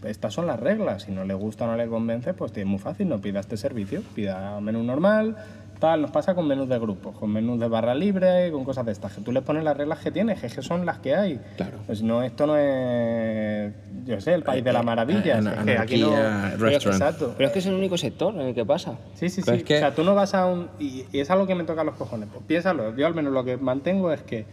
Estas 0.03 0.33
son 0.33 0.47
las 0.47 0.59
reglas. 0.59 1.03
Si 1.03 1.11
no 1.11 1.23
le 1.25 1.33
gusta 1.33 1.65
o 1.65 1.67
no 1.67 1.77
le 1.77 1.87
convence, 1.87 2.33
pues 2.33 2.51
es 2.55 2.65
muy 2.65 2.79
fácil. 2.79 3.07
No 3.09 3.19
pida 3.21 3.39
este 3.39 3.57
servicio. 3.57 4.01
Pida 4.15 4.59
menú 4.59 4.83
normal. 4.83 5.35
Tal, 5.79 5.99
nos 6.03 6.11
pasa 6.11 6.35
con 6.35 6.47
menús 6.47 6.69
de 6.69 6.77
grupo, 6.77 7.11
con 7.11 7.31
menús 7.31 7.59
de 7.59 7.67
barra 7.67 7.95
libre, 7.95 8.51
con 8.51 8.63
cosas 8.63 8.85
de 8.85 8.91
estas. 8.91 9.13
Que 9.13 9.21
tú 9.21 9.31
le 9.31 9.41
pones 9.41 9.63
las 9.63 9.75
reglas 9.75 9.97
que 9.97 10.11
tienes, 10.11 10.39
que 10.39 10.45
es 10.45 10.53
que 10.53 10.61
son 10.61 10.85
las 10.85 10.99
que 10.99 11.15
hay. 11.15 11.39
Claro. 11.57 11.79
Pues 11.87 12.03
no, 12.03 12.21
esto 12.21 12.45
no 12.45 12.55
es, 12.55 13.73
yo 14.05 14.21
sé, 14.21 14.35
el 14.35 14.43
país 14.43 14.63
de 14.63 14.73
la 14.73 14.83
maravilla. 14.83 15.39
Ana- 15.39 15.53
es 15.55 15.65
que 15.65 15.77
aquí 15.79 16.01
no... 16.01 16.67
Exacto. 16.69 17.33
Pero 17.35 17.47
es 17.47 17.53
que 17.53 17.59
es 17.59 17.65
el 17.65 17.73
único 17.73 17.97
sector 17.97 18.35
en 18.35 18.41
el 18.41 18.53
que 18.53 18.63
pasa. 18.63 18.95
Sí, 19.15 19.27
sí, 19.29 19.41
Pero 19.43 19.57
sí. 19.57 19.61
es 19.63 19.67
que- 19.67 19.75
O 19.77 19.79
sea, 19.79 19.95
tú 19.95 20.03
no 20.03 20.13
vas 20.13 20.35
a 20.35 20.45
un... 20.45 20.67
Y, 20.79 21.05
y 21.11 21.19
es 21.19 21.31
algo 21.31 21.47
que 21.47 21.55
me 21.55 21.63
toca 21.63 21.83
los 21.83 21.95
cojones. 21.95 22.29
Pues 22.31 22.45
piénsalo. 22.45 22.95
Yo 22.95 23.07
al 23.07 23.15
menos 23.15 23.33
lo 23.33 23.43
que 23.43 23.57
mantengo 23.57 24.11
es 24.11 24.21
que 24.21 24.45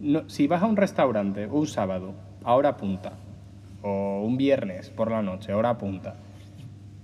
no- 0.00 0.28
si 0.28 0.46
vas 0.48 0.62
a 0.62 0.66
un 0.66 0.76
restaurante 0.76 1.46
un 1.46 1.66
sábado 1.66 2.12
a 2.44 2.54
hora 2.54 2.76
punta 2.76 3.12
o 3.84 4.22
un 4.22 4.36
viernes 4.36 4.90
por 4.90 5.10
la 5.10 5.22
noche, 5.22 5.54
hora 5.54 5.78
punta, 5.78 6.16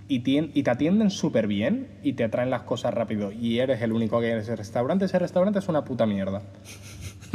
y, 0.08 0.22
y 0.26 0.62
te 0.62 0.70
atienden 0.70 1.10
súper 1.10 1.46
bien 1.46 1.88
y 2.02 2.14
te 2.14 2.28
traen 2.28 2.50
las 2.50 2.62
cosas 2.62 2.92
rápido 2.92 3.30
y 3.30 3.60
eres 3.60 3.80
el 3.82 3.92
único 3.92 4.18
que 4.18 4.26
hay 4.26 4.32
en 4.32 4.38
ese 4.38 4.56
restaurante, 4.56 5.04
ese 5.04 5.18
restaurante 5.18 5.60
es 5.60 5.68
una 5.68 5.84
puta 5.84 6.06
mierda. 6.06 6.42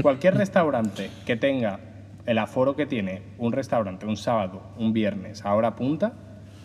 Cualquier 0.01 0.36
restaurante 0.38 1.10
que 1.25 1.38
tenga 1.38 1.79
el 2.25 2.38
aforo 2.39 2.75
que 2.75 2.86
tiene 2.86 3.21
un 3.38 3.53
restaurante 3.53 4.05
un 4.05 4.17
sábado, 4.17 4.62
un 4.77 4.91
viernes, 4.91 5.45
a 5.45 5.53
hora 5.53 5.75
punta, 5.75 6.13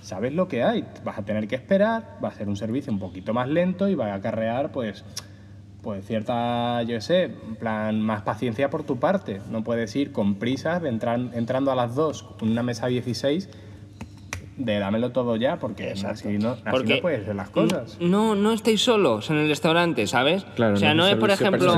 sabes 0.01 0.33
lo 0.33 0.49
que 0.49 0.63
hay. 0.63 0.85
Vas 1.05 1.19
a 1.19 1.23
tener 1.23 1.47
que 1.47 1.55
esperar, 1.55 2.19
va 2.25 2.29
a 2.29 2.33
ser 2.33 2.49
un 2.49 2.57
servicio 2.57 2.93
un 2.93 2.99
poquito 2.99 3.35
más 3.35 3.49
lento 3.49 3.89
y 3.89 3.95
va 3.95 4.13
a 4.13 4.15
acarrear, 4.15 4.73
pues, 4.73 5.05
pues 5.83 6.07
cierta, 6.07 6.83
yo 6.83 7.01
sé, 7.01 7.25
en 7.25 7.57
plan, 7.57 8.01
más 8.01 8.23
paciencia 8.23 8.71
por 8.71 8.85
tu 8.85 8.99
parte. 8.99 9.41
No 9.51 9.65
puedes 9.65 9.95
ir 9.97 10.13
con 10.13 10.37
prisas, 10.37 10.83
de 10.83 10.89
entrar, 10.89 11.19
entrando 11.35 11.71
a 11.73 11.75
las 11.75 11.95
2 11.95 12.23
con 12.39 12.51
una 12.51 12.63
mesa 12.63 12.87
16 12.87 13.49
de 14.61 14.79
dámelo 14.79 15.11
todo 15.11 15.37
ya, 15.37 15.59
porque 15.59 15.93
así 15.93 16.05
no, 16.39 16.51
así 16.51 16.65
Porque 16.71 16.97
no 16.97 17.01
pueden 17.01 17.25
ser 17.25 17.35
las 17.35 17.49
cosas. 17.49 17.97
No, 18.01 18.35
no 18.35 18.53
estáis 18.53 18.83
solos 18.83 19.31
en 19.31 19.37
el 19.37 19.49
restaurante, 19.49 20.07
¿sabes? 20.07 20.45
Claro, 20.55 20.75
o 20.75 20.77
sea, 20.77 20.95
no 20.95 21.05
no 21.05 21.09
es 21.09 21.17
por 21.17 21.31
ejemplo, 21.31 21.75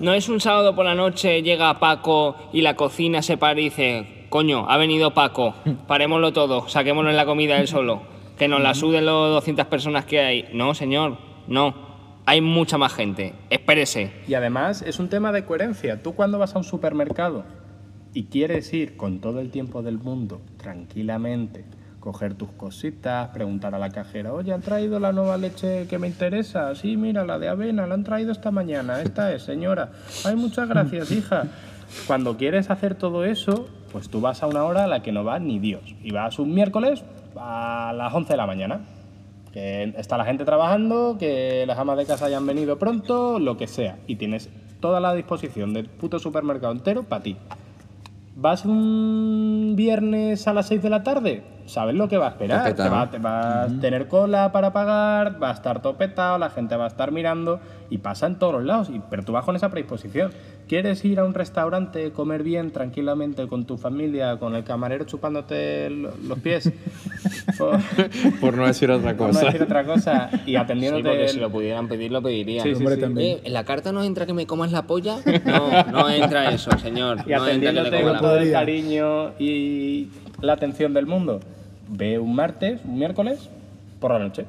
no 0.00 0.14
es 0.14 0.28
un 0.28 0.40
sábado 0.40 0.76
por 0.76 0.84
la 0.84 0.94
noche, 0.94 1.42
llega 1.42 1.78
Paco 1.80 2.36
y 2.52 2.62
la 2.62 2.76
cocina 2.76 3.20
se 3.20 3.36
para 3.36 3.60
y 3.60 3.64
dice, 3.64 4.26
coño, 4.28 4.66
ha 4.68 4.76
venido 4.76 5.12
Paco, 5.12 5.54
parémoslo 5.88 6.32
todo, 6.32 6.68
saquémoslo 6.68 7.10
en 7.10 7.16
la 7.16 7.26
comida 7.26 7.58
él 7.58 7.66
solo, 7.66 8.02
que 8.38 8.46
nos 8.46 8.60
la 8.60 8.74
suden 8.74 9.04
los 9.04 9.30
200 9.30 9.66
personas 9.66 10.04
que 10.04 10.20
hay. 10.20 10.48
No, 10.52 10.74
señor, 10.74 11.18
no. 11.48 11.83
Hay 12.26 12.40
mucha 12.40 12.78
más 12.78 12.94
gente. 12.94 13.34
Espérese. 13.50 14.10
Y 14.26 14.34
además 14.34 14.80
es 14.80 14.98
un 14.98 15.08
tema 15.08 15.30
de 15.30 15.44
coherencia. 15.44 16.02
Tú 16.02 16.14
cuando 16.14 16.38
vas 16.38 16.54
a 16.54 16.58
un 16.58 16.64
supermercado 16.64 17.44
y 18.14 18.24
quieres 18.24 18.72
ir 18.72 18.96
con 18.96 19.20
todo 19.20 19.40
el 19.40 19.50
tiempo 19.50 19.82
del 19.82 19.98
mundo, 19.98 20.40
tranquilamente, 20.56 21.66
coger 22.00 22.34
tus 22.34 22.50
cositas, 22.52 23.28
preguntar 23.28 23.74
a 23.74 23.78
la 23.78 23.90
cajera, 23.90 24.32
oye, 24.32 24.54
¿han 24.54 24.62
traído 24.62 24.98
la 25.00 25.12
nueva 25.12 25.36
leche 25.36 25.86
que 25.86 25.98
me 25.98 26.06
interesa? 26.06 26.74
Sí, 26.74 26.96
mira, 26.96 27.24
la 27.24 27.38
de 27.38 27.48
avena, 27.48 27.86
la 27.86 27.94
han 27.94 28.04
traído 28.04 28.32
esta 28.32 28.50
mañana, 28.50 29.02
esta 29.02 29.32
es, 29.32 29.42
señora. 29.42 29.92
Ay, 30.24 30.36
muchas 30.36 30.66
gracias, 30.66 31.10
hija. 31.10 31.44
Cuando 32.06 32.38
quieres 32.38 32.70
hacer 32.70 32.94
todo 32.94 33.24
eso, 33.24 33.68
pues 33.92 34.08
tú 34.08 34.22
vas 34.22 34.42
a 34.42 34.46
una 34.46 34.64
hora 34.64 34.84
a 34.84 34.86
la 34.86 35.02
que 35.02 35.12
no 35.12 35.24
va 35.24 35.38
ni 35.38 35.58
Dios. 35.58 35.94
Y 36.02 36.10
vas 36.10 36.38
un 36.38 36.54
miércoles 36.54 37.04
a 37.36 37.92
las 37.94 38.14
11 38.14 38.32
de 38.32 38.36
la 38.36 38.46
mañana. 38.46 38.80
Que 39.54 39.94
está 39.96 40.18
la 40.18 40.24
gente 40.24 40.44
trabajando, 40.44 41.16
que 41.16 41.64
las 41.64 41.78
amas 41.78 41.96
de 41.96 42.06
casa 42.06 42.26
hayan 42.26 42.44
venido 42.44 42.76
pronto, 42.76 43.38
lo 43.38 43.56
que 43.56 43.68
sea. 43.68 43.98
Y 44.08 44.16
tienes 44.16 44.50
toda 44.80 44.98
la 44.98 45.14
disposición 45.14 45.72
del 45.72 45.88
puto 45.88 46.18
supermercado 46.18 46.72
entero 46.72 47.04
para 47.04 47.22
ti. 47.22 47.36
¿Vas 48.34 48.64
un 48.64 49.74
viernes 49.76 50.48
a 50.48 50.52
las 50.52 50.66
6 50.66 50.82
de 50.82 50.90
la 50.90 51.04
tarde? 51.04 51.44
¿Sabes 51.66 51.94
lo 51.94 52.08
que 52.08 52.18
va 52.18 52.26
a 52.26 52.30
esperar? 52.30 52.74
Te 52.74 52.88
va, 52.88 53.10
te 53.10 53.18
va 53.18 53.62
a 53.62 53.68
tener 53.80 54.06
cola 54.06 54.52
para 54.52 54.72
pagar, 54.74 55.42
va 55.42 55.48
a 55.50 55.52
estar 55.54 55.80
topetado, 55.80 56.36
la 56.38 56.50
gente 56.50 56.76
va 56.76 56.84
a 56.84 56.88
estar 56.88 57.10
mirando 57.10 57.58
y 57.88 57.98
pasa 57.98 58.26
en 58.26 58.38
todos 58.38 58.52
los 58.54 58.64
lados. 58.64 58.90
Y, 58.90 59.00
pero 59.08 59.22
tú 59.22 59.32
vas 59.32 59.44
con 59.46 59.56
esa 59.56 59.70
predisposición. 59.70 60.30
¿Quieres 60.68 61.02
ir 61.04 61.18
a 61.20 61.24
un 61.24 61.32
restaurante, 61.34 62.10
comer 62.12 62.42
bien, 62.42 62.70
tranquilamente, 62.70 63.46
con 63.48 63.64
tu 63.64 63.76
familia, 63.78 64.36
con 64.38 64.54
el 64.54 64.64
camarero 64.64 65.04
chupándote 65.04 65.88
lo- 65.90 66.12
los 66.26 66.38
pies? 66.38 66.70
Por- 67.58 67.80
Por 68.40 68.56
no 68.56 68.66
decir 68.66 68.90
otra 68.90 69.14
por 69.16 69.28
no 69.28 69.32
cosa. 69.34 69.46
decir 69.46 69.62
otra 69.62 69.84
cosa. 69.84 70.30
Y 70.46 70.50
Sí, 70.50 70.56
atendiéndote... 70.56 71.02
porque 71.08 71.22
el- 71.24 71.28
si 71.30 71.40
lo 71.40 71.50
pudieran 71.50 71.88
pedir, 71.88 72.12
lo 72.12 72.22
pedirían. 72.22 72.62
Sí, 72.62 72.74
sí, 72.74 72.76
Hombre, 72.78 72.96
sí. 72.96 73.00
también. 73.00 73.38
Eh, 73.38 73.40
¿En 73.44 73.52
la 73.54 73.64
carta 73.64 73.90
no 73.92 74.02
entra 74.02 74.26
que 74.26 74.34
me 74.34 74.46
comas 74.46 74.70
la 74.72 74.82
polla? 74.82 75.16
No, 75.46 75.82
no 75.92 76.10
entra 76.10 76.50
eso, 76.50 76.70
señor. 76.78 77.18
y 77.26 77.30
no 77.30 77.36
entra 77.48 77.70
que 77.70 77.72
le 77.72 77.80
atendiéndote 77.80 77.90
coma 77.90 78.02
con 78.04 78.12
la 78.12 78.20
todo 78.20 78.38
el 78.38 78.52
cariño 78.52 79.30
y 79.38 80.08
la 80.40 80.54
atención 80.54 80.92
del 80.94 81.06
mundo, 81.06 81.40
ve 81.88 82.18
un 82.18 82.34
martes, 82.34 82.80
un 82.84 82.98
miércoles, 82.98 83.48
por 84.00 84.12
la 84.12 84.18
noche. 84.18 84.46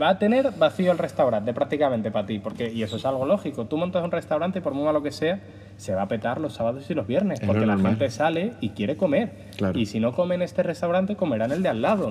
Va 0.00 0.10
a 0.10 0.18
tener 0.18 0.50
vacío 0.58 0.92
el 0.92 0.98
restaurante 0.98 1.54
prácticamente 1.54 2.10
para 2.10 2.26
ti, 2.26 2.38
porque, 2.38 2.70
y 2.70 2.82
eso 2.82 2.96
es 2.96 3.06
algo 3.06 3.24
lógico. 3.24 3.64
Tú 3.64 3.78
montas 3.78 4.04
un 4.04 4.10
restaurante 4.10 4.58
y 4.58 4.62
por 4.62 4.74
muy 4.74 4.84
malo 4.84 5.02
que 5.02 5.12
sea, 5.12 5.40
se 5.76 5.94
va 5.94 6.02
a 6.02 6.08
petar 6.08 6.40
los 6.40 6.54
sábados 6.54 6.90
y 6.90 6.94
los 6.94 7.06
viernes, 7.06 7.40
Es 7.40 7.46
porque 7.46 7.64
la 7.64 7.78
gente 7.78 8.10
sale 8.10 8.52
y 8.60 8.70
quiere 8.70 8.96
comer. 8.96 9.32
Claro. 9.56 9.78
Y 9.78 9.86
si 9.86 10.00
no 10.00 10.12
come 10.12 10.34
en 10.34 10.42
este 10.42 10.62
restaurante, 10.62 11.16
comerá 11.16 11.46
en 11.46 11.52
el 11.52 11.62
de 11.62 11.68
al 11.68 11.82
lado. 11.82 12.10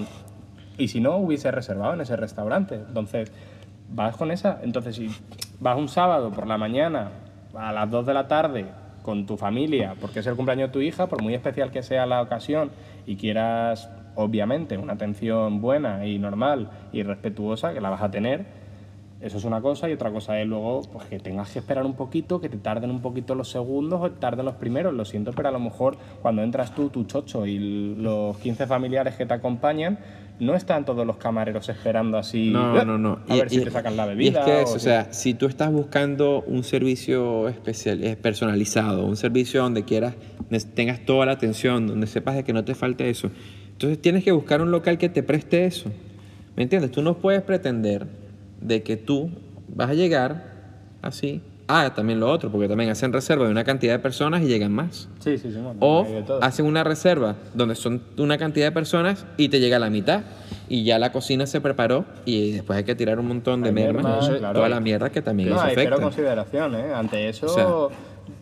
Y 0.78 0.88
si 0.88 1.00
no, 1.00 1.18
hubiese 1.18 1.52
reservado 1.52 1.94
en 1.94 2.02
ese 2.02 2.16
restaurante. 2.16 2.76
Entonces, 2.76 3.32
vas 3.90 4.16
con 4.16 4.32
esa. 4.32 4.60
Entonces, 4.64 4.96
si 4.96 5.10
vas 5.60 5.78
un 5.78 5.90
sábado 5.90 6.32
por 6.32 6.48
la 6.48 6.58
mañana 6.58 7.12
a 7.56 7.72
las 7.72 7.90
2 7.90 8.06
de 8.06 8.14
la 8.14 8.28
tarde 8.28 8.66
con 9.04 9.26
tu 9.26 9.38
familia, 9.38 9.96
porque 10.02 10.20
es 10.20 10.28
el 10.28 10.36
cumpleaños 10.36 10.70
de 10.70 10.74
tu 10.74 10.82
hija, 10.82 11.08
por 11.08 11.22
muy 11.22 11.36
especial 11.36 11.72
que 11.72 11.84
sea 11.84 12.06
la 12.06 12.22
ocasión 12.22 12.72
y 13.06 13.16
quieras, 13.16 13.90
obviamente, 14.16 14.78
una 14.78 14.94
atención 14.94 15.62
buena 15.62 16.06
y 16.06 16.20
normal 16.20 16.70
y 16.92 17.04
respetuosa, 17.04 17.74
que 17.74 17.82
la 17.82 17.90
vas 17.90 18.02
a 18.02 18.12
tener, 18.12 18.46
eso 19.22 19.38
es 19.38 19.46
una 19.46 19.62
cosa 19.62 19.90
y 19.90 19.94
otra 19.94 20.12
cosa 20.12 20.40
es 20.40 20.48
luego 20.48 20.82
pues, 20.92 21.06
que 21.08 21.20
tengas 21.20 21.50
que 21.50 21.60
esperar 21.60 21.86
un 21.86 21.96
poquito, 21.96 22.42
que 22.42 22.50
te 22.50 22.58
tarden 22.58 22.92
un 22.92 23.02
poquito 23.02 23.34
los 23.34 23.50
segundos 23.50 24.02
o 24.02 24.12
tarden 24.12 24.46
los 24.46 24.56
primeros. 24.56 24.94
Lo 24.94 25.06
siento, 25.06 25.32
pero 25.34 25.50
a 25.50 25.52
lo 25.52 25.60
mejor 25.60 25.98
cuando 26.22 26.44
entras 26.44 26.76
tú, 26.76 26.90
tu 26.90 27.06
chocho 27.06 27.46
y 27.46 27.96
los 27.96 28.38
15 28.38 28.68
familiares 28.68 29.16
que 29.16 29.26
te 29.26 29.34
acompañan, 29.34 29.98
no 30.40 30.54
están 30.54 30.84
todos 30.84 31.08
los 31.08 31.16
camareros 31.16 31.70
esperando 31.70 32.18
así 32.18 32.50
No, 32.50 32.84
no, 32.84 32.98
no. 32.98 33.20
a 33.30 33.36
ver 33.36 33.50
si 33.50 33.62
te 33.62 33.72
sacan 33.72 33.96
la 33.96 34.06
bebida. 34.06 34.40
Y 34.40 34.42
es 34.42 34.46
que, 34.46 34.62
es, 34.64 34.72
o 34.72 34.76
o 34.76 34.80
sea, 34.80 35.14
si 35.14 35.34
tú 35.34 35.46
estás 35.46 35.72
buscando 35.72 36.44
un 36.46 36.64
servicio 36.66 37.48
especial, 37.48 38.04
eh, 38.04 38.18
personalizado, 38.18 39.06
un 39.06 39.16
servicio 39.16 39.62
donde 39.62 39.86
quieras, 39.86 40.16
tengas 40.74 41.06
toda 41.06 41.26
la 41.26 41.32
atención, 41.32 41.88
donde 41.88 42.08
sepas 42.08 42.36
de 42.36 42.44
que 42.44 42.52
no 42.52 42.66
te 42.66 42.76
falte 42.76 43.10
eso, 43.10 43.32
entonces 43.72 44.02
tienes 44.02 44.26
que 44.26 44.34
buscar 44.34 44.62
un 44.62 44.72
local 44.72 44.98
que 44.98 45.08
te 45.08 45.24
preste 45.24 45.66
eso. 45.66 45.90
¿Me 46.58 46.64
entiendes? 46.64 46.92
Tú 46.92 47.02
no 47.02 47.18
puedes 47.18 47.42
pretender 47.42 48.08
de 48.68 48.84
que 48.84 48.98
tú 48.98 49.30
vas 49.68 49.90
a 49.90 49.94
llegar 49.94 50.54
así. 51.02 51.42
Ah, 51.68 51.94
también 51.96 52.20
lo 52.20 52.30
otro, 52.30 52.52
porque 52.52 52.68
también 52.68 52.92
hacen 52.92 53.12
reserva 53.12 53.46
de 53.46 53.52
una 53.52 53.64
cantidad 53.64 53.94
de 53.94 54.00
personas 54.00 54.44
y 54.44 54.46
llegan 54.46 54.72
más. 54.72 55.10
Sí, 55.20 55.40
sí, 55.40 55.52
sí. 55.52 55.58
bueno, 55.60 55.78
O 55.80 56.06
hacen 56.42 56.66
una 56.68 56.84
reserva 56.84 57.36
donde 57.56 57.74
son 57.74 58.04
una 58.20 58.38
cantidad 58.38 58.68
de 58.68 58.72
personas 58.72 59.26
y 59.38 59.50
te 59.50 59.60
llega 59.60 59.80
la 59.80 59.90
mitad. 59.90 60.22
Y 60.70 60.84
ya 60.84 61.00
la 61.00 61.12
cocina 61.12 61.48
se 61.48 61.62
preparó 61.62 62.06
y 62.26 62.52
después 62.52 62.78
hay 62.78 62.84
que 62.84 62.94
tirar 62.94 63.20
un 63.20 63.28
montón 63.28 63.64
de 63.64 63.72
merma. 63.72 64.20
claro. 64.38 64.54
Toda 64.60 64.70
la 64.70 64.80
mierda 64.80 65.10
que 65.12 65.24
también 65.24 65.50
No, 65.50 65.56
eso 65.56 65.66
afecta. 65.66 65.96
consideración, 66.00 66.76
¿eh? 66.76 66.94
Ante 66.94 67.30
eso, 67.30 67.48
O 67.48 67.50
sea- 67.50 67.98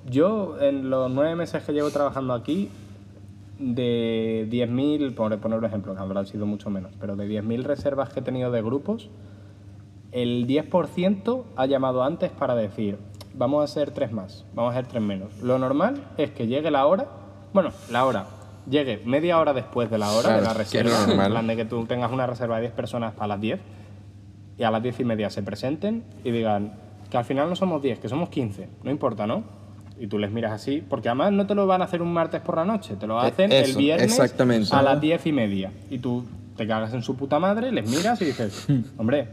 yo 0.10 0.58
en 0.62 0.90
los 0.90 1.10
nueve 1.10 1.36
meses 1.36 1.64
que 1.64 1.72
llevo 1.72 1.92
trabajando 1.92 2.34
aquí, 2.34 2.70
de 3.60 4.48
10.000, 4.50 5.14
por 5.16 5.38
poner 5.40 5.60
un 5.60 5.66
ejemplo, 5.66 5.94
que 5.96 6.00
habrá 6.02 6.26
sido 6.26 6.46
mucho 6.46 6.70
menos, 6.70 6.92
pero 7.00 7.16
de 7.16 7.26
10.000 7.28 7.64
reservas 7.64 8.10
que 8.10 8.20
he 8.20 8.24
tenido 8.24 8.52
de 8.52 8.62
grupos, 8.62 9.10
el 10.14 10.48
10% 10.48 11.44
ha 11.56 11.66
llamado 11.66 12.04
antes 12.04 12.32
para 12.32 12.56
decir, 12.56 12.98
vamos 13.34 13.62
a 13.62 13.64
hacer 13.66 13.92
tres 13.92 14.12
más, 14.12 14.46
vamos 14.54 14.74
a 14.74 14.78
hacer 14.80 14.90
tres 14.90 15.02
menos. 15.04 15.38
Lo 15.42 15.58
normal 15.60 16.04
es 16.18 16.32
que 16.32 16.48
llegue 16.48 16.72
la 16.72 16.86
hora, 16.86 17.08
bueno, 17.54 17.72
la 17.92 18.06
hora, 18.06 18.28
llegue 18.70 19.02
media 19.06 19.40
hora 19.40 19.54
después 19.54 19.90
de 19.90 19.98
la 19.98 20.12
hora 20.12 20.22
Claro, 20.30 20.42
de 20.42 20.48
la 20.48 20.54
reserva, 20.54 20.96
en 21.08 21.32
plan 21.32 21.48
de 21.48 21.56
que 21.56 21.66
tú 21.66 21.86
tengas 21.86 22.12
una 22.12 22.28
reserva 22.28 22.56
de 22.58 22.62
10 22.62 22.74
personas 22.74 23.14
para 23.14 23.28
las 23.30 23.42
10 23.42 23.60
y 24.58 24.64
a 24.64 24.72
las 24.72 24.84
10 24.84 25.00
y 25.00 25.04
media 25.06 25.30
se 25.30 25.42
presenten 25.44 26.04
y 26.24 26.32
digan 26.32 26.74
que 27.10 27.18
al 27.18 27.26
final 27.26 27.50
no 27.50 27.56
somos 27.56 27.82
10, 27.82 28.00
que 28.00 28.08
somos 28.10 28.30
15, 28.30 28.70
no 28.84 28.92
importa, 28.92 29.26
¿no? 29.28 29.44
Y 30.00 30.08
tú 30.08 30.18
les 30.18 30.32
miras 30.32 30.52
así, 30.52 30.84
porque 30.88 31.10
además 31.10 31.32
no 31.32 31.46
te 31.46 31.54
lo 31.56 31.68
van 31.68 31.82
a 31.82 31.86
hacer 31.86 32.02
un 32.02 32.12
martes 32.14 32.42
por 32.42 32.56
la 32.58 32.66
noche, 32.66 32.96
te 32.96 33.06
lo 33.08 33.22
Eh, 33.24 33.28
hacen 33.28 33.52
el 33.52 33.76
viernes 33.76 34.12
exactamente. 34.12 34.70
a 34.76 34.82
las 34.82 35.00
10 35.00 35.26
y 35.28 35.32
media. 35.32 35.72
Y 35.92 36.00
tú 36.00 36.24
te 36.58 36.68
cagas 36.68 36.94
en 36.94 37.04
su 37.04 37.16
puta 37.16 37.40
madre, 37.40 37.72
les 37.72 37.88
miras 37.90 38.20
y 38.22 38.26
dices, 38.26 38.68
hombre, 38.98 39.28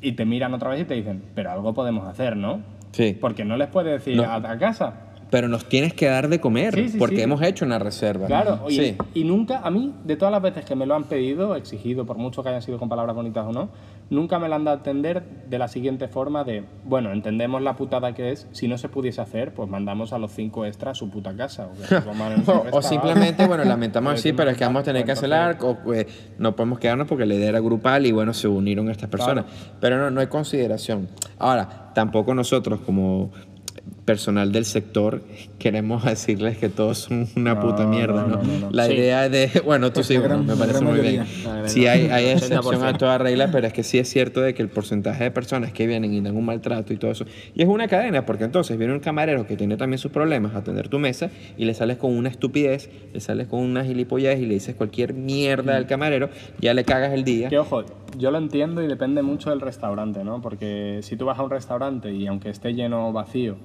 y 0.00 0.12
te 0.12 0.24
miran 0.24 0.54
otra 0.54 0.70
vez 0.70 0.80
y 0.82 0.84
te 0.84 0.94
dicen, 0.94 1.22
pero 1.34 1.50
algo 1.50 1.74
podemos 1.74 2.06
hacer, 2.06 2.36
¿no? 2.36 2.60
Sí. 2.92 3.16
Porque 3.20 3.44
no 3.44 3.56
les 3.56 3.68
puedes 3.68 3.92
decir 3.92 4.16
No. 4.16 4.24
a, 4.24 4.36
a 4.36 4.58
casa. 4.58 4.94
Pero 5.30 5.46
nos 5.46 5.68
tienes 5.68 5.92
que 5.92 6.06
dar 6.06 6.28
de 6.28 6.40
comer 6.40 6.74
Sí, 6.74 6.88
sí, 6.88 6.98
porque 6.98 7.16
sí. 7.16 7.22
hemos 7.22 7.42
hecho 7.42 7.66
una 7.66 7.78
reserva. 7.78 8.26
Claro, 8.26 8.60
oye, 8.64 8.96
Sí. 9.12 9.20
y 9.20 9.24
nunca, 9.24 9.58
a 9.62 9.70
mí, 9.70 9.92
de 10.04 10.16
todas 10.16 10.32
las 10.32 10.40
veces 10.40 10.64
que 10.64 10.74
me 10.74 10.86
lo 10.86 10.94
han 10.94 11.04
pedido, 11.04 11.54
exigido, 11.54 12.06
por 12.06 12.16
mucho 12.16 12.42
que 12.42 12.48
hayan 12.48 12.62
sido 12.62 12.78
con 12.78 12.88
palabras 12.88 13.14
bonitas 13.14 13.44
o 13.46 13.52
no, 13.52 13.68
nunca 14.10 14.38
me 14.38 14.48
lo 14.48 14.54
han 14.54 14.64
dado 14.64 14.76
a 14.76 14.78
entender 14.78 15.22
de 15.48 15.58
la 15.58 15.68
siguiente 15.68 16.08
forma 16.08 16.44
de, 16.44 16.64
bueno, 16.84 17.12
entendemos 17.12 17.62
la 17.62 17.76
putada 17.76 18.14
que 18.14 18.32
es, 18.32 18.46
si 18.52 18.68
no 18.68 18.78
se 18.78 18.88
pudiese 18.88 19.20
hacer, 19.20 19.52
pues 19.52 19.68
mandamos 19.68 20.12
a 20.12 20.18
los 20.18 20.32
cinco 20.32 20.64
extras 20.64 20.92
a 20.92 20.94
su 20.94 21.10
puta 21.10 21.34
casa. 21.34 21.68
O, 21.68 22.80
que 22.80 22.82
simplemente, 22.82 23.46
bueno, 23.46 23.64
lamentamos 23.64 24.22
tú 24.22 24.28
pero 24.36 24.50
es 24.50 24.56
que 24.56 24.64
vamos 24.64 24.80
a 24.80 24.84
tener 24.84 25.02
que 25.02 25.08
cancelar, 25.08 25.58
o 25.62 25.76
pues, 25.76 26.06
no 26.38 26.54
podemos 26.56 26.78
quedarnos 26.78 27.06
porque 27.06 27.26
la 27.26 27.34
idea 27.34 27.50
era 27.50 27.60
grupal 27.60 28.06
y 28.06 28.12
bueno, 28.12 28.32
se 28.34 28.48
unieron 28.48 28.90
estas 28.90 29.08
personas. 29.08 29.44
Pero 29.80 29.98
no, 29.98 30.10
no 30.10 30.20
hay 30.20 30.28
consideración. 30.28 31.08
Ahora, 31.38 31.92
tampoco 31.94 32.34
nosotros 32.34 32.80
como 32.80 33.30
personal 34.12 34.52
del 34.52 34.64
sector 34.64 35.20
queremos 35.58 36.02
decirles 36.14 36.56
que 36.56 36.70
todos 36.70 36.96
son 36.96 37.28
una 37.36 37.54
No, 37.56 37.60
puta 37.60 37.86
mierda, 37.86 38.22
no, 38.22 38.28
¿no? 38.28 38.36
no, 38.38 38.42
no, 38.42 38.58
no. 38.60 38.70
La 38.70 38.86
Sí. 38.86 38.94
idea 38.94 39.28
de, 39.28 39.50
bueno, 39.66 39.92
tú 39.92 40.02
sí, 40.02 40.16
gran- 40.16 40.46
me 40.46 40.56
parece 40.56 40.80
muy 40.82 40.98
bien. 41.00 41.26
Sí 41.66 41.86
hay, 41.86 42.06
hay 42.06 42.28
excepción 42.28 42.80
80%. 42.80 42.94
a 42.94 42.96
toda 42.96 43.18
regla, 43.18 43.50
pero 43.52 43.66
es 43.66 43.74
que 43.74 43.82
sí 43.82 43.98
es 43.98 44.08
cierto 44.08 44.40
de 44.40 44.54
que 44.54 44.62
el 44.62 44.70
porcentaje 44.70 45.24
de 45.24 45.30
personas 45.30 45.72
que 45.74 45.86
vienen 45.86 46.14
y 46.14 46.22
dan 46.22 46.34
un 46.38 46.46
maltrato 46.46 46.94
y 46.94 46.96
todo 46.96 47.10
eso, 47.10 47.26
y 47.54 47.60
es 47.62 47.68
una 47.68 47.86
cadena, 47.86 48.24
porque 48.24 48.44
entonces 48.44 48.78
viene 48.78 48.94
un 48.94 49.00
camarero 49.00 49.46
que 49.46 49.56
tiene 49.56 49.76
también 49.76 49.98
sus 49.98 50.10
problemas 50.10 50.54
a 50.54 50.58
atender 50.58 50.88
tu 50.88 50.98
mesa 50.98 51.28
y 51.58 51.66
le 51.66 51.74
sales 51.74 51.98
con 51.98 52.16
una 52.16 52.30
estupidez, 52.30 52.88
le 53.12 53.20
sales 53.20 53.46
con 53.46 53.60
una 53.60 53.84
gilipollez 53.84 54.40
y 54.40 54.46
le 54.46 54.54
dices 54.54 54.74
cualquier 54.74 55.12
mierda 55.12 55.76
al 55.76 55.86
camarero, 55.86 56.30
ya 56.62 56.72
le 56.72 56.84
cagas 56.84 57.12
el 57.12 57.24
día. 57.24 57.50
Que 57.50 57.58
ojo, 57.58 57.84
yo 58.16 58.30
lo 58.30 58.38
entiendo 58.38 58.82
y 58.82 58.86
depende 58.86 59.20
mucho 59.20 59.50
del 59.50 59.60
restaurante, 59.60 60.24
¿no? 60.24 60.40
Porque 60.40 61.00
si 61.02 61.16
tú 61.16 61.26
vas 61.26 61.38
a 61.38 61.42
un 61.42 61.50
restaurante 61.50 62.10
y 62.10 62.26
aunque 62.26 62.48
esté 62.48 62.72
lleno 62.72 63.08
o 63.08 63.12
vacío, 63.12 63.56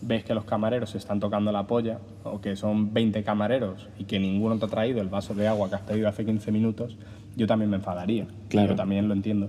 ves 0.00 0.24
que 0.24 0.34
los 0.34 0.44
camareros 0.44 0.90
se 0.90 0.98
están 0.98 1.20
tocando 1.20 1.52
la 1.52 1.66
polla 1.66 1.98
o 2.24 2.40
que 2.40 2.56
son 2.56 2.92
20 2.92 3.22
camareros 3.22 3.88
y 3.98 4.04
que 4.04 4.18
ninguno 4.18 4.58
te 4.58 4.64
ha 4.64 4.68
traído 4.68 5.00
el 5.00 5.08
vaso 5.08 5.34
de 5.34 5.46
agua 5.46 5.68
que 5.68 5.76
has 5.76 5.82
pedido 5.82 6.08
hace 6.08 6.24
15 6.24 6.50
minutos, 6.50 6.96
yo 7.36 7.46
también 7.46 7.70
me 7.70 7.76
enfadaría. 7.76 8.26
Claro. 8.48 8.70
Yo 8.70 8.76
también 8.76 9.08
lo 9.08 9.14
entiendo. 9.14 9.48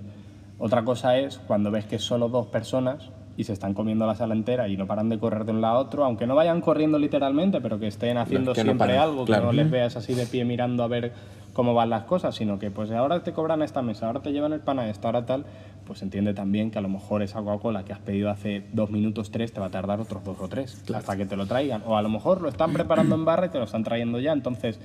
Otra 0.59 0.83
cosa 0.83 1.17
es 1.17 1.39
cuando 1.39 1.71
ves 1.71 1.85
que 1.85 1.99
solo 1.99 2.29
dos 2.29 2.47
personas 2.47 3.09
y 3.35 3.45
se 3.45 3.53
están 3.53 3.73
comiendo 3.73 4.05
la 4.05 4.15
sala 4.15 4.35
entera 4.35 4.67
y 4.67 4.77
no 4.77 4.85
paran 4.85 5.09
de 5.09 5.17
correr 5.17 5.45
de 5.45 5.51
un 5.51 5.61
lado 5.61 5.77
a 5.77 5.79
otro, 5.79 6.05
aunque 6.05 6.27
no 6.27 6.35
vayan 6.35 6.61
corriendo 6.61 6.99
literalmente, 6.99 7.61
pero 7.61 7.79
que 7.79 7.87
estén 7.87 8.17
haciendo 8.17 8.53
que 8.53 8.61
siempre 8.61 8.97
algo, 8.97 9.25
claro. 9.25 9.43
que 9.43 9.47
no 9.47 9.53
les 9.53 9.71
veas 9.71 9.95
así 9.95 10.13
de 10.13 10.25
pie 10.25 10.45
mirando 10.45 10.83
a 10.83 10.87
ver 10.87 11.13
cómo 11.53 11.73
van 11.73 11.89
las 11.89 12.03
cosas, 12.03 12.35
sino 12.35 12.59
que 12.59 12.71
pues 12.71 12.91
ahora 12.91 13.23
te 13.23 13.31
cobran 13.31 13.61
esta 13.61 13.81
mesa, 13.81 14.07
ahora 14.07 14.21
te 14.21 14.31
llevan 14.31 14.53
el 14.53 14.59
pan 14.59 14.79
a 14.79 14.89
esta, 14.89 15.07
ahora 15.07 15.25
tal, 15.25 15.45
pues 15.85 16.01
entiende 16.01 16.33
también 16.33 16.71
que 16.71 16.79
a 16.79 16.81
lo 16.81 16.89
mejor 16.89 17.21
esa 17.21 17.39
Coca-Cola 17.39 17.83
que 17.83 17.93
has 17.93 17.99
pedido 17.99 18.29
hace 18.29 18.63
dos 18.73 18.89
minutos, 18.89 19.31
tres, 19.31 19.53
te 19.53 19.59
va 19.59 19.67
a 19.67 19.71
tardar 19.71 19.99
otros 19.99 20.23
dos 20.23 20.39
o 20.39 20.47
tres 20.47 20.83
hasta 20.93 21.17
que 21.17 21.25
te 21.25 21.35
lo 21.35 21.45
traigan. 21.45 21.83
O 21.85 21.97
a 21.97 22.01
lo 22.01 22.09
mejor 22.09 22.41
lo 22.41 22.49
están 22.49 22.73
preparando 22.73 23.15
en 23.15 23.25
barra 23.25 23.47
y 23.47 23.49
te 23.49 23.59
lo 23.59 23.65
están 23.65 23.83
trayendo 23.83 24.19
ya. 24.19 24.31
Entonces, 24.31 24.79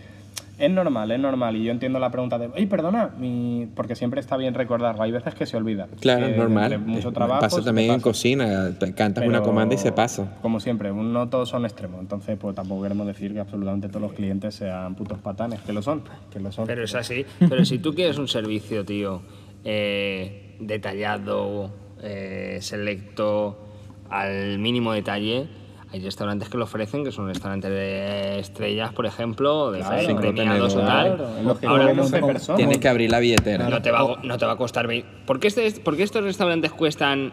es 0.59 0.71
normal, 0.71 1.11
es 1.11 1.21
normal. 1.21 1.57
Y 1.57 1.65
yo 1.65 1.71
entiendo 1.73 1.99
la 1.99 2.11
pregunta 2.11 2.39
de, 2.39 2.49
oye, 2.49 2.67
perdona, 2.67 3.11
mi... 3.19 3.69
porque 3.75 3.95
siempre 3.95 4.21
está 4.21 4.37
bien 4.37 4.55
recordarlo. 4.55 5.03
Hay 5.03 5.13
veces 5.13 5.35
que 5.35 5.47
se 5.47 5.57
olvida. 5.57 5.89
Claro, 6.01 6.27
es 6.27 6.37
normal. 6.37 6.79
mucho 6.81 7.11
Eh, 7.11 7.13
trabajo. 7.13 7.41
pasa 7.41 7.63
también 7.63 7.93
en 7.93 8.01
cocina, 8.01 8.77
te 8.79 8.93
cantas 8.95 9.25
una 9.25 9.39
Pero, 9.39 9.45
comanda 9.45 9.75
y 9.75 9.79
se 9.79 9.93
pasa. 9.93 10.37
Como 10.43 10.61
siempre, 10.61 10.93
no 10.93 11.29
todos 11.29 11.49
son 11.49 11.65
extremos. 11.65 12.01
Entonces, 12.01 12.37
pues 12.41 12.55
tampoco 12.55 12.83
queremos 12.83 13.07
decir 13.07 13.33
que 13.33 13.41
absolutamente 13.41 13.89
todos 13.89 14.03
los 14.03 14.13
clientes 14.13 14.55
sean 14.55 14.95
putos 14.95 15.19
patanes, 15.19 15.61
que 15.61 15.73
lo 15.73 15.83
son, 15.83 16.03
que 16.33 16.41
lo 16.41 16.51
son. 16.53 16.67
Pero 16.67 16.85
es 16.85 16.95
así. 16.95 17.25
Pero 17.49 17.65
si 17.65 17.79
tú 17.79 17.95
quieres 17.95 18.19
un 18.19 18.29
servicio, 18.29 18.85
tío, 18.85 19.23
eh, 19.65 20.57
detallado, 20.61 21.71
eh, 22.03 22.59
selecto, 22.61 23.59
al 24.11 24.59
mínimo 24.59 24.93
detalle, 24.93 25.47
hay 25.93 26.01
restaurantes 26.01 26.49
que 26.49 26.59
lo 26.59 26.65
ofrecen, 26.65 27.03
que 27.05 27.13
son 27.13 27.29
restaurantes 27.29 27.71
de 27.71 28.39
estrellas, 28.41 28.93
por 28.93 29.07
ejemplo, 29.07 29.71
de 29.73 29.81
Claro, 29.81 30.17
premiados 30.17 30.75
o 30.77 30.81
tal. 30.81 31.17
Claro, 31.17 31.29
Ahora, 31.67 31.93
no, 31.95 32.03
11 32.03 32.21
personas. 32.21 32.57
Tienes 32.57 32.79
que 32.79 32.89
abrir 32.89 33.11
la 33.11 33.21
billetera. 33.21 33.69
no 33.71 33.81
te 33.81 33.91
va, 33.91 34.01
a- 34.01 34.21
no 34.23 34.37
te 34.37 34.45
va 34.47 34.53
a 34.53 34.57
costar 34.57 34.87
20. 34.87 35.09
¿Por 35.27 35.41
qué, 35.41 35.49
este- 35.49 35.81
por 35.81 35.97
qué 35.97 36.03
estos 36.03 36.23
restaurantes 36.23 36.73
cuestan 36.73 37.33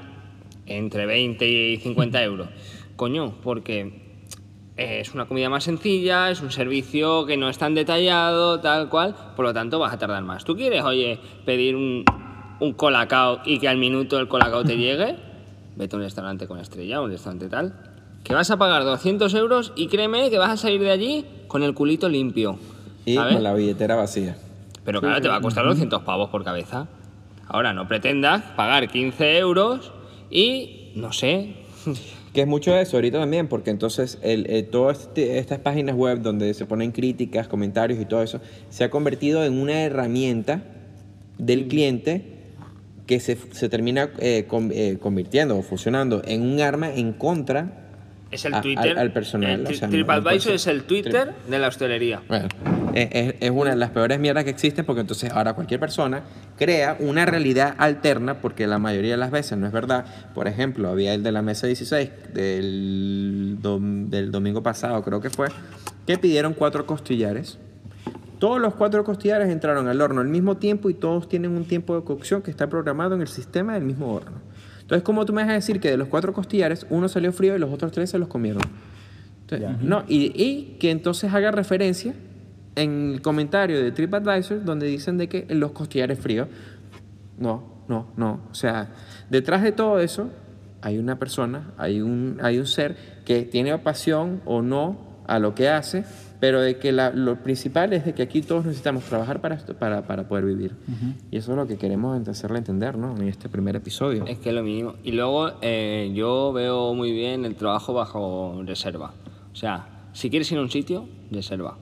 entre 0.65 1.05
20 1.05 1.45
y 1.47 1.77
50 1.77 2.23
euros? 2.23 2.47
Coño, 2.95 3.35
porque 3.43 4.03
es 4.77 5.13
una 5.13 5.25
comida 5.25 5.49
más 5.49 5.65
sencilla, 5.65 6.29
es 6.31 6.41
un 6.41 6.51
servicio 6.51 7.25
que 7.25 7.35
no 7.35 7.49
es 7.49 7.57
tan 7.57 7.75
detallado, 7.75 8.61
tal 8.61 8.87
cual, 8.89 9.15
por 9.35 9.45
lo 9.45 9.53
tanto 9.53 9.79
vas 9.79 9.93
a 9.93 9.97
tardar 9.97 10.23
más. 10.23 10.45
¿Tú 10.45 10.55
quieres, 10.55 10.81
oye, 10.83 11.19
pedir 11.45 11.75
un, 11.75 12.05
un 12.61 12.73
colacao 12.73 13.39
y 13.45 13.59
que 13.59 13.67
al 13.67 13.77
minuto 13.77 14.17
el 14.17 14.29
colacao 14.29 14.63
te 14.63 14.77
llegue? 14.77 15.17
Vete 15.75 15.95
a 15.95 15.97
un 15.97 16.03
restaurante 16.03 16.47
con 16.47 16.57
estrella, 16.59 17.01
un 17.01 17.11
restaurante 17.11 17.49
tal, 17.49 17.73
que 18.25 18.33
vas 18.33 18.51
a 18.51 18.57
pagar 18.57 18.83
200 18.83 19.33
euros 19.35 19.71
y 19.77 19.87
créeme 19.87 20.29
que 20.29 20.37
vas 20.37 20.49
a 20.49 20.57
salir 20.57 20.81
de 20.81 20.91
allí 20.91 21.25
con 21.47 21.63
el 21.63 21.73
culito 21.73 22.09
limpio. 22.09 22.57
Y 23.05 23.15
¿sabes? 23.15 23.35
con 23.35 23.43
la 23.43 23.53
billetera 23.53 23.95
vacía. 23.95 24.35
Pero 24.83 24.99
claro, 24.99 25.21
te 25.21 25.27
va 25.29 25.37
a 25.37 25.41
costar 25.41 25.63
200 25.65 26.01
pavos 26.03 26.29
por 26.31 26.43
cabeza. 26.43 26.87
Ahora, 27.47 27.71
no 27.73 27.87
pretendas 27.87 28.41
pagar 28.55 28.89
15 28.89 29.37
euros 29.37 29.91
y, 30.29 30.91
no 30.95 31.13
sé, 31.13 31.53
Que 32.33 32.41
es 32.41 32.47
mucho 32.47 32.73
de 32.73 32.81
eso 32.81 32.97
ahorita 32.97 33.19
también, 33.19 33.47
porque 33.47 33.69
entonces 33.69 34.17
el, 34.21 34.45
eh, 34.49 34.63
todas 34.63 35.01
este- 35.03 35.37
estas 35.37 35.59
páginas 35.59 35.95
web 35.95 36.21
donde 36.21 36.53
se 36.53 36.65
ponen 36.65 36.91
críticas, 36.91 37.47
comentarios 37.47 37.97
y 38.01 38.05
todo 38.05 38.23
eso, 38.23 38.41
se 38.69 38.83
ha 38.83 38.89
convertido 38.89 39.45
en 39.45 39.53
una 39.53 39.83
herramienta 39.83 40.63
del 41.37 41.67
cliente 41.67 42.25
que 43.05 43.19
se, 43.21 43.37
se 43.51 43.69
termina 43.69 44.09
eh, 44.19 44.45
con- 44.49 44.71
eh, 44.73 44.97
convirtiendo 44.99 45.57
o 45.57 45.61
funcionando 45.61 46.23
en 46.25 46.41
un 46.41 46.59
arma 46.59 46.91
en 46.93 47.13
contra 47.13 47.84
es 48.35 48.45
el 48.45 48.53
a- 48.53 48.61
Twitter. 48.61 48.91
al, 48.91 48.97
al 48.99 49.11
personal. 49.11 49.51
el 49.51 49.65
o 49.65 49.69
tri- 49.69 49.75
sea, 49.75 49.87
no- 49.87 49.91
no 49.91 50.05
TripAdvisor 50.05 50.53
es 50.53 50.67
el 50.67 50.83
Twitter 50.83 51.33
de 51.49 51.59
la 51.59 51.67
hostelería. 51.67 52.21
Bueno, 52.27 52.47
es, 52.93 53.09
es- 53.11 53.35
es 53.39 53.49
una 53.51 53.71
de 53.71 53.75
las 53.75 53.89
peores 53.89 54.19
mierdas 54.19 54.43
que 54.43 54.49
existe 54.51 54.83
porque 54.83 55.01
entonces 55.01 55.31
ahora 55.31 55.53
cualquier 55.53 55.79
persona 55.79 56.21
crea 56.57 56.95
una 56.99 57.25
realidad 57.25 57.75
alterna 57.77 58.35
porque 58.41 58.67
la 58.67 58.79
mayoría 58.79 59.11
de 59.11 59.17
las 59.17 59.31
veces 59.31 59.57
no 59.57 59.65
es 59.67 59.73
verdad. 59.73 60.05
Por 60.33 60.47
ejemplo, 60.47 60.89
había 60.89 61.13
el 61.13 61.23
de 61.23 61.31
la 61.31 61.41
mesa 61.41 61.67
16 61.67 62.09
del, 62.33 63.57
dom- 63.61 64.07
del 64.09 64.31
domingo 64.31 64.61
pasado, 64.63 65.01
creo 65.03 65.21
que 65.21 65.29
fue, 65.29 65.47
que 66.05 66.17
pidieron 66.17 66.53
cuatro 66.53 66.85
costillares. 66.85 67.57
Todos 68.39 68.59
los 68.59 68.75
cuatro 68.75 69.03
costillares 69.03 69.49
entraron 69.49 69.87
al 69.87 70.01
horno 70.01 70.19
al 70.21 70.27
mismo 70.27 70.57
tiempo 70.57 70.89
y 70.89 70.93
todos 70.93 71.29
tienen 71.29 71.51
un 71.51 71.65
tiempo 71.65 71.95
de 71.95 72.03
cocción 72.03 72.41
que 72.41 72.51
está 72.51 72.67
programado 72.67 73.15
en 73.15 73.21
el 73.21 73.27
sistema 73.29 73.73
del 73.75 73.83
mismo 73.83 74.13
horno. 74.13 74.37
Entonces, 74.85 75.03
¿cómo 75.03 75.25
tú 75.25 75.33
me 75.33 75.41
vas 75.41 75.49
a 75.49 75.55
decir 75.55 75.79
que 75.79 75.89
de 75.89 75.97
los 75.97 76.09
cuatro 76.09 76.31
costillares 76.31 76.85
uno 76.91 77.09
salió 77.09 77.33
frío 77.33 77.55
y 77.55 77.59
los 77.59 77.73
otros 77.73 77.91
tres 77.91 78.11
se 78.11 78.19
los 78.19 78.27
comieron? 78.27 78.61
Entonces, 79.41 79.81
no, 79.81 80.03
y, 80.07 80.31
y 80.39 80.77
que 80.79 80.91
entonces 80.91 81.33
haga 81.33 81.49
referencia 81.49 82.13
en 82.75 83.13
el 83.13 83.21
comentario 83.23 83.81
de 83.81 83.91
TripAdvisor 83.91 84.63
donde 84.63 84.85
dicen 84.85 85.17
de 85.17 85.27
que 85.27 85.47
los 85.49 85.71
costillares 85.71 86.19
fríos. 86.19 86.47
No, 87.39 87.83
no, 87.87 88.07
no. 88.15 88.41
O 88.51 88.53
sea, 88.53 88.89
detrás 89.31 89.63
de 89.63 89.71
todo 89.71 89.99
eso 89.99 90.29
hay 90.81 90.99
una 90.99 91.17
persona, 91.17 91.71
hay 91.77 92.01
un, 92.01 92.37
hay 92.43 92.59
un 92.59 92.67
ser 92.67 92.95
que 93.25 93.41
tiene 93.41 93.75
pasión 93.79 94.41
o 94.45 94.61
no 94.61 95.15
a 95.25 95.39
lo 95.39 95.55
que 95.55 95.67
hace, 95.67 96.05
pero 96.39 96.61
de 96.61 96.77
que 96.77 96.91
la- 96.91 97.11
lo 97.11 97.41
principal 97.43 97.93
es 97.93 98.05
de 98.05 98.13
que 98.13 98.21
aquí 98.23 98.41
todos 98.41 98.65
necesitamos 98.65 99.03
trabajar 99.05 99.41
para, 99.41 99.55
esto, 99.55 99.73
para, 99.75 100.05
para 100.07 100.27
poder 100.27 100.45
vivir. 100.45 100.75
Y 101.31 101.37
eso 101.37 101.51
es 101.51 101.57
lo 101.57 101.67
que 101.67 101.77
queremos 101.77 102.27
hacerle 102.27 102.57
entender 102.57 102.97
¿no? 102.97 103.15
en 103.15 103.27
este 103.27 103.49
primer 103.49 103.75
episodio. 103.75 104.25
Es 104.25 104.39
que 104.39 104.49
es 104.49 104.55
lo 104.55 104.63
mínimo. 104.63 104.95
Y 105.03 105.11
luego 105.13 105.51
eh, 105.61 106.11
yo 106.15 106.51
veo 106.53 106.93
muy 106.93 107.11
bien 107.11 107.45
el 107.45 107.55
trabajo 107.55 107.93
bajo 107.93 108.61
reserva. 108.65 109.13
O 109.51 109.55
sea, 109.55 110.07
si 110.13 110.29
quieres 110.29 110.51
ir 110.51 110.57
a 110.57 110.61
un 110.61 110.69
sitio, 110.71 111.07
reserva. 111.31 111.77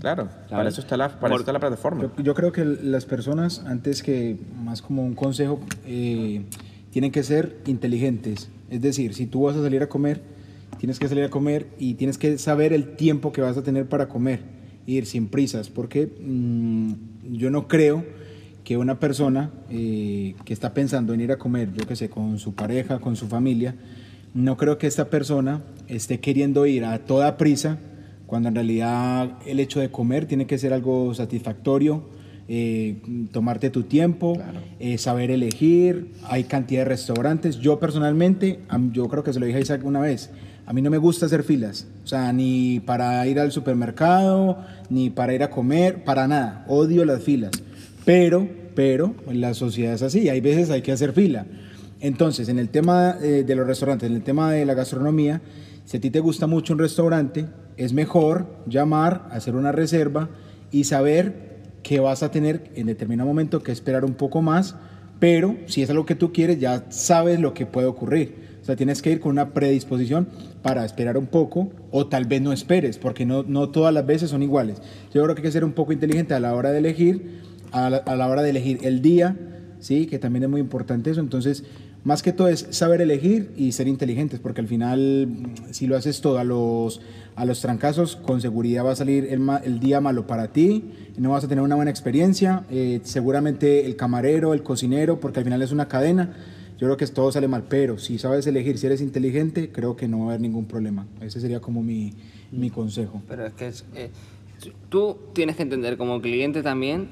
Claro, 0.00 0.28
para 0.50 0.68
eso 0.68 0.80
está 0.80 0.96
la, 0.96 1.08
para 1.20 1.34
eso 1.34 1.42
está 1.42 1.52
la 1.52 1.60
plataforma. 1.60 2.02
Yo, 2.02 2.22
yo 2.24 2.34
creo 2.34 2.50
que 2.50 2.64
las 2.64 3.04
personas, 3.04 3.62
antes 3.64 4.02
que 4.02 4.36
más 4.60 4.82
como 4.82 5.04
un 5.04 5.14
consejo, 5.14 5.60
eh, 5.86 6.42
tienen 6.90 7.12
que 7.12 7.22
ser 7.22 7.58
inteligentes. 7.66 8.50
Es 8.70 8.80
decir, 8.82 9.14
si 9.14 9.26
tú 9.26 9.42
vas 9.42 9.56
a 9.56 9.62
salir 9.62 9.80
a 9.82 9.88
comer, 9.88 10.20
tienes 10.82 10.98
que 10.98 11.06
salir 11.06 11.22
a 11.22 11.30
comer 11.30 11.68
y 11.78 11.94
tienes 11.94 12.18
que 12.18 12.38
saber 12.38 12.72
el 12.72 12.96
tiempo 12.96 13.30
que 13.30 13.40
vas 13.40 13.56
a 13.56 13.62
tener 13.62 13.86
para 13.86 14.08
comer, 14.08 14.40
ir 14.84 15.06
sin 15.06 15.28
prisas, 15.28 15.70
porque 15.70 16.08
mm, 16.20 16.92
yo 17.34 17.52
no 17.52 17.68
creo 17.68 18.04
que 18.64 18.76
una 18.76 18.98
persona 18.98 19.52
eh, 19.70 20.34
que 20.44 20.52
está 20.52 20.74
pensando 20.74 21.14
en 21.14 21.20
ir 21.20 21.30
a 21.30 21.38
comer, 21.38 21.72
yo 21.72 21.86
que 21.86 21.94
sé, 21.94 22.10
con 22.10 22.40
su 22.40 22.56
pareja, 22.56 22.98
con 22.98 23.14
su 23.14 23.28
familia, 23.28 23.76
no 24.34 24.56
creo 24.56 24.76
que 24.76 24.88
esta 24.88 25.08
persona 25.08 25.62
esté 25.86 26.18
queriendo 26.18 26.66
ir 26.66 26.84
a 26.84 26.98
toda 26.98 27.36
prisa 27.36 27.78
cuando 28.26 28.48
en 28.48 28.56
realidad 28.56 29.38
el 29.46 29.60
hecho 29.60 29.78
de 29.78 29.92
comer 29.92 30.26
tiene 30.26 30.48
que 30.48 30.58
ser 30.58 30.72
algo 30.72 31.14
satisfactorio, 31.14 32.02
eh, 32.48 32.96
tomarte 33.30 33.70
tu 33.70 33.84
tiempo, 33.84 34.36
eh, 34.80 34.98
saber 34.98 35.30
elegir, 35.30 36.10
hay 36.24 36.42
cantidad 36.42 36.80
de 36.80 36.86
restaurantes. 36.86 37.60
Yo 37.60 37.78
personalmente, 37.78 38.58
yo 38.90 39.06
creo 39.06 39.22
que 39.22 39.32
se 39.32 39.38
lo 39.38 39.46
dije 39.46 39.58
a 39.58 39.60
Isaac 39.60 39.84
una 39.84 40.00
vez, 40.00 40.32
a 40.72 40.74
mí 40.74 40.80
no 40.80 40.88
me 40.88 40.96
gusta 40.96 41.26
hacer 41.26 41.42
filas, 41.42 41.86
o 42.02 42.06
sea, 42.06 42.32
ni 42.32 42.80
para 42.80 43.26
ir 43.26 43.38
al 43.38 43.52
supermercado, 43.52 44.56
ni 44.88 45.10
para 45.10 45.34
ir 45.34 45.42
a 45.42 45.50
comer, 45.50 46.02
para 46.02 46.26
nada, 46.26 46.64
odio 46.66 47.04
las 47.04 47.22
filas, 47.22 47.50
pero, 48.06 48.48
pero 48.74 49.14
la 49.30 49.52
sociedad 49.52 49.92
es 49.92 50.00
así, 50.00 50.30
hay 50.30 50.40
veces 50.40 50.70
hay 50.70 50.80
que 50.80 50.90
hacer 50.90 51.12
fila. 51.12 51.44
Entonces, 52.00 52.48
en 52.48 52.58
el 52.58 52.70
tema 52.70 53.18
eh, 53.20 53.44
de 53.46 53.54
los 53.54 53.66
restaurantes, 53.66 54.08
en 54.08 54.16
el 54.16 54.22
tema 54.22 54.50
de 54.50 54.64
la 54.64 54.72
gastronomía, 54.72 55.42
si 55.84 55.98
a 55.98 56.00
ti 56.00 56.08
te 56.08 56.20
gusta 56.20 56.46
mucho 56.46 56.72
un 56.72 56.78
restaurante, 56.78 57.44
es 57.76 57.92
mejor 57.92 58.46
llamar, 58.66 59.28
hacer 59.30 59.56
una 59.56 59.72
reserva 59.72 60.30
y 60.70 60.84
saber 60.84 61.60
que 61.82 62.00
vas 62.00 62.22
a 62.22 62.30
tener 62.30 62.70
en 62.76 62.86
determinado 62.86 63.28
momento 63.28 63.62
que 63.62 63.72
esperar 63.72 64.06
un 64.06 64.14
poco 64.14 64.40
más, 64.40 64.74
pero 65.20 65.54
si 65.66 65.82
es 65.82 65.90
algo 65.90 66.06
que 66.06 66.14
tú 66.14 66.32
quieres, 66.32 66.58
ya 66.58 66.86
sabes 66.88 67.40
lo 67.40 67.52
que 67.52 67.66
puede 67.66 67.88
ocurrir. 67.88 68.41
O 68.62 68.64
sea, 68.64 68.76
tienes 68.76 69.02
que 69.02 69.10
ir 69.10 69.20
con 69.20 69.32
una 69.32 69.50
predisposición 69.50 70.28
para 70.62 70.84
esperar 70.84 71.18
un 71.18 71.26
poco 71.26 71.70
o 71.90 72.06
tal 72.06 72.26
vez 72.26 72.40
no 72.40 72.52
esperes, 72.52 72.96
porque 72.96 73.26
no, 73.26 73.42
no 73.42 73.70
todas 73.70 73.92
las 73.92 74.06
veces 74.06 74.30
son 74.30 74.42
iguales. 74.42 74.80
Yo 75.12 75.22
creo 75.22 75.34
que 75.34 75.40
hay 75.40 75.46
que 75.46 75.52
ser 75.52 75.64
un 75.64 75.72
poco 75.72 75.92
inteligente 75.92 76.34
a 76.34 76.40
la 76.40 76.54
hora 76.54 76.70
de 76.70 76.78
elegir, 76.78 77.40
a 77.72 77.90
la, 77.90 77.96
a 77.98 78.14
la 78.14 78.28
hora 78.28 78.42
de 78.42 78.50
elegir 78.50 78.78
el 78.82 79.02
día, 79.02 79.36
¿sí? 79.80 80.06
que 80.06 80.18
también 80.20 80.44
es 80.44 80.48
muy 80.48 80.60
importante 80.60 81.10
eso. 81.10 81.20
Entonces, 81.20 81.64
más 82.04 82.22
que 82.22 82.32
todo 82.32 82.48
es 82.48 82.66
saber 82.70 83.00
elegir 83.00 83.52
y 83.56 83.72
ser 83.72 83.86
inteligentes, 83.86 84.40
porque 84.40 84.60
al 84.60 84.66
final, 84.66 85.28
si 85.70 85.86
lo 85.86 85.96
haces 85.96 86.20
todo 86.20 86.38
a 86.38 86.44
los, 86.44 87.00
a 87.36 87.44
los 87.44 87.60
trancazos, 87.60 88.16
con 88.16 88.40
seguridad 88.40 88.84
va 88.84 88.92
a 88.92 88.96
salir 88.96 89.26
el, 89.30 89.40
el 89.64 89.78
día 89.78 90.00
malo 90.00 90.26
para 90.26 90.48
ti, 90.52 90.84
no 91.16 91.30
vas 91.30 91.44
a 91.44 91.48
tener 91.48 91.62
una 91.62 91.76
buena 91.76 91.90
experiencia, 91.90 92.64
eh, 92.70 93.00
seguramente 93.04 93.86
el 93.86 93.94
camarero, 93.94 94.52
el 94.52 94.64
cocinero, 94.64 95.20
porque 95.20 95.40
al 95.40 95.44
final 95.44 95.62
es 95.62 95.70
una 95.70 95.86
cadena. 95.86 96.32
Yo 96.82 96.88
creo 96.88 96.96
que 96.96 97.06
todo 97.06 97.30
sale 97.30 97.46
mal, 97.46 97.62
pero 97.68 97.96
si 97.96 98.18
sabes 98.18 98.44
elegir, 98.48 98.76
si 98.76 98.86
eres 98.86 99.00
inteligente, 99.00 99.70
creo 99.70 99.94
que 99.94 100.08
no 100.08 100.18
va 100.18 100.24
a 100.24 100.28
haber 100.30 100.40
ningún 100.40 100.66
problema. 100.66 101.06
Ese 101.20 101.40
sería 101.40 101.60
como 101.60 101.80
mi, 101.80 102.12
mi 102.50 102.70
consejo. 102.70 103.22
Pero 103.28 103.46
es 103.46 103.52
que 103.52 103.68
es, 103.68 103.86
eh, 103.94 104.10
tú 104.88 105.16
tienes 105.32 105.54
que 105.54 105.62
entender 105.62 105.96
como 105.96 106.20
cliente 106.20 106.60
también 106.60 107.08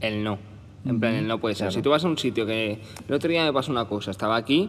el 0.00 0.24
no. 0.24 0.40
En 0.84 0.98
plan, 0.98 1.14
el 1.14 1.28
no 1.28 1.40
puede 1.40 1.54
ser. 1.54 1.70
Si 1.70 1.82
tú 1.82 1.90
vas 1.90 2.04
a 2.04 2.08
un 2.08 2.18
sitio 2.18 2.46
que... 2.46 2.80
El 3.06 3.14
otro 3.14 3.30
día 3.30 3.44
me 3.44 3.52
pasó 3.52 3.70
una 3.70 3.84
cosa. 3.84 4.10
Estaba 4.10 4.34
aquí 4.34 4.68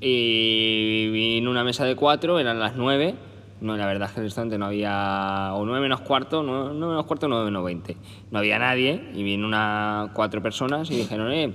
Y 0.00 1.08
vino 1.10 1.48
una 1.48 1.62
mesa 1.62 1.84
de 1.84 1.94
cuatro, 1.94 2.40
eran 2.40 2.58
las 2.58 2.74
nueve. 2.74 3.14
No, 3.60 3.76
la 3.76 3.86
verdad 3.86 4.08
es 4.08 4.14
que 4.14 4.18
en 4.18 4.24
el 4.24 4.26
restaurante 4.26 4.58
no 4.58 4.66
había. 4.66 5.52
O 5.54 5.64
nueve 5.64 5.80
menos 5.80 6.00
cuarto, 6.00 6.42
nueve, 6.42 6.74
menos 6.74 7.06
cuarto, 7.06 7.28
nueve 7.28 7.44
menos 7.44 7.64
veinte. 7.64 7.96
No 8.32 8.40
había 8.40 8.58
nadie 8.58 9.10
y 9.14 9.22
vino 9.22 9.46
una, 9.46 10.10
cuatro 10.12 10.42
personas 10.42 10.90
y 10.90 10.96
dijeron, 10.96 11.32
eh, 11.32 11.54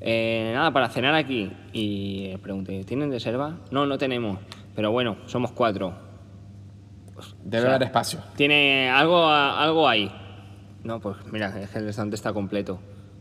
eh, 0.00 0.52
nada, 0.54 0.72
para 0.72 0.88
cenar 0.88 1.14
aquí. 1.14 1.50
Y 1.72 2.28
le 2.32 2.38
pregunté, 2.38 2.84
¿tienen 2.84 3.10
reserva? 3.10 3.58
No, 3.70 3.86
no 3.86 3.98
tenemos. 3.98 4.38
Pero 4.74 4.90
bueno, 4.92 5.16
somos 5.26 5.52
cuatro. 5.52 5.94
Debe 7.44 7.62
O 7.64 7.66
sea, 7.66 7.74
haber 7.76 7.86
espacio. 7.88 8.20
Tiene 8.36 8.90
algo, 8.90 9.26
algo 9.28 9.88
ahí. 9.88 10.10
No, 10.84 11.00
pues 11.00 11.16
mira, 11.32 11.48
es 11.60 11.70
que 11.70 11.78
el 11.78 11.86
restaurante 11.86 12.14
está 12.16 12.32
completo. 12.32 12.78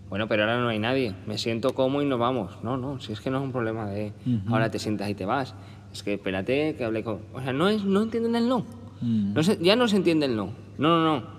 Bueno, 0.10 0.28
pero 0.28 0.44
ahora 0.44 0.60
no 0.60 0.68
hay 0.68 0.80
nadie. 0.80 1.16
Me 1.26 1.38
siento 1.38 1.74
como 1.74 2.02
y 2.02 2.06
nos 2.06 2.20
vamos. 2.20 2.58
No, 2.64 2.78
no, 2.78 3.00
si 3.00 3.14
es 3.14 3.22
que 3.22 3.30
no 3.32 3.38
es 3.38 3.44
un 3.44 3.52
problema 3.52 3.88
de 3.88 4.14
ahora 4.50 4.70
te 4.70 4.80
sientas 4.80 5.10
y 5.10 5.16
te 5.16 5.26
vas. 5.26 5.56
Es 5.92 6.04
que 6.04 6.16
espérate 6.16 6.76
que 6.76 6.84
hable 6.84 7.04
con... 7.04 7.22
O 7.34 7.42
sea, 7.42 7.54
no, 7.54 7.70
es, 7.70 7.84
no 7.86 8.04
entienden 8.04 8.36
el 8.36 8.50
no. 8.50 8.66
no 9.02 9.44
se- 9.44 9.58
ya 9.64 9.76
no 9.78 9.88
se 9.88 9.96
entiende 9.96 10.26
el 10.26 10.36
no. 10.36 10.50
No, 10.78 10.90
no, 10.90 11.20
no. 11.20 11.35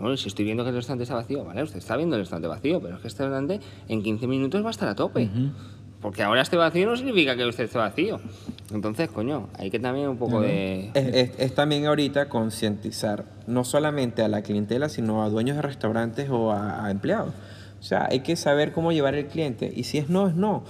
Bueno, 0.00 0.16
si 0.16 0.28
estoy 0.28 0.44
viendo 0.44 0.62
que 0.62 0.70
el 0.70 0.76
restaurante 0.76 1.04
está 1.04 1.14
vacío, 1.14 1.44
vale, 1.44 1.62
usted 1.62 1.78
está 1.78 1.96
viendo 1.96 2.16
el 2.16 2.22
restaurante 2.22 2.48
vacío, 2.48 2.80
pero 2.80 2.96
es 2.96 3.00
que 3.02 3.08
este 3.08 3.22
restaurante 3.24 3.60
en 3.88 4.02
15 4.02 4.26
minutos 4.26 4.62
va 4.62 4.68
a 4.68 4.70
estar 4.70 4.88
a 4.88 4.94
tope. 4.94 5.28
Porque 6.02 6.22
ahora 6.22 6.42
esté 6.42 6.56
vacío 6.56 6.86
no 6.86 6.96
significa 6.96 7.34
que 7.36 7.44
usted 7.46 7.64
esté 7.64 7.78
vacío. 7.78 8.20
Entonces, 8.72 9.08
coño, 9.08 9.48
hay 9.58 9.70
que 9.70 9.78
también 9.78 10.08
un 10.08 10.18
poco 10.18 10.40
de... 10.42 10.90
Es, 10.94 11.06
es- 11.30 11.30
es 11.38 11.54
también 11.54 11.86
ahorita 11.86 12.28
concientizar 12.28 13.24
no 13.46 13.64
solamente 13.64 14.22
a 14.22 14.28
la 14.28 14.42
clientela, 14.42 14.88
sino 14.88 15.22
a 15.24 15.30
dueños 15.30 15.56
de 15.56 15.62
restaurantes 15.62 16.28
o 16.30 16.52
a, 16.52 16.84
a 16.84 16.90
empleados. 16.90 17.32
O 17.78 17.82
sea, 17.82 18.08
hay 18.10 18.20
que 18.20 18.36
saber 18.36 18.72
cómo 18.72 18.90
llevar 18.90 19.14
el 19.14 19.26
cliente. 19.26 19.72
Y 19.74 19.84
si 19.84 19.98
es 19.98 20.08
no, 20.08 20.28
es 20.28 20.34
no. 20.34 20.64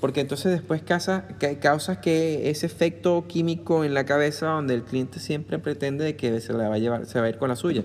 Porque 0.00 0.20
entonces 0.20 0.52
después 0.52 0.82
causa, 0.82 1.26
que, 1.38 1.58
causas 1.58 1.98
que 1.98 2.50
ese 2.50 2.66
efecto 2.66 3.24
químico 3.28 3.84
en 3.84 3.94
la 3.94 4.04
cabeza 4.04 4.46
donde 4.46 4.74
el 4.74 4.82
cliente 4.82 5.20
siempre 5.20 5.58
pretende 5.58 6.04
de 6.04 6.16
que 6.16 6.40
se, 6.40 6.52
la 6.52 6.68
va 6.68 6.74
a 6.74 6.78
llevar, 6.78 7.06
se 7.06 7.20
va 7.20 7.26
a 7.26 7.28
ir 7.28 7.38
con 7.38 7.48
la 7.48 7.56
suya. 7.56 7.82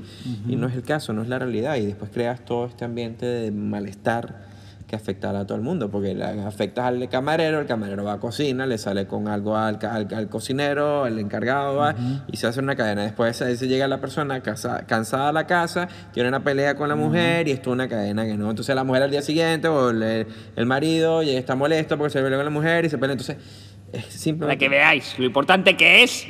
Y 0.47 0.55
no 0.55 0.67
es 0.67 0.75
el 0.75 0.83
caso, 0.83 1.13
no 1.13 1.21
es 1.21 1.29
la 1.29 1.39
realidad. 1.39 1.75
Y 1.77 1.85
después 1.85 2.11
creas 2.11 2.43
todo 2.43 2.65
este 2.65 2.85
ambiente 2.85 3.25
de 3.25 3.51
malestar 3.51 4.54
que 4.87 4.95
afectará 4.95 5.39
a 5.39 5.45
todo 5.47 5.57
el 5.57 5.63
mundo, 5.63 5.89
porque 5.89 6.15
afectas 6.45 6.85
al 6.85 7.09
camarero, 7.09 7.59
el 7.59 7.65
camarero 7.65 8.03
va 8.03 8.13
a 8.13 8.19
cocina, 8.19 8.67
le 8.67 8.77
sale 8.77 9.07
con 9.07 9.27
algo 9.27 9.57
al, 9.57 9.79
al- 9.81 10.07
al 10.13 10.29
cocinero, 10.29 11.07
el 11.07 11.17
encargado 11.17 11.75
va 11.77 11.95
y 12.31 12.37
se 12.37 12.45
hace 12.45 12.59
una 12.59 12.75
cadena. 12.75 13.01
Después 13.03 13.35
se, 13.35 13.57
se 13.57 13.67
llega 13.67 13.87
la 13.87 13.99
persona 13.99 14.41
casa- 14.41 14.85
cansada 14.85 15.29
a 15.29 15.33
la 15.33 15.47
casa, 15.47 15.87
tiene 16.13 16.29
una 16.29 16.43
pelea 16.43 16.75
con 16.75 16.87
la 16.87 16.95
mujer 16.95 17.47
y 17.47 17.51
esto 17.51 17.71
es 17.71 17.73
una 17.73 17.87
cadena 17.89 18.25
que 18.25 18.37
no. 18.37 18.49
Entonces 18.51 18.75
la 18.75 18.83
mujer 18.83 19.01
al 19.01 19.09
día 19.11 19.23
siguiente 19.23 19.67
o 19.67 19.89
el, 19.89 20.27
el 20.55 20.65
marido 20.67 21.23
ya 21.23 21.31
está 21.33 21.55
molesto 21.55 21.97
porque 21.97 22.11
se 22.11 22.21
peleó 22.21 22.37
con 22.37 22.45
la 22.45 22.51
mujer 22.51 22.85
y 22.85 22.89
se 22.89 22.97
pelea. 22.99 23.13
Entonces 23.13 23.37
es 23.91 24.01
Para 24.03 24.11
simplemente... 24.11 24.65
que 24.65 24.69
veáis 24.69 25.17
lo 25.17 25.25
importante 25.25 25.75
que 25.77 26.03
es 26.03 26.27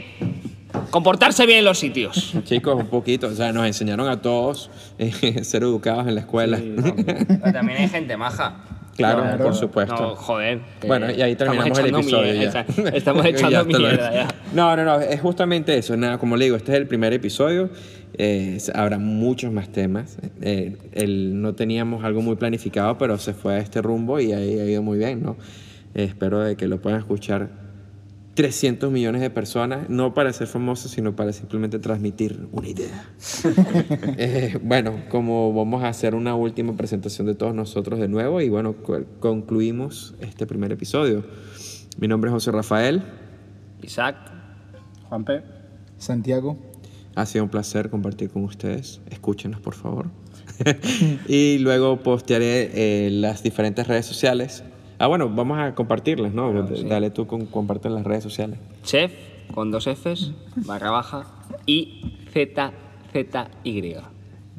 comportarse 0.90 1.46
bien 1.46 1.60
en 1.60 1.66
los 1.66 1.78
sitios. 1.80 2.34
Chicos, 2.44 2.76
un 2.76 2.88
poquito, 2.88 3.28
o 3.28 3.32
sea, 3.34 3.52
nos 3.52 3.66
enseñaron 3.68 4.08
a 4.08 4.22
todos 4.22 4.70
eh, 4.98 5.12
ser 5.44 5.64
educados 5.64 6.08
en 6.08 6.16
la 6.16 6.22
escuela. 6.22 6.60
Pero 6.60 7.54
también 7.54 7.80
hay 7.82 7.90
gente 7.90 8.18
maja. 8.18 8.56
Claro, 8.96 9.24
Claro. 9.24 9.44
por 9.44 9.56
supuesto. 9.56 9.94
No, 9.96 10.16
joder. 10.16 10.62
Bueno, 10.88 11.12
y 11.12 11.22
ahí 11.22 11.36
terminamos 11.36 11.78
el 11.80 11.88
episodio 11.94 12.34
mierda, 12.34 12.66
ya. 12.66 12.84
Estamos 12.96 13.24
Ya 13.26 13.30
echando 13.30 13.60
lo 13.60 13.66
mierda 13.66 14.14
ya. 14.14 14.28
No, 14.54 14.74
no, 14.78 14.86
no, 14.86 15.02
es 15.02 15.20
justamente 15.20 15.78
eso. 15.78 15.98
Nada, 15.98 16.18
como 16.18 16.38
le 16.38 16.46
digo, 16.46 16.56
este 16.56 16.72
es 16.72 16.78
el 16.78 16.88
primer 16.88 17.12
episodio. 17.12 17.70
eh, 18.18 18.58
habrá 18.74 18.98
muchos 18.98 19.52
más 19.52 19.68
temas. 19.70 20.18
Eh, 20.42 20.78
el- 20.94 21.42
no 21.42 21.54
teníamos 21.56 22.06
algo 22.06 22.22
muy 22.22 22.38
planificado, 22.38 22.98
pero 22.98 23.18
se 23.18 23.34
fue 23.34 23.56
a 23.56 23.58
este 23.58 23.82
rumbo 23.82 24.22
y 24.22 24.32
ahí 24.32 24.58
ha 24.60 24.64
ido 24.66 24.82
muy 24.82 24.98
bien, 24.98 25.22
¿no? 25.22 25.36
Eh, 25.94 26.06
espero 26.06 26.40
de 26.40 26.56
que 26.56 26.70
lo 26.70 26.80
puedan 26.82 27.00
escuchar 27.00 27.50
300 28.36 28.92
millones 28.92 29.22
de 29.22 29.30
personas, 29.30 29.90
no 29.90 30.14
para 30.14 30.32
ser 30.34 30.48
famosos, 30.48 30.92
sino 30.92 31.16
para 31.16 31.32
simplemente 31.34 31.80
transmitir 31.80 32.48
una 32.52 32.68
idea. 32.68 33.10
Eh, 34.18 34.60
bueno, 34.62 35.04
como 35.10 35.54
vamos 35.54 35.84
a 35.84 35.88
hacer 35.90 36.16
una 36.16 36.36
última 36.36 36.76
presentación 36.78 37.28
de 37.28 37.36
todos 37.36 37.54
nosotros 37.56 38.00
de 38.00 38.08
nuevo 38.08 38.42
y 38.42 38.50
bueno, 38.50 38.76
co- 38.84 39.04
concluimos 39.20 40.16
este 40.22 40.46
primer 40.46 40.72
episodio. 40.72 41.26
Mi 41.98 42.08
nombre 42.08 42.30
es 42.30 42.34
José 42.34 42.52
Rafael. 42.52 43.04
Isaac, 43.82 44.16
Juanpe. 45.10 45.42
Santiago. 45.98 46.58
Ha 47.16 47.26
sido 47.26 47.46
un 47.46 47.50
placer 47.50 47.90
compartir 47.90 48.30
con 48.30 48.44
ustedes. 48.44 49.00
Escúchenos, 49.10 49.62
por 49.62 49.76
favor. 49.76 50.08
y 51.28 51.58
luego 51.60 52.04
postearé 52.04 52.72
eh, 52.74 53.10
las 53.12 53.44
diferentes 53.44 53.88
redes 53.88 54.06
sociales. 54.06 54.64
Ah, 55.00 55.08
bueno, 55.08 55.30
vamos 55.30 55.58
a 55.60 55.76
compartirlas, 55.76 56.34
¿no? 56.34 56.52
Dale 56.64 57.10
tú 57.10 57.28
con 57.28 57.46
comparte 57.48 57.88
en 57.88 57.96
las 57.96 58.04
redes 58.06 58.24
sociales. 58.24 58.58
chef, 58.84 59.12
con 59.54 59.72
dos 59.72 59.86
Fs, 59.88 60.32
barra 60.66 60.90
baja, 60.92 61.26
y 61.66 62.18
Z, 62.34 62.72
Z, 63.12 63.48
Y. 63.64 63.96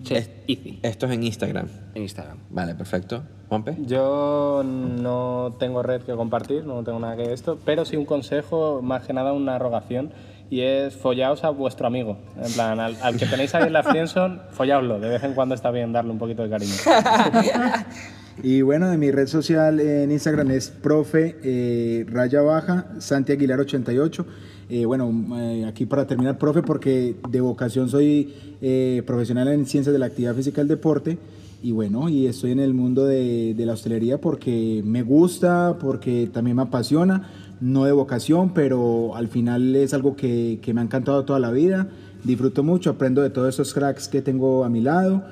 Chef 0.03 0.28
Easy, 0.47 0.78
Esto 0.82 1.07
es 1.07 1.12
en 1.12 1.22
Instagram. 1.24 1.68
en 1.95 2.03
Instagram. 2.03 2.37
Vale, 2.51 2.74
perfecto. 2.74 3.22
Juanpe. 3.49 3.76
Yo 3.87 4.62
no 4.64 5.57
tengo 5.59 5.82
red 5.82 6.03
que 6.03 6.12
compartir, 6.14 6.64
no 6.66 6.82
tengo 6.84 6.99
nada 6.99 7.16
que 7.16 7.32
esto, 7.32 7.59
pero 7.64 7.84
sí 7.84 7.97
un 7.97 8.05
consejo, 8.05 8.80
más 8.82 9.07
que 9.07 9.12
nada 9.14 9.32
una 9.32 9.59
rogación, 9.59 10.12
y 10.51 10.61
es 10.61 10.95
follaos 10.95 11.45
a 11.45 11.51
vuestro 11.51 11.87
amigo. 11.87 12.18
En 12.45 12.53
plan, 12.53 12.78
al, 12.78 12.97
al 13.03 13.16
que 13.16 13.24
tenéis 13.26 13.55
ahí 13.55 13.64
en 13.68 13.72
la 13.72 13.82
Friendzone, 13.82 14.41
follaoslo. 14.51 15.01
De 15.01 15.09
vez 15.09 15.22
en 15.24 15.32
cuando 15.32 15.55
está 15.55 15.70
bien 15.70 15.93
darle 15.93 16.11
un 16.12 16.18
poquito 16.18 16.43
de 16.43 16.51
cariño. 16.51 16.74
Y 18.43 18.62
bueno, 18.62 18.91
de 18.91 18.99
mi 18.99 19.11
red 19.11 19.28
social 19.28 19.80
en 19.80 20.12
Instagram 20.12 20.51
es 20.51 20.68
profe 20.68 21.37
eh, 21.43 22.05
raya 22.09 22.43
baja 22.43 22.87
Santi 22.99 23.32
Aguilar 23.32 23.61
88. 23.61 24.26
Eh, 24.68 24.84
bueno, 24.84 25.12
eh, 25.39 25.64
aquí 25.66 25.87
para 25.87 26.07
terminar, 26.07 26.39
profe, 26.39 26.62
porque 26.62 27.16
de 27.30 27.41
vocación 27.41 27.89
soy 27.89 28.34
eh, 28.61 29.03
profesional 29.07 29.49
en 29.49 29.64
ciencias 29.64 29.93
de 29.93 29.99
la 29.99 30.07
actividad 30.07 30.34
física 30.34 30.61
y 30.61 30.62
el 30.62 30.68
deporte. 30.68 31.18
Y 31.62 31.72
bueno, 31.72 32.09
y 32.09 32.26
estoy 32.26 32.51
en 32.53 32.61
el 32.61 32.74
mundo 32.74 33.07
de, 33.07 33.55
de 33.55 33.66
la 33.66 33.72
hostelería 33.72 34.20
porque 34.20 34.82
me 34.84 35.03
gusta, 35.03 35.78
porque 35.80 36.28
también 36.32 36.57
me 36.57 36.62
apasiona, 36.62 37.30
no 37.61 37.84
de 37.84 37.93
vocación, 37.93 38.53
pero 38.53 39.16
al 39.16 39.28
final 39.28 39.74
es 39.74 39.95
algo 39.95 40.14
que, 40.14 40.59
que 40.61 40.74
me 40.74 40.80
ha 40.80 40.84
encantado 40.84 41.24
toda 41.24 41.41
la 41.41 41.51
vida. 41.51 41.89
Disfruto 42.24 42.62
mucho, 42.62 42.91
aprendo 42.91 43.22
de 43.22 43.30
todos 43.30 43.55
esos 43.55 43.72
cracks 43.72 44.09
que 44.09 44.20
tengo 44.20 44.64
a 44.64 44.68
mi 44.68 44.80
lado. 44.80 45.24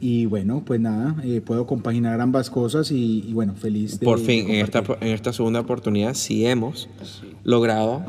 Y 0.00 0.26
bueno, 0.26 0.62
pues 0.64 0.80
nada, 0.80 1.16
eh, 1.24 1.40
puedo 1.40 1.66
compaginar 1.66 2.20
ambas 2.20 2.50
cosas 2.50 2.92
y, 2.92 3.24
y 3.26 3.32
bueno, 3.32 3.54
feliz 3.54 3.98
de 3.98 4.04
Por 4.04 4.20
fin, 4.20 4.48
en 4.48 4.64
esta, 4.64 4.82
en 5.00 5.08
esta 5.08 5.32
segunda 5.32 5.60
oportunidad, 5.60 6.14
sí 6.14 6.46
hemos 6.46 6.88
logrado 7.42 8.04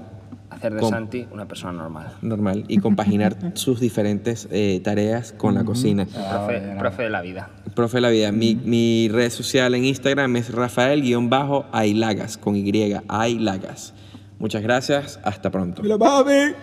Hacer 0.49 0.73
de 0.73 0.81
Santi 0.81 1.27
una 1.31 1.47
persona 1.47 1.73
normal. 1.73 2.11
normal 2.21 2.65
y 2.67 2.79
compaginar 2.79 3.37
sus 3.53 3.79
diferentes 3.79 4.47
eh, 4.51 4.81
tareas 4.83 5.31
con 5.31 5.55
la 5.55 5.63
cocina. 5.63 6.05
Profe, 6.05 6.75
profe 6.77 7.03
de 7.03 7.09
la 7.09 7.21
vida. 7.21 7.49
Profe 7.75 7.97
de 7.97 8.01
la 8.01 8.09
vida, 8.09 8.31
mi, 8.31 8.55
mi 8.55 9.09
red 9.09 9.29
social 9.29 9.73
en 9.75 9.85
Instagram 9.85 10.35
es 10.35 10.51
Rafael-Ailagas 10.51 12.37
con 12.37 12.55
Y, 12.55 12.93
Ailagas. 13.07 13.93
Muchas 14.39 14.61
gracias, 14.63 15.19
hasta 15.23 15.51
pronto. 15.51 15.81
¡Me 15.81 15.89
la 15.89 15.97
babe! 15.97 16.55